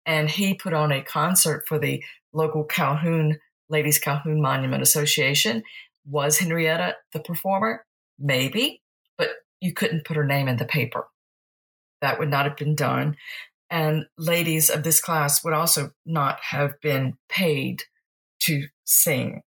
and 0.07 0.28
he 0.28 0.55
put 0.55 0.72
on 0.72 0.92
a 0.92 1.02
concert 1.02 1.64
for 1.66 1.78
the 1.78 2.02
local 2.32 2.64
Calhoun 2.64 3.38
Ladies 3.68 3.98
Calhoun 3.98 4.40
Monument 4.40 4.82
Association. 4.82 5.62
Was 6.07 6.38
Henrietta 6.38 6.96
the 7.12 7.20
performer? 7.20 7.84
Maybe, 8.18 8.82
but 9.16 9.28
you 9.61 9.72
couldn't 9.72 10.05
put 10.05 10.16
her 10.16 10.26
name 10.26 10.48
in 10.48 10.57
the 10.57 10.66
paper. 10.66 11.07
That 12.02 12.18
would 12.18 12.30
not 12.30 12.44
have 12.44 12.57
been 12.57 12.74
done. 12.74 13.16
And 13.70 14.07
ladies 14.18 14.68
of 14.68 14.82
this 14.82 15.00
class 15.00 15.42
would 15.42 15.55
also 15.55 15.92
not 16.05 16.38
have 16.50 16.80
been 16.80 17.16
paid 17.28 17.84
to 18.40 18.66
sing. 18.84 19.42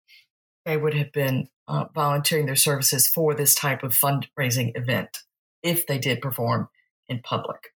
They 0.64 0.76
would 0.76 0.94
have 0.94 1.12
been 1.12 1.48
uh, 1.66 1.86
volunteering 1.94 2.46
their 2.46 2.56
services 2.56 3.08
for 3.08 3.34
this 3.34 3.54
type 3.54 3.82
of 3.82 3.92
fundraising 3.92 4.72
event 4.76 5.18
if 5.62 5.86
they 5.86 5.98
did 5.98 6.20
perform 6.20 6.68
in 7.08 7.20
public. 7.20 7.73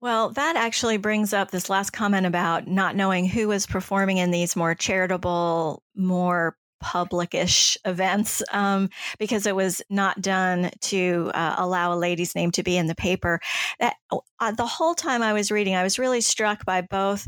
Well, 0.00 0.30
that 0.30 0.56
actually 0.56 0.96
brings 0.96 1.34
up 1.34 1.50
this 1.50 1.68
last 1.68 1.90
comment 1.90 2.26
about 2.26 2.66
not 2.66 2.96
knowing 2.96 3.26
who 3.26 3.48
was 3.48 3.66
performing 3.66 4.16
in 4.16 4.30
these 4.30 4.56
more 4.56 4.74
charitable, 4.74 5.82
more 5.94 6.56
publicish 6.82 7.76
events 7.84 8.42
um, 8.52 8.88
because 9.18 9.44
it 9.44 9.54
was 9.54 9.82
not 9.90 10.22
done 10.22 10.70
to 10.80 11.30
uh, 11.34 11.56
allow 11.58 11.92
a 11.92 11.96
lady's 11.96 12.34
name 12.34 12.50
to 12.52 12.62
be 12.62 12.78
in 12.78 12.86
the 12.86 12.94
paper. 12.94 13.40
That 13.78 13.96
uh, 14.10 14.52
the 14.52 14.66
whole 14.66 14.94
time 14.94 15.22
I 15.22 15.34
was 15.34 15.50
reading, 15.50 15.74
I 15.74 15.82
was 15.82 15.98
really 15.98 16.22
struck 16.22 16.64
by 16.64 16.80
both 16.80 17.26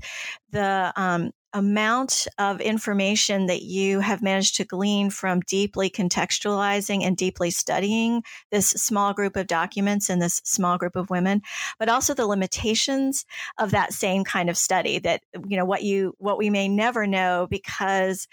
the 0.51 0.93
um, 0.97 1.33
amount 1.55 2.27
of 2.39 2.61
information 2.61 3.47
that 3.47 3.63
you 3.63 4.01
have 4.01 4.23
managed 4.23 4.57
to 4.57 4.65
glean 4.65 5.11
from 5.11 5.41
deeply 5.41 5.91
contextualizing 5.91 7.03
and 7.03 7.17
deeply 7.17 7.51
studying 7.51 8.23
this 8.51 8.71
small 8.71 9.13
group 9.13 9.37
of 9.37 9.47
documents 9.47 10.09
and 10.09 10.21
this 10.21 10.41
small 10.45 10.79
group 10.79 10.97
of 10.97 11.11
women 11.11 11.43
but 11.79 11.89
also 11.89 12.15
the 12.15 12.27
limitations 12.27 13.25
of 13.59 13.71
that 13.71 13.93
same 13.93 14.25
kind 14.25 14.49
of 14.49 14.57
study 14.57 14.99
that 14.99 15.23
you 15.47 15.57
know 15.57 15.65
what 15.65 15.83
you 15.83 16.15
what 16.19 16.39
we 16.39 16.51
may 16.51 16.69
never 16.69 17.07
know 17.07 17.47
because 17.51 18.27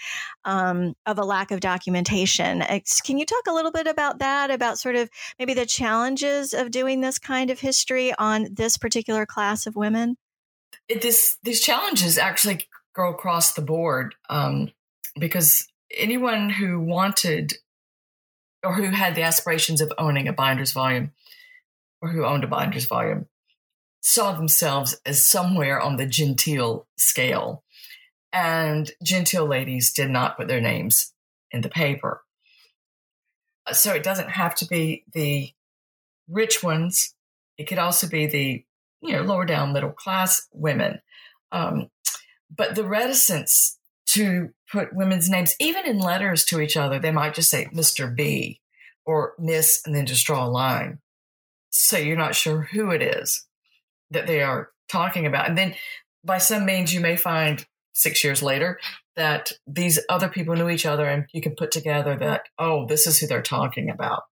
um, 0.45 0.93
of 1.05 1.19
a 1.19 1.23
lack 1.23 1.51
of 1.51 1.59
documentation. 1.59 2.63
Can 3.05 3.17
you 3.17 3.25
talk 3.25 3.47
a 3.47 3.53
little 3.53 3.71
bit 3.71 3.87
about 3.87 4.19
that 4.19 4.51
about 4.51 4.79
sort 4.79 4.95
of 4.95 5.09
maybe 5.37 5.53
the 5.53 5.65
challenges 5.65 6.53
of 6.53 6.71
doing 6.71 7.01
this 7.01 7.19
kind 7.19 7.49
of 7.49 7.59
history 7.59 8.13
on 8.15 8.47
this 8.51 8.77
particular 8.77 9.25
class 9.25 9.67
of 9.67 9.75
women? 9.75 10.17
It, 10.87 11.01
this 11.01 11.37
these 11.43 11.61
challenges 11.61 12.17
actually 12.17 12.67
go 12.95 13.09
across 13.09 13.53
the 13.53 13.61
board 13.61 14.15
um, 14.29 14.71
because 15.17 15.67
anyone 15.95 16.49
who 16.49 16.79
wanted 16.79 17.53
or 18.63 18.73
who 18.73 18.83
had 18.91 19.15
the 19.15 19.23
aspirations 19.23 19.81
of 19.81 19.93
owning 19.97 20.27
a 20.27 20.33
binder's 20.33 20.71
volume 20.71 21.11
or 22.01 22.09
who 22.09 22.25
owned 22.25 22.43
a 22.43 22.47
binder's 22.47 22.85
volume 22.85 23.27
saw 24.01 24.31
themselves 24.31 24.99
as 25.05 25.27
somewhere 25.27 25.79
on 25.79 25.97
the 25.97 26.05
genteel 26.05 26.87
scale. 26.97 27.63
And 28.31 28.91
genteel 29.03 29.45
ladies 29.45 29.91
did 29.91 30.09
not 30.09 30.37
put 30.37 30.47
their 30.47 30.61
names 30.61 31.13
in 31.51 31.61
the 31.61 31.69
paper. 31.69 32.21
So 33.71 33.93
it 33.93 34.03
doesn't 34.03 34.29
have 34.29 34.55
to 34.55 34.65
be 34.65 35.03
the 35.13 35.51
rich 36.27 36.63
ones. 36.63 37.13
It 37.57 37.65
could 37.65 37.79
also 37.79 38.07
be 38.07 38.27
the, 38.27 38.63
you 39.01 39.13
know, 39.13 39.23
lower 39.23 39.45
down 39.45 39.73
middle 39.73 39.91
class 39.91 40.47
women. 40.53 41.01
Um, 41.51 41.89
but 42.55 42.75
the 42.75 42.83
reticence 42.83 43.79
to 44.09 44.49
put 44.71 44.93
women's 44.93 45.29
names, 45.29 45.55
even 45.59 45.85
in 45.85 45.99
letters 45.99 46.43
to 46.45 46.59
each 46.59 46.75
other. 46.75 46.99
They 46.99 47.11
might 47.11 47.35
just 47.35 47.49
say 47.49 47.65
Mr. 47.65 48.13
B 48.13 48.59
or 49.05 49.33
Miss 49.37 49.81
and 49.85 49.95
then 49.95 50.07
just 50.07 50.25
draw 50.25 50.45
a 50.45 50.49
line. 50.49 50.99
So 51.69 51.97
you're 51.97 52.17
not 52.17 52.35
sure 52.35 52.63
who 52.71 52.89
it 52.89 53.03
is 53.03 53.45
that 54.09 54.25
they 54.25 54.41
are 54.41 54.71
talking 54.91 55.27
about. 55.27 55.47
And 55.47 55.57
then 55.57 55.75
by 56.23 56.39
some 56.39 56.65
means, 56.65 56.93
you 56.93 56.99
may 56.99 57.15
find 57.15 57.63
six 57.93 58.23
years 58.23 58.41
later 58.41 58.79
that 59.15 59.51
these 59.67 59.99
other 60.09 60.29
people 60.29 60.55
knew 60.55 60.69
each 60.69 60.85
other 60.85 61.05
and 61.05 61.25
you 61.31 61.41
can 61.41 61.55
put 61.55 61.71
together 61.71 62.17
that, 62.17 62.43
oh, 62.57 62.87
this 62.87 63.05
is 63.05 63.19
who 63.19 63.27
they're 63.27 63.41
talking 63.43 63.89
about. 63.89 64.23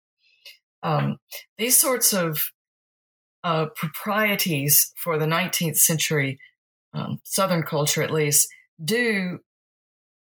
Um, 0.82 1.18
these 1.56 1.76
sorts 1.76 2.12
of 2.12 2.42
uh, 3.44 3.66
proprieties 3.76 4.92
for 4.96 5.18
the 5.18 5.26
19th 5.26 5.76
century 5.76 6.40
um, 6.94 7.20
Southern 7.24 7.62
culture, 7.62 8.02
at 8.02 8.10
least, 8.10 8.48
do 8.82 9.40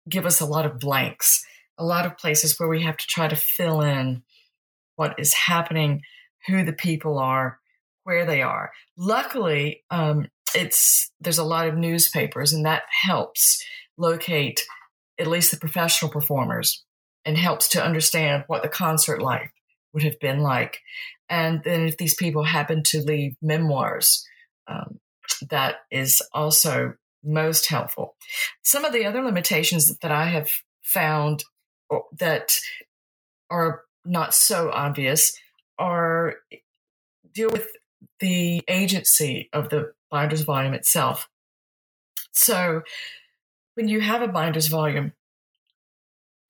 give 0.10 0.26
us 0.26 0.42
a 0.42 0.46
lot 0.46 0.66
of 0.66 0.80
blanks, 0.80 1.46
a 1.78 1.84
lot 1.84 2.06
of 2.06 2.18
places 2.18 2.60
where 2.60 2.70
we 2.70 2.84
have 2.84 2.98
to 2.98 3.08
try 3.08 3.28
to 3.28 3.36
fill 3.36 3.82
in 3.82 4.24
what 4.96 5.20
is 5.20 5.34
happening, 5.34 6.02
who 6.48 6.64
the 6.64 6.74
people 6.74 7.18
are, 7.18 7.60
where 8.04 8.26
they 8.26 8.42
are. 8.42 8.72
Luckily, 8.98 9.84
um, 9.90 10.28
it's 10.56 11.12
there's 11.20 11.38
a 11.38 11.44
lot 11.44 11.68
of 11.68 11.78
newspapers, 11.78 12.54
and 12.54 12.66
that 12.66 12.84
helps 13.04 13.64
locate 13.98 14.62
at 15.20 15.28
least 15.28 15.52
the 15.52 15.58
professional 15.58 16.12
performers 16.12 16.84
and 17.26 17.38
helps 17.38 17.68
to 17.70 17.84
understand 17.84 18.44
what 18.48 18.64
the 18.64 18.70
concert 18.70 19.22
life 19.22 19.52
would 19.94 20.04
have 20.04 20.20
been 20.20 20.40
like. 20.40 20.80
And 21.30 21.62
then 21.64 21.88
if 21.88 21.98
these 21.98 22.16
people 22.16 22.44
happen 22.44 22.84
to 22.88 23.02
leave 23.02 23.36
memoirs, 23.42 24.26
um, 24.68 25.00
that 25.50 25.78
is 25.92 26.22
also 26.34 26.96
most 27.24 27.68
helpful. 27.68 28.16
Some 28.64 28.86
of 28.86 28.94
the 28.94 29.06
other 29.06 29.22
limitations 29.22 29.96
that 29.98 30.12
I 30.12 30.26
have 30.26 30.50
found 30.82 31.44
that 32.18 32.58
are 33.50 33.82
not 34.06 34.34
so 34.34 34.72
obvious 34.72 35.38
are 35.78 36.36
deal 37.34 37.50
with 37.50 37.68
the 38.20 38.62
agency 38.68 39.50
of 39.54 39.70
the 39.70 39.94
binder's 40.10 40.42
volume 40.42 40.74
itself. 40.74 41.30
So 42.32 42.82
when 43.76 43.88
you 43.88 44.02
have 44.02 44.22
a 44.22 44.28
binder's 44.28 44.68
volume, 44.68 45.14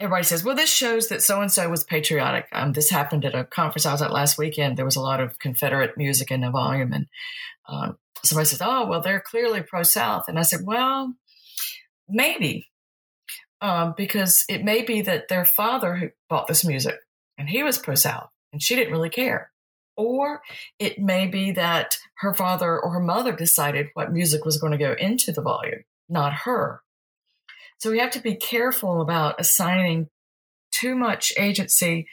everybody 0.01 0.23
says, 0.23 0.43
well, 0.43 0.55
this 0.55 0.73
shows 0.73 1.09
that 1.09 1.21
so 1.21 1.41
and 1.41 1.51
so 1.51 1.69
was 1.69 1.83
patriotic. 1.83 2.47
Um, 2.51 2.73
this 2.73 2.89
happened 2.89 3.23
at 3.23 3.35
a 3.35 3.43
conference 3.43 3.85
I 3.85 3.91
was 3.91 4.01
at 4.01 4.11
last 4.11 4.37
weekend. 4.37 4.75
There 4.75 4.85
was 4.85 4.95
a 4.95 5.01
lot 5.01 5.19
of 5.19 5.37
Confederate 5.37 5.95
music 5.95 6.31
in 6.31 6.41
the 6.41 6.49
volume. 6.49 6.91
And 6.91 7.05
um, 7.69 7.97
somebody 8.23 8.47
says, 8.47 8.61
oh, 8.61 8.87
well, 8.87 9.01
they're 9.01 9.21
clearly 9.21 9.61
pro 9.61 9.83
South. 9.83 10.25
And 10.27 10.39
I 10.39 10.41
said, 10.41 10.61
well, 10.63 11.13
maybe. 12.09 12.67
Um, 13.61 13.93
because 13.95 14.43
it 14.49 14.63
may 14.63 14.81
be 14.81 15.01
that 15.03 15.27
their 15.27 15.45
father 15.45 15.95
who 15.95 16.09
bought 16.27 16.47
this 16.47 16.65
music 16.65 16.95
and 17.37 17.47
he 17.47 17.61
was 17.61 17.77
pro 17.77 17.93
South 17.93 18.29
and 18.51 18.61
she 18.61 18.75
didn't 18.75 18.91
really 18.91 19.11
care. 19.11 19.51
Or 19.95 20.41
it 20.79 20.97
may 20.97 21.27
be 21.27 21.51
that 21.51 21.99
her 22.15 22.33
father 22.33 22.79
or 22.79 22.91
her 22.93 22.99
mother 22.99 23.33
decided 23.33 23.89
what 23.93 24.11
music 24.11 24.45
was 24.45 24.57
going 24.57 24.71
to 24.71 24.79
go 24.79 24.93
into 24.93 25.31
the 25.31 25.43
volume, 25.43 25.83
not 26.09 26.33
her. 26.33 26.81
So 27.81 27.89
we 27.89 27.97
have 27.97 28.11
to 28.11 28.21
be 28.21 28.35
careful 28.35 29.01
about 29.01 29.41
assigning 29.41 30.07
too 30.71 30.95
much 30.95 31.33
agency 31.35 32.07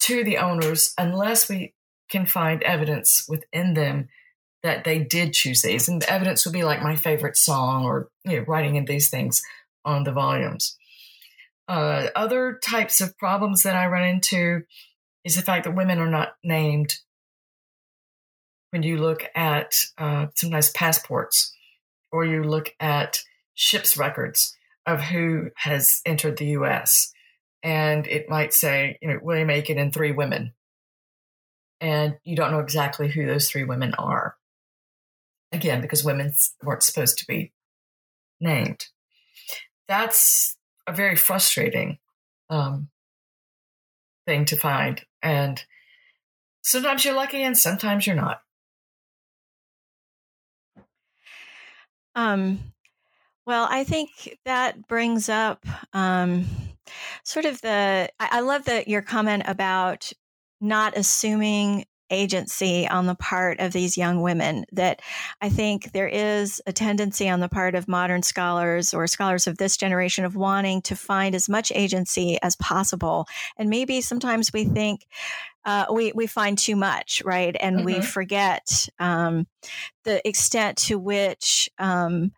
to 0.00 0.22
the 0.22 0.36
owners 0.36 0.92
unless 0.98 1.48
we 1.48 1.72
can 2.10 2.26
find 2.26 2.62
evidence 2.62 3.24
within 3.26 3.72
them 3.72 4.08
that 4.62 4.84
they 4.84 4.98
did 4.98 5.32
choose 5.32 5.62
these. 5.62 5.88
And 5.88 6.02
the 6.02 6.12
evidence 6.12 6.44
would 6.44 6.52
be 6.52 6.62
like 6.62 6.82
my 6.82 6.94
favorite 6.94 7.38
song 7.38 7.86
or 7.86 8.10
you 8.26 8.36
know, 8.36 8.44
writing 8.46 8.76
in 8.76 8.84
these 8.84 9.08
things 9.08 9.40
on 9.82 10.04
the 10.04 10.12
volumes. 10.12 10.76
Uh, 11.66 12.08
other 12.14 12.60
types 12.62 13.00
of 13.00 13.16
problems 13.16 13.62
that 13.62 13.74
I 13.74 13.86
run 13.86 14.04
into 14.04 14.60
is 15.24 15.36
the 15.36 15.42
fact 15.42 15.64
that 15.64 15.74
women 15.74 16.00
are 16.00 16.10
not 16.10 16.34
named 16.44 16.96
when 18.72 18.82
you 18.82 18.98
look 18.98 19.24
at 19.34 19.72
uh, 19.96 20.26
sometimes 20.34 20.68
passports 20.68 21.56
or 22.10 22.26
you 22.26 22.44
look 22.44 22.74
at 22.78 23.22
ship's 23.54 23.96
records 23.96 24.54
of 24.86 25.00
who 25.00 25.50
has 25.56 26.00
entered 26.04 26.38
the 26.38 26.48
US. 26.48 27.12
And 27.62 28.06
it 28.06 28.28
might 28.28 28.52
say, 28.52 28.98
you 29.00 29.08
know, 29.08 29.20
William 29.22 29.50
Aiken 29.50 29.78
and 29.78 29.92
three 29.92 30.12
women. 30.12 30.52
And 31.80 32.16
you 32.24 32.36
don't 32.36 32.52
know 32.52 32.60
exactly 32.60 33.08
who 33.08 33.26
those 33.26 33.50
three 33.50 33.64
women 33.64 33.94
are. 33.94 34.36
Again, 35.52 35.80
because 35.80 36.04
women 36.04 36.32
weren't 36.62 36.82
supposed 36.82 37.18
to 37.18 37.26
be 37.26 37.52
named. 38.40 38.86
That's 39.86 40.56
a 40.86 40.92
very 40.92 41.16
frustrating 41.16 41.98
um, 42.50 42.88
thing 44.26 44.44
to 44.46 44.56
find. 44.56 45.04
And 45.22 45.62
sometimes 46.62 47.04
you're 47.04 47.14
lucky 47.14 47.42
and 47.42 47.56
sometimes 47.56 48.06
you're 48.06 48.16
not. 48.16 48.40
Um, 52.14 52.72
well, 53.46 53.66
I 53.70 53.84
think 53.84 54.38
that 54.44 54.86
brings 54.88 55.28
up 55.28 55.64
um, 55.92 56.46
sort 57.24 57.44
of 57.44 57.60
the. 57.60 58.08
I, 58.20 58.28
I 58.32 58.40
love 58.40 58.64
that 58.66 58.88
your 58.88 59.02
comment 59.02 59.44
about 59.46 60.12
not 60.60 60.96
assuming 60.96 61.84
agency 62.12 62.86
on 62.86 63.06
the 63.06 63.14
part 63.14 63.58
of 63.58 63.72
these 63.72 63.96
young 63.96 64.20
women 64.20 64.64
that 64.72 65.00
I 65.40 65.48
think 65.48 65.92
there 65.92 66.06
is 66.06 66.60
a 66.66 66.72
tendency 66.72 67.28
on 67.28 67.40
the 67.40 67.48
part 67.48 67.74
of 67.74 67.88
modern 67.88 68.22
scholars 68.22 68.94
or 68.94 69.06
scholars 69.06 69.46
of 69.46 69.56
this 69.56 69.76
generation 69.76 70.24
of 70.24 70.36
wanting 70.36 70.82
to 70.82 70.94
find 70.94 71.34
as 71.34 71.48
much 71.48 71.72
agency 71.74 72.38
as 72.42 72.54
possible. 72.56 73.26
And 73.56 73.70
maybe 73.70 74.02
sometimes 74.02 74.52
we 74.52 74.64
think 74.64 75.06
uh, 75.64 75.86
we, 75.92 76.12
we 76.14 76.26
find 76.26 76.58
too 76.58 76.76
much, 76.76 77.22
right? 77.24 77.56
And 77.58 77.76
mm-hmm. 77.76 77.86
we 77.86 78.00
forget 78.00 78.88
um, 78.98 79.46
the 80.04 80.26
extent 80.28 80.76
to 80.78 80.98
which 80.98 81.70
um, 81.78 82.32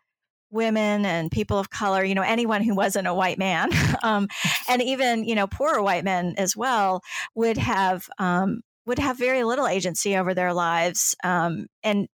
women 0.55 1.05
and 1.05 1.31
people 1.31 1.59
of 1.59 1.69
color, 1.69 2.05
you 2.05 2.15
know, 2.15 2.23
anyone 2.23 2.63
who 2.63 2.75
wasn't 2.75 3.07
a 3.07 3.15
white 3.15 3.39
man, 3.39 3.71
um, 4.03 4.29
and 4.69 4.81
even 4.81 5.25
you 5.25 5.35
know 5.35 5.47
poorer 5.47 5.83
white 5.83 6.05
men 6.05 6.35
as 6.39 6.57
well 6.57 7.03
would 7.35 7.59
have 7.59 8.09
um, 8.19 8.63
would 8.87 8.99
have 8.99 9.19
very 9.19 9.45
little 9.45 9.67
agency 9.67 10.17
over 10.17 10.33
their 10.33 10.55
lives, 10.55 11.15
um, 11.25 11.67
and 11.83 12.09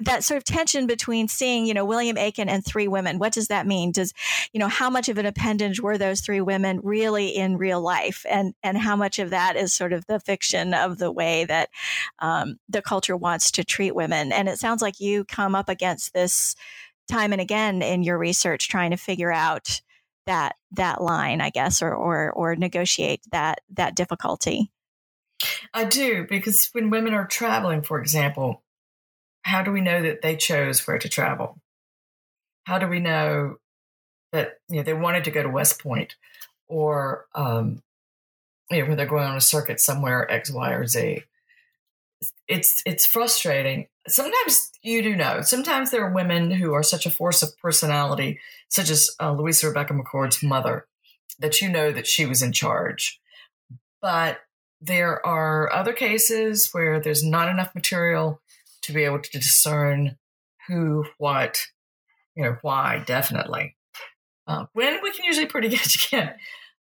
that 0.00 0.24
sort 0.24 0.38
of 0.38 0.44
tension 0.44 0.86
between 0.86 1.28
seeing, 1.28 1.66
you 1.66 1.74
know, 1.74 1.84
William 1.84 2.16
Aiken 2.16 2.48
and 2.48 2.64
three 2.64 2.88
women. 2.88 3.18
What 3.18 3.32
does 3.32 3.48
that 3.48 3.66
mean? 3.66 3.92
Does, 3.92 4.12
you 4.52 4.60
know, 4.60 4.68
how 4.68 4.90
much 4.90 5.08
of 5.08 5.18
an 5.18 5.26
appendage 5.26 5.80
were 5.80 5.98
those 5.98 6.20
three 6.20 6.40
women 6.40 6.80
really 6.82 7.28
in 7.28 7.56
real 7.56 7.80
life, 7.80 8.24
and 8.28 8.54
and 8.62 8.78
how 8.78 8.96
much 8.96 9.18
of 9.18 9.30
that 9.30 9.56
is 9.56 9.72
sort 9.72 9.92
of 9.92 10.06
the 10.06 10.20
fiction 10.20 10.74
of 10.74 10.98
the 10.98 11.10
way 11.10 11.44
that 11.44 11.70
um, 12.18 12.58
the 12.68 12.82
culture 12.82 13.16
wants 13.16 13.50
to 13.52 13.64
treat 13.64 13.94
women? 13.94 14.32
And 14.32 14.48
it 14.48 14.58
sounds 14.58 14.82
like 14.82 15.00
you 15.00 15.24
come 15.24 15.54
up 15.54 15.68
against 15.68 16.14
this 16.14 16.54
time 17.08 17.32
and 17.32 17.40
again 17.40 17.82
in 17.82 18.02
your 18.02 18.18
research 18.18 18.68
trying 18.68 18.90
to 18.90 18.96
figure 18.96 19.32
out 19.32 19.80
that 20.26 20.56
that 20.72 21.00
line 21.00 21.40
i 21.40 21.48
guess 21.50 21.80
or 21.80 21.94
or 21.94 22.30
or 22.32 22.54
negotiate 22.56 23.20
that 23.32 23.60
that 23.70 23.94
difficulty? 23.94 24.70
I 25.72 25.84
do 25.84 26.26
because 26.28 26.68
when 26.72 26.90
women 26.90 27.14
are 27.14 27.26
traveling 27.26 27.82
for 27.82 28.00
example 28.00 28.62
how 29.42 29.62
do 29.62 29.72
we 29.72 29.80
know 29.80 30.02
that 30.02 30.20
they 30.20 30.36
chose 30.36 30.86
where 30.86 30.98
to 30.98 31.08
travel? 31.08 31.58
How 32.64 32.78
do 32.78 32.86
we 32.86 33.00
know 33.00 33.56
that 34.32 34.58
you 34.68 34.76
know 34.76 34.82
they 34.82 34.92
wanted 34.92 35.24
to 35.24 35.30
go 35.30 35.42
to 35.42 35.48
west 35.48 35.82
point 35.82 36.16
or 36.68 37.26
um 37.34 37.82
you 38.70 38.82
know 38.82 38.88
when 38.88 38.96
they're 38.98 39.06
going 39.06 39.24
on 39.24 39.36
a 39.36 39.40
circuit 39.40 39.80
somewhere 39.80 40.30
x 40.30 40.50
y 40.50 40.72
or 40.72 40.86
z 40.86 41.24
it's 42.48 42.82
it's 42.86 43.06
frustrating 43.06 43.86
sometimes 44.08 44.70
you 44.82 45.02
do 45.02 45.16
know. 45.16 45.40
Sometimes 45.42 45.90
there 45.90 46.04
are 46.04 46.12
women 46.12 46.50
who 46.50 46.72
are 46.72 46.82
such 46.82 47.06
a 47.06 47.10
force 47.10 47.42
of 47.42 47.56
personality, 47.58 48.40
such 48.68 48.90
as 48.90 49.10
uh, 49.20 49.32
Louisa 49.32 49.68
Rebecca 49.68 49.94
McCord's 49.94 50.42
mother, 50.42 50.86
that 51.38 51.60
you 51.60 51.68
know 51.68 51.92
that 51.92 52.06
she 52.06 52.26
was 52.26 52.42
in 52.42 52.52
charge. 52.52 53.20
But 54.00 54.38
there 54.80 55.24
are 55.26 55.72
other 55.72 55.92
cases 55.92 56.70
where 56.72 57.00
there's 57.00 57.24
not 57.24 57.48
enough 57.48 57.74
material 57.74 58.40
to 58.82 58.92
be 58.92 59.04
able 59.04 59.20
to 59.20 59.30
discern 59.30 60.16
who, 60.68 61.04
what, 61.18 61.60
you 62.36 62.44
know, 62.44 62.56
why, 62.62 63.02
definitely. 63.06 63.76
Uh, 64.46 64.66
when 64.72 65.02
we 65.02 65.10
can 65.12 65.24
usually 65.24 65.46
pretty 65.46 65.68
good 65.68 65.94
again. 66.06 66.34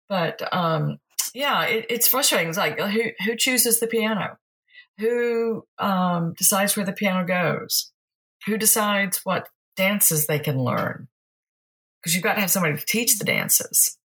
But 0.09 0.43
um, 0.55 0.99
yeah, 1.35 1.65
it, 1.65 1.87
it's 1.91 2.07
frustrating. 2.07 2.49
It's 2.49 2.59
like 2.59 2.79
who 2.79 3.11
who 3.25 3.35
chooses 3.35 3.81
the 3.81 3.89
piano? 3.89 4.39
Who 4.99 5.67
um, 5.79 6.35
decides 6.35 6.77
where 6.77 6.87
the 6.87 6.93
piano 6.93 7.27
goes? 7.27 7.93
Who 8.47 8.57
decides 8.57 9.21
what 9.25 9.49
dances 9.77 10.27
they 10.27 10.39
can 10.39 10.63
learn? 10.63 11.09
Because 12.01 12.15
you've 12.15 12.25
got 12.25 12.35
to 12.35 12.41
have 12.41 12.51
somebody 12.51 12.77
to 12.77 12.87
teach 12.87 13.19
the 13.19 13.25
dances. 13.25 13.99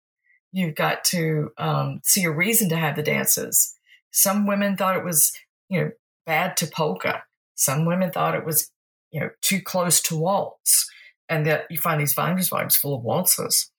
You've 0.53 0.75
got 0.75 1.05
to 1.07 1.53
um, 1.59 2.01
see 2.03 2.25
a 2.25 2.31
reason 2.31 2.69
to 2.71 2.77
have 2.77 2.97
the 2.97 3.03
dances. 3.03 3.75
Some 4.11 4.47
women 4.47 4.77
thought 4.77 4.97
it 4.97 5.05
was, 5.05 5.33
you 5.69 5.81
know, 5.81 5.91
bad 6.27 6.57
to 6.59 6.67
polka. 6.67 7.23
Some 7.55 7.85
women 7.85 8.11
thought 8.11 8.35
it 8.35 8.45
was, 8.45 8.71
you 9.13 9.21
know, 9.21 9.31
too 9.43 9.61
close 9.61 10.01
to 10.03 10.17
waltz. 10.17 10.91
And 11.29 11.47
that 11.47 11.67
you 11.71 11.79
find 11.79 12.01
these 12.01 12.15
volumes 12.15 12.77
full 12.77 12.97
of 12.97 13.05
waltzes. 13.05 13.71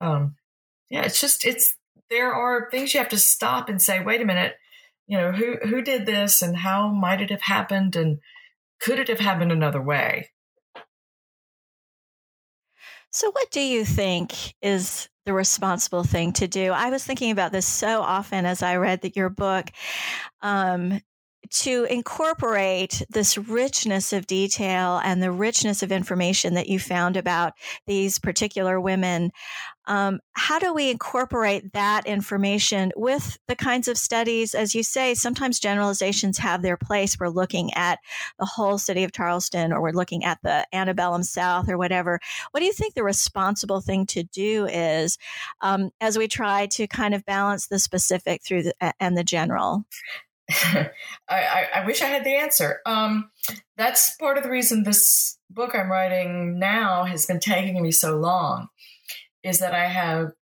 Um, 0.00 0.36
yeah, 0.88 1.02
it's 1.02 1.20
just 1.20 1.44
it's 1.44 1.74
there 2.10 2.32
are 2.32 2.70
things 2.70 2.94
you 2.94 3.00
have 3.00 3.08
to 3.08 3.18
stop 3.18 3.68
and 3.68 3.82
say, 3.82 4.00
wait 4.00 4.20
a 4.20 4.24
minute, 4.24 4.54
you 5.10 5.18
know, 5.18 5.32
who 5.32 5.56
who 5.56 5.82
did 5.82 6.06
this 6.06 6.40
and 6.40 6.56
how 6.56 6.86
might 6.86 7.20
it 7.20 7.30
have 7.30 7.42
happened 7.42 7.96
and 7.96 8.20
could 8.80 9.00
it 9.00 9.08
have 9.08 9.18
happened 9.18 9.50
another 9.50 9.82
way? 9.82 10.30
So, 13.10 13.32
what 13.32 13.50
do 13.50 13.60
you 13.60 13.84
think 13.84 14.54
is 14.62 15.08
the 15.26 15.32
responsible 15.32 16.04
thing 16.04 16.32
to 16.34 16.46
do? 16.46 16.70
I 16.70 16.90
was 16.90 17.02
thinking 17.02 17.32
about 17.32 17.50
this 17.50 17.66
so 17.66 18.02
often 18.02 18.46
as 18.46 18.62
I 18.62 18.76
read 18.76 19.00
the, 19.00 19.12
your 19.16 19.30
book. 19.30 19.72
Um, 20.42 21.00
to 21.50 21.84
incorporate 21.84 23.02
this 23.10 23.36
richness 23.36 24.12
of 24.12 24.26
detail 24.26 25.00
and 25.02 25.22
the 25.22 25.32
richness 25.32 25.82
of 25.82 25.90
information 25.90 26.54
that 26.54 26.68
you 26.68 26.78
found 26.78 27.16
about 27.16 27.54
these 27.86 28.18
particular 28.18 28.80
women, 28.80 29.32
um, 29.86 30.20
how 30.34 30.58
do 30.58 30.72
we 30.72 30.90
incorporate 30.90 31.72
that 31.72 32.06
information 32.06 32.92
with 32.94 33.38
the 33.48 33.56
kinds 33.56 33.88
of 33.88 33.98
studies, 33.98 34.54
as 34.54 34.74
you 34.74 34.84
say, 34.84 35.14
sometimes 35.14 35.58
generalizations 35.58 36.38
have 36.38 36.62
their 36.62 36.76
place. 36.76 37.18
We're 37.18 37.28
looking 37.28 37.74
at 37.74 37.98
the 38.38 38.46
whole 38.46 38.78
city 38.78 39.02
of 39.02 39.12
Charleston 39.12 39.72
or 39.72 39.82
we're 39.82 39.90
looking 39.90 40.24
at 40.24 40.38
the 40.44 40.64
antebellum 40.72 41.24
South 41.24 41.68
or 41.68 41.76
whatever. 41.76 42.20
What 42.52 42.60
do 42.60 42.66
you 42.66 42.72
think 42.72 42.94
the 42.94 43.02
responsible 43.02 43.80
thing 43.80 44.06
to 44.06 44.22
do 44.22 44.66
is 44.66 45.18
um, 45.60 45.90
as 46.00 46.16
we 46.16 46.28
try 46.28 46.66
to 46.66 46.86
kind 46.86 47.14
of 47.14 47.24
balance 47.24 47.66
the 47.66 47.80
specific 47.80 48.42
through 48.44 48.64
the, 48.64 48.94
and 49.00 49.16
the 49.16 49.24
general? 49.24 49.84
I, 51.28 51.68
I, 51.76 51.86
wish 51.86 52.02
I 52.02 52.06
had 52.06 52.24
the 52.24 52.36
answer. 52.36 52.80
Um, 52.86 53.30
that's 53.76 54.16
part 54.16 54.36
of 54.36 54.44
the 54.44 54.50
reason 54.50 54.82
this 54.82 55.38
book 55.48 55.74
I'm 55.74 55.90
writing 55.90 56.58
now 56.58 57.04
has 57.04 57.26
been 57.26 57.40
taking 57.40 57.80
me 57.82 57.92
so 57.92 58.16
long, 58.16 58.68
is 59.42 59.60
that 59.60 59.74
I 59.74 59.86
have 59.86 60.32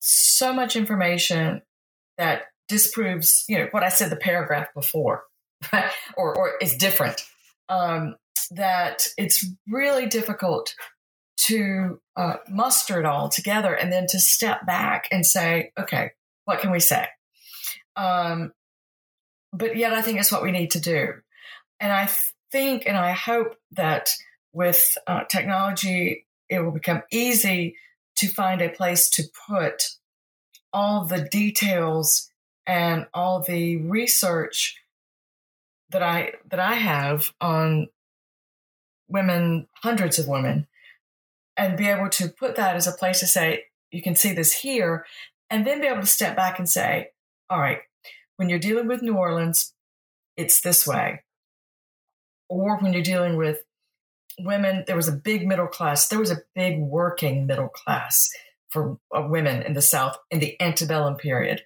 so 0.00 0.52
much 0.52 0.76
information 0.76 1.62
that 2.18 2.42
disproves, 2.68 3.44
you 3.48 3.58
know, 3.58 3.68
what 3.70 3.82
I 3.82 3.88
said 3.88 4.10
the 4.10 4.16
paragraph 4.16 4.68
before, 4.74 5.24
or 6.16 6.36
or 6.36 6.54
is 6.60 6.76
different. 6.76 7.22
Um, 7.68 8.16
that 8.50 9.06
it's 9.16 9.46
really 9.68 10.06
difficult 10.06 10.74
to 11.36 12.00
uh, 12.16 12.36
muster 12.48 12.98
it 12.98 13.06
all 13.06 13.28
together 13.28 13.72
and 13.74 13.92
then 13.92 14.06
to 14.08 14.18
step 14.18 14.66
back 14.66 15.08
and 15.10 15.24
say, 15.24 15.72
okay, 15.78 16.10
what 16.44 16.60
can 16.60 16.70
we 16.70 16.80
say? 16.80 17.06
Um, 17.96 18.52
but 19.52 19.76
yet 19.76 19.92
I 19.92 20.02
think 20.02 20.18
it's 20.18 20.32
what 20.32 20.42
we 20.42 20.52
need 20.52 20.72
to 20.72 20.80
do. 20.80 21.14
And 21.78 21.92
I 21.92 22.08
think 22.50 22.84
and 22.86 22.96
I 22.96 23.12
hope 23.12 23.56
that 23.72 24.10
with 24.52 24.96
uh, 25.06 25.24
technology, 25.24 26.26
it 26.48 26.60
will 26.60 26.72
become 26.72 27.02
easy 27.10 27.76
to 28.16 28.28
find 28.28 28.60
a 28.60 28.68
place 28.68 29.08
to 29.10 29.24
put 29.48 29.96
all 30.72 31.04
the 31.04 31.22
details 31.22 32.30
and 32.66 33.06
all 33.14 33.40
the 33.40 33.76
research 33.78 34.76
that 35.90 36.02
I 36.02 36.34
that 36.50 36.60
I 36.60 36.74
have 36.74 37.32
on 37.40 37.88
women, 39.08 39.66
hundreds 39.82 40.18
of 40.18 40.28
women, 40.28 40.66
and 41.56 41.76
be 41.76 41.88
able 41.88 42.08
to 42.10 42.28
put 42.28 42.56
that 42.56 42.76
as 42.76 42.86
a 42.86 42.92
place 42.92 43.20
to 43.20 43.26
say, 43.26 43.64
you 43.90 44.02
can 44.02 44.14
see 44.14 44.32
this 44.32 44.52
here, 44.52 45.04
and 45.48 45.66
then 45.66 45.80
be 45.80 45.88
able 45.88 46.02
to 46.02 46.06
step 46.06 46.36
back 46.36 46.58
and 46.58 46.68
say, 46.68 47.10
all 47.48 47.58
right, 47.58 47.80
when 48.40 48.48
you're 48.48 48.58
dealing 48.58 48.88
with 48.88 49.02
New 49.02 49.18
Orleans, 49.18 49.74
it's 50.34 50.62
this 50.62 50.86
way. 50.86 51.24
Or 52.48 52.78
when 52.78 52.94
you're 52.94 53.02
dealing 53.02 53.36
with 53.36 53.58
women, 54.38 54.84
there 54.86 54.96
was 54.96 55.08
a 55.08 55.12
big 55.12 55.46
middle 55.46 55.66
class, 55.66 56.08
there 56.08 56.18
was 56.18 56.30
a 56.30 56.40
big 56.54 56.80
working 56.80 57.46
middle 57.46 57.68
class 57.68 58.30
for 58.70 58.96
women 59.12 59.60
in 59.60 59.74
the 59.74 59.82
South 59.82 60.16
in 60.30 60.38
the 60.38 60.58
antebellum 60.58 61.16
period. 61.16 61.60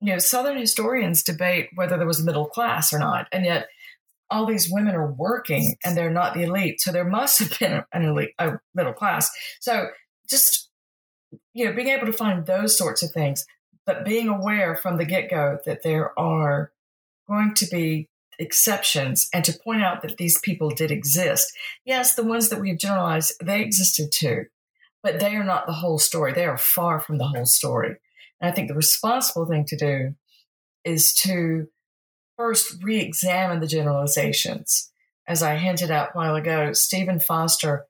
You 0.00 0.14
know, 0.14 0.18
Southern 0.18 0.58
historians 0.58 1.22
debate 1.22 1.68
whether 1.76 1.96
there 1.96 2.08
was 2.08 2.18
a 2.18 2.24
middle 2.24 2.46
class 2.46 2.92
or 2.92 2.98
not, 2.98 3.28
and 3.30 3.44
yet 3.44 3.68
all 4.30 4.46
these 4.46 4.68
women 4.68 4.96
are 4.96 5.12
working 5.12 5.76
and 5.84 5.96
they're 5.96 6.10
not 6.10 6.34
the 6.34 6.42
elite. 6.42 6.80
So 6.80 6.90
there 6.90 7.04
must 7.04 7.38
have 7.38 7.56
been 7.56 7.84
an 7.92 8.02
elite, 8.02 8.34
a 8.40 8.54
middle 8.74 8.94
class. 8.94 9.30
So 9.60 9.90
just, 10.28 10.70
you 11.54 11.66
know, 11.66 11.72
being 11.72 11.86
able 11.86 12.06
to 12.06 12.12
find 12.12 12.46
those 12.46 12.76
sorts 12.76 13.04
of 13.04 13.12
things 13.12 13.44
but 13.90 14.04
being 14.04 14.28
aware 14.28 14.76
from 14.76 14.98
the 14.98 15.04
get 15.04 15.28
go 15.28 15.58
that 15.66 15.82
there 15.82 16.16
are 16.16 16.70
going 17.26 17.52
to 17.54 17.66
be 17.66 18.08
exceptions 18.38 19.28
and 19.34 19.44
to 19.44 19.58
point 19.64 19.82
out 19.82 20.00
that 20.02 20.16
these 20.16 20.38
people 20.38 20.70
did 20.70 20.92
exist. 20.92 21.52
Yes, 21.84 22.14
the 22.14 22.22
ones 22.22 22.50
that 22.50 22.60
we've 22.60 22.78
generalized, 22.78 23.34
they 23.42 23.60
existed 23.62 24.12
too, 24.12 24.44
but 25.02 25.18
they 25.18 25.34
are 25.34 25.42
not 25.42 25.66
the 25.66 25.72
whole 25.72 25.98
story. 25.98 26.32
They 26.32 26.44
are 26.44 26.56
far 26.56 27.00
from 27.00 27.18
the 27.18 27.26
whole 27.26 27.46
story. 27.46 27.96
And 28.40 28.48
I 28.48 28.54
think 28.54 28.68
the 28.68 28.76
responsible 28.76 29.44
thing 29.44 29.64
to 29.64 29.76
do 29.76 30.14
is 30.84 31.12
to 31.22 31.66
first 32.36 32.80
re 32.84 33.00
examine 33.00 33.58
the 33.58 33.66
generalizations. 33.66 34.92
As 35.26 35.42
I 35.42 35.56
hinted 35.56 35.90
at 35.90 36.10
a 36.10 36.12
while 36.12 36.36
ago, 36.36 36.74
Stephen 36.74 37.18
Foster 37.18 37.86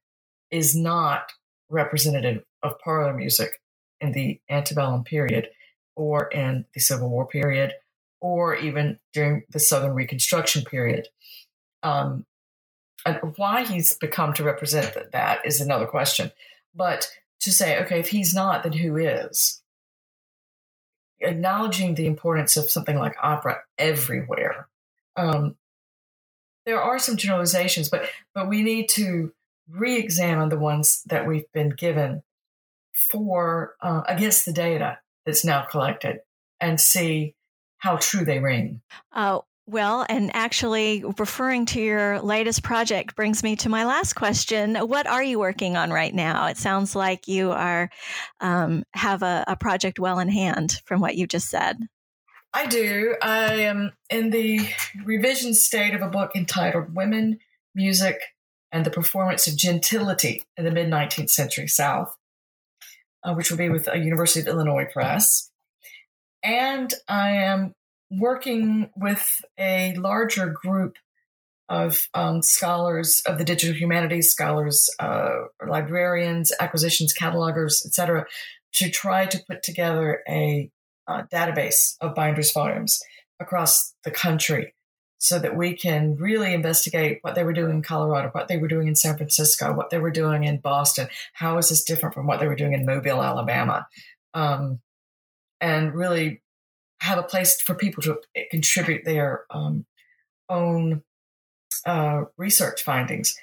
is 0.51 0.75
not 0.75 1.31
representative 1.69 2.43
of 2.63 2.79
parlor 2.79 3.13
music 3.13 3.61
in 4.01 4.13
the 4.13 4.41
antebellum 4.49 5.05
period 5.05 5.51
or 5.97 6.29
in 6.29 6.65
the 6.75 6.81
Civil 6.81 7.11
War 7.11 7.27
period, 7.27 7.73
or 8.21 8.55
even 8.57 8.99
during 9.13 9.45
the 9.51 9.61
Southern 9.61 9.95
Reconstruction 9.95 10.65
period. 10.65 11.09
Um, 11.83 12.27
and 13.07 13.19
why 13.37 13.65
he's 13.65 13.95
become 13.95 14.35
to 14.35 14.45
represent 14.45 14.95
that 15.13 15.47
is 15.47 15.61
another 15.61 15.87
question. 15.87 16.31
But 16.75 17.11
to 17.41 17.53
say, 17.53 17.81
okay, 17.83 18.01
if 18.01 18.11
he's 18.11 18.35
not, 18.35 18.63
then 18.63 18.73
who 18.73 18.97
is? 18.97 19.63
Acknowledging 21.21 21.95
the 21.95 22.07
importance 22.07 22.57
of 22.57 22.71
something 22.71 22.99
like 22.99 23.17
opera 23.23 23.61
everywhere. 23.79 24.69
Um, 25.17 25.57
there 26.67 26.81
are 26.81 26.99
some 26.99 27.17
generalizations, 27.17 27.89
but 27.89 28.09
but 28.35 28.49
we 28.49 28.63
need 28.63 28.89
to 28.91 29.33
re-examine 29.69 30.49
the 30.49 30.59
ones 30.59 31.03
that 31.07 31.27
we've 31.27 31.51
been 31.53 31.71
given 31.71 32.23
for 33.11 33.75
uh, 33.81 34.03
against 34.07 34.45
the 34.45 34.53
data 34.53 34.99
that's 35.31 35.45
now 35.45 35.63
collected 35.63 36.19
and 36.61 36.81
see 36.81 37.37
how 37.79 37.97
true 37.97 38.25
they 38.25 38.41
ring. 38.41 38.81
Uh, 39.13 39.39
well, 39.69 40.05
and 40.09 40.35
actually, 40.35 41.05
referring 41.19 41.67
to 41.67 41.81
your 41.81 42.21
latest 42.21 42.65
project 42.65 43.15
brings 43.15 43.45
me 43.45 43.55
to 43.57 43.69
my 43.69 43.85
last 43.85 44.15
question. 44.15 44.75
What 44.75 45.07
are 45.07 45.23
you 45.23 45.39
working 45.39 45.77
on 45.77 45.93
right 45.93 46.13
now? 46.13 46.47
It 46.47 46.57
sounds 46.57 46.97
like 46.97 47.29
you 47.29 47.53
are 47.53 47.89
um, 48.41 48.83
have 48.93 49.23
a, 49.23 49.45
a 49.47 49.55
project 49.55 50.01
well 50.01 50.19
in 50.19 50.29
hand 50.29 50.83
from 50.85 51.01
what 51.01 51.15
you 51.15 51.29
just 51.29 51.49
said. 51.49 51.79
I 52.53 52.67
do. 52.67 53.15
I 53.23 53.55
am 53.55 53.93
in 54.11 54.31
the 54.31 54.69
revision 55.05 55.55
state 55.55 55.95
of 55.95 56.03
a 56.03 56.09
book 56.09 56.33
entitled 56.35 56.97
Women, 56.97 57.39
Music, 57.77 58.21
and 58.73 58.85
the 58.85 58.91
Performance 58.91 59.47
of 59.47 59.57
Gentility 59.57 60.43
in 60.57 60.65
the 60.65 60.73
Mid 60.73 60.89
19th 60.89 61.31
Century 61.31 61.69
South 61.69 62.17
uh, 63.23 63.35
which 63.35 63.51
will 63.51 63.59
be 63.59 63.69
with 63.69 63.89
a 63.89 63.99
University 63.99 64.41
of 64.41 64.49
Illinois 64.49 64.87
Press. 64.93 65.51
And 66.43 66.93
I 67.09 67.31
am 67.31 67.75
working 68.11 68.91
with 68.97 69.43
a 69.59 69.95
larger 69.95 70.49
group 70.49 70.97
of 71.69 72.09
um, 72.15 72.43
scholars 72.43 73.23
of 73.27 73.39
the 73.39 73.45
digital 73.45 73.75
humanities, 73.75 74.33
scholars, 74.33 74.91
uh, 74.99 75.43
librarians, 75.67 76.53
acquisitions, 76.61 77.15
catalogers, 77.17 77.87
etc., 77.87 78.27
to 78.73 78.91
try 78.91 79.27
to 79.27 79.41
put 79.49 79.63
together 79.63 80.23
a 80.29 80.71
uh, 81.07 81.23
database 81.33 81.97
of 82.01 82.15
binders 82.15 82.53
volumes 82.53 83.01
across 83.41 83.95
the 84.05 84.11
country 84.11 84.75
so 85.23 85.39
that 85.39 85.55
we 85.55 85.77
can 85.77 86.17
really 86.17 86.55
investigate 86.55 87.19
what 87.21 87.35
they 87.35 87.45
were 87.45 87.53
doing 87.53 87.73
in 87.73 87.83
Colorado, 87.83 88.31
what 88.31 88.49
they 88.49 88.57
were 88.57 88.67
doing 88.67 88.89
in 88.89 88.97
San 88.97 89.19
Francisco, 89.19 89.71
what 89.75 89.91
they 89.91 89.99
were 89.99 90.11
doing 90.11 90.45
in 90.45 90.57
Boston. 90.57 91.09
How 91.35 91.59
is 91.59 91.69
this 91.69 91.85
different 91.85 92.15
from 92.15 92.27
what 92.27 92.41
they 92.41 92.47
were 92.47 92.57
doing 92.57 92.73
in 92.73 92.87
Mobile, 92.87 93.23
Alabama? 93.23 93.87
Um, 94.33 94.81
and 95.61 95.95
really 95.95 96.41
have 97.01 97.19
a 97.19 97.23
place 97.23 97.61
for 97.61 97.75
people 97.75 98.03
to 98.03 98.19
contribute 98.51 99.05
their 99.05 99.45
um, 99.51 99.85
own 100.49 101.03
uh, 101.85 102.25
research 102.39 102.83
findings. 102.83 103.39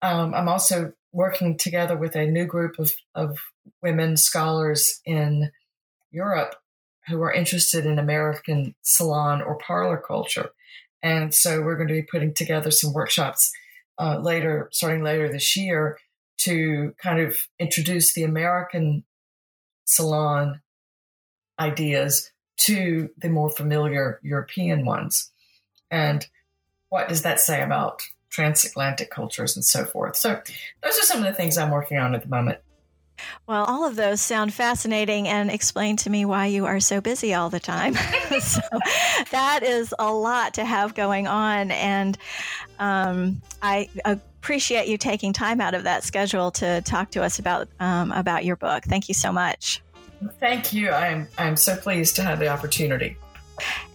Um, 0.00 0.32
I'm 0.32 0.48
also 0.48 0.94
working 1.12 1.58
together 1.58 1.94
with 1.94 2.16
a 2.16 2.24
new 2.24 2.46
group 2.46 2.78
of, 2.78 2.90
of 3.14 3.38
women 3.82 4.16
scholars 4.16 5.02
in 5.04 5.50
Europe 6.10 6.54
who 7.08 7.20
are 7.20 7.32
interested 7.32 7.84
in 7.84 7.98
American 7.98 8.74
salon 8.80 9.42
or 9.42 9.58
parlor 9.58 9.98
culture 9.98 10.52
and 11.02 11.34
so 11.34 11.60
we're 11.62 11.76
going 11.76 11.88
to 11.88 11.94
be 11.94 12.02
putting 12.02 12.34
together 12.34 12.70
some 12.70 12.92
workshops 12.92 13.52
uh, 13.98 14.18
later, 14.18 14.68
starting 14.72 15.02
later 15.02 15.30
this 15.30 15.56
year, 15.56 15.98
to 16.38 16.94
kind 16.98 17.20
of 17.20 17.36
introduce 17.58 18.14
the 18.14 18.24
American 18.24 19.04
salon 19.84 20.60
ideas 21.58 22.30
to 22.56 23.10
the 23.18 23.28
more 23.28 23.50
familiar 23.50 24.20
European 24.22 24.84
ones. 24.84 25.30
And 25.90 26.26
what 26.88 27.08
does 27.08 27.22
that 27.22 27.40
say 27.40 27.62
about 27.62 28.02
transatlantic 28.30 29.10
cultures 29.10 29.56
and 29.56 29.64
so 29.64 29.84
forth? 29.84 30.16
So 30.16 30.40
those 30.82 30.98
are 30.98 31.04
some 31.04 31.18
of 31.18 31.24
the 31.24 31.34
things 31.34 31.58
I'm 31.58 31.70
working 31.70 31.98
on 31.98 32.14
at 32.14 32.22
the 32.22 32.28
moment. 32.28 32.58
Well, 33.46 33.64
all 33.64 33.86
of 33.86 33.96
those 33.96 34.20
sound 34.20 34.52
fascinating 34.54 35.28
and 35.28 35.50
explain 35.50 35.96
to 35.98 36.10
me 36.10 36.24
why 36.24 36.46
you 36.46 36.66
are 36.66 36.80
so 36.80 37.00
busy 37.00 37.34
all 37.34 37.50
the 37.50 37.60
time. 37.60 37.94
so 38.40 38.60
that 39.30 39.62
is 39.62 39.94
a 39.98 40.12
lot 40.12 40.54
to 40.54 40.64
have 40.64 40.94
going 40.94 41.26
on. 41.26 41.70
And 41.70 42.18
um, 42.78 43.42
I 43.60 43.88
appreciate 44.04 44.88
you 44.88 44.98
taking 44.98 45.32
time 45.32 45.60
out 45.60 45.74
of 45.74 45.84
that 45.84 46.04
schedule 46.04 46.50
to 46.52 46.80
talk 46.82 47.10
to 47.12 47.22
us 47.22 47.38
about, 47.38 47.68
um, 47.80 48.12
about 48.12 48.44
your 48.44 48.56
book. 48.56 48.84
Thank 48.84 49.08
you 49.08 49.14
so 49.14 49.32
much. 49.32 49.82
Thank 50.38 50.72
you. 50.72 50.90
I'm, 50.90 51.28
I'm 51.38 51.56
so 51.56 51.76
pleased 51.76 52.16
to 52.16 52.22
have 52.22 52.38
the 52.38 52.48
opportunity. 52.48 53.16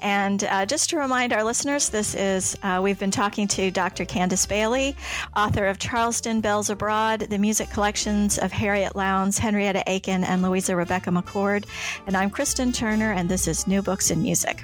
And 0.02 0.44
uh, 0.44 0.66
just 0.66 0.90
to 0.92 0.98
remind 0.98 1.34
our 1.34 1.44
listeners, 1.44 1.90
this 1.90 2.16
is, 2.16 2.58
uh, 2.64 2.80
we've 2.84 3.00
been 3.00 3.12
talking 3.12 3.48
to 3.50 3.72
Dr. 3.72 4.06
Candace 4.06 4.46
Bailey, 4.46 4.96
author 5.36 5.68
of 5.68 5.80
Charleston 5.80 6.42
Belles 6.42 6.70
Abroad, 6.70 7.22
the 7.22 7.38
music 7.38 7.70
collections 7.72 8.38
of 8.38 8.52
Harriet 8.52 8.96
Lowndes, 8.96 9.38
Henrietta 9.38 9.84
Aiken, 9.88 10.24
and 10.24 10.42
Louisa 10.42 10.76
Rebecca 10.76 11.10
McCord. 11.10 11.66
And 12.06 12.16
I'm 12.16 12.30
Kristen 12.30 12.72
Turner, 12.72 13.12
and 13.12 13.30
this 13.30 13.48
is 13.48 13.68
New 13.68 13.82
Books 13.82 14.12
in 14.12 14.22
Music. 14.22 14.64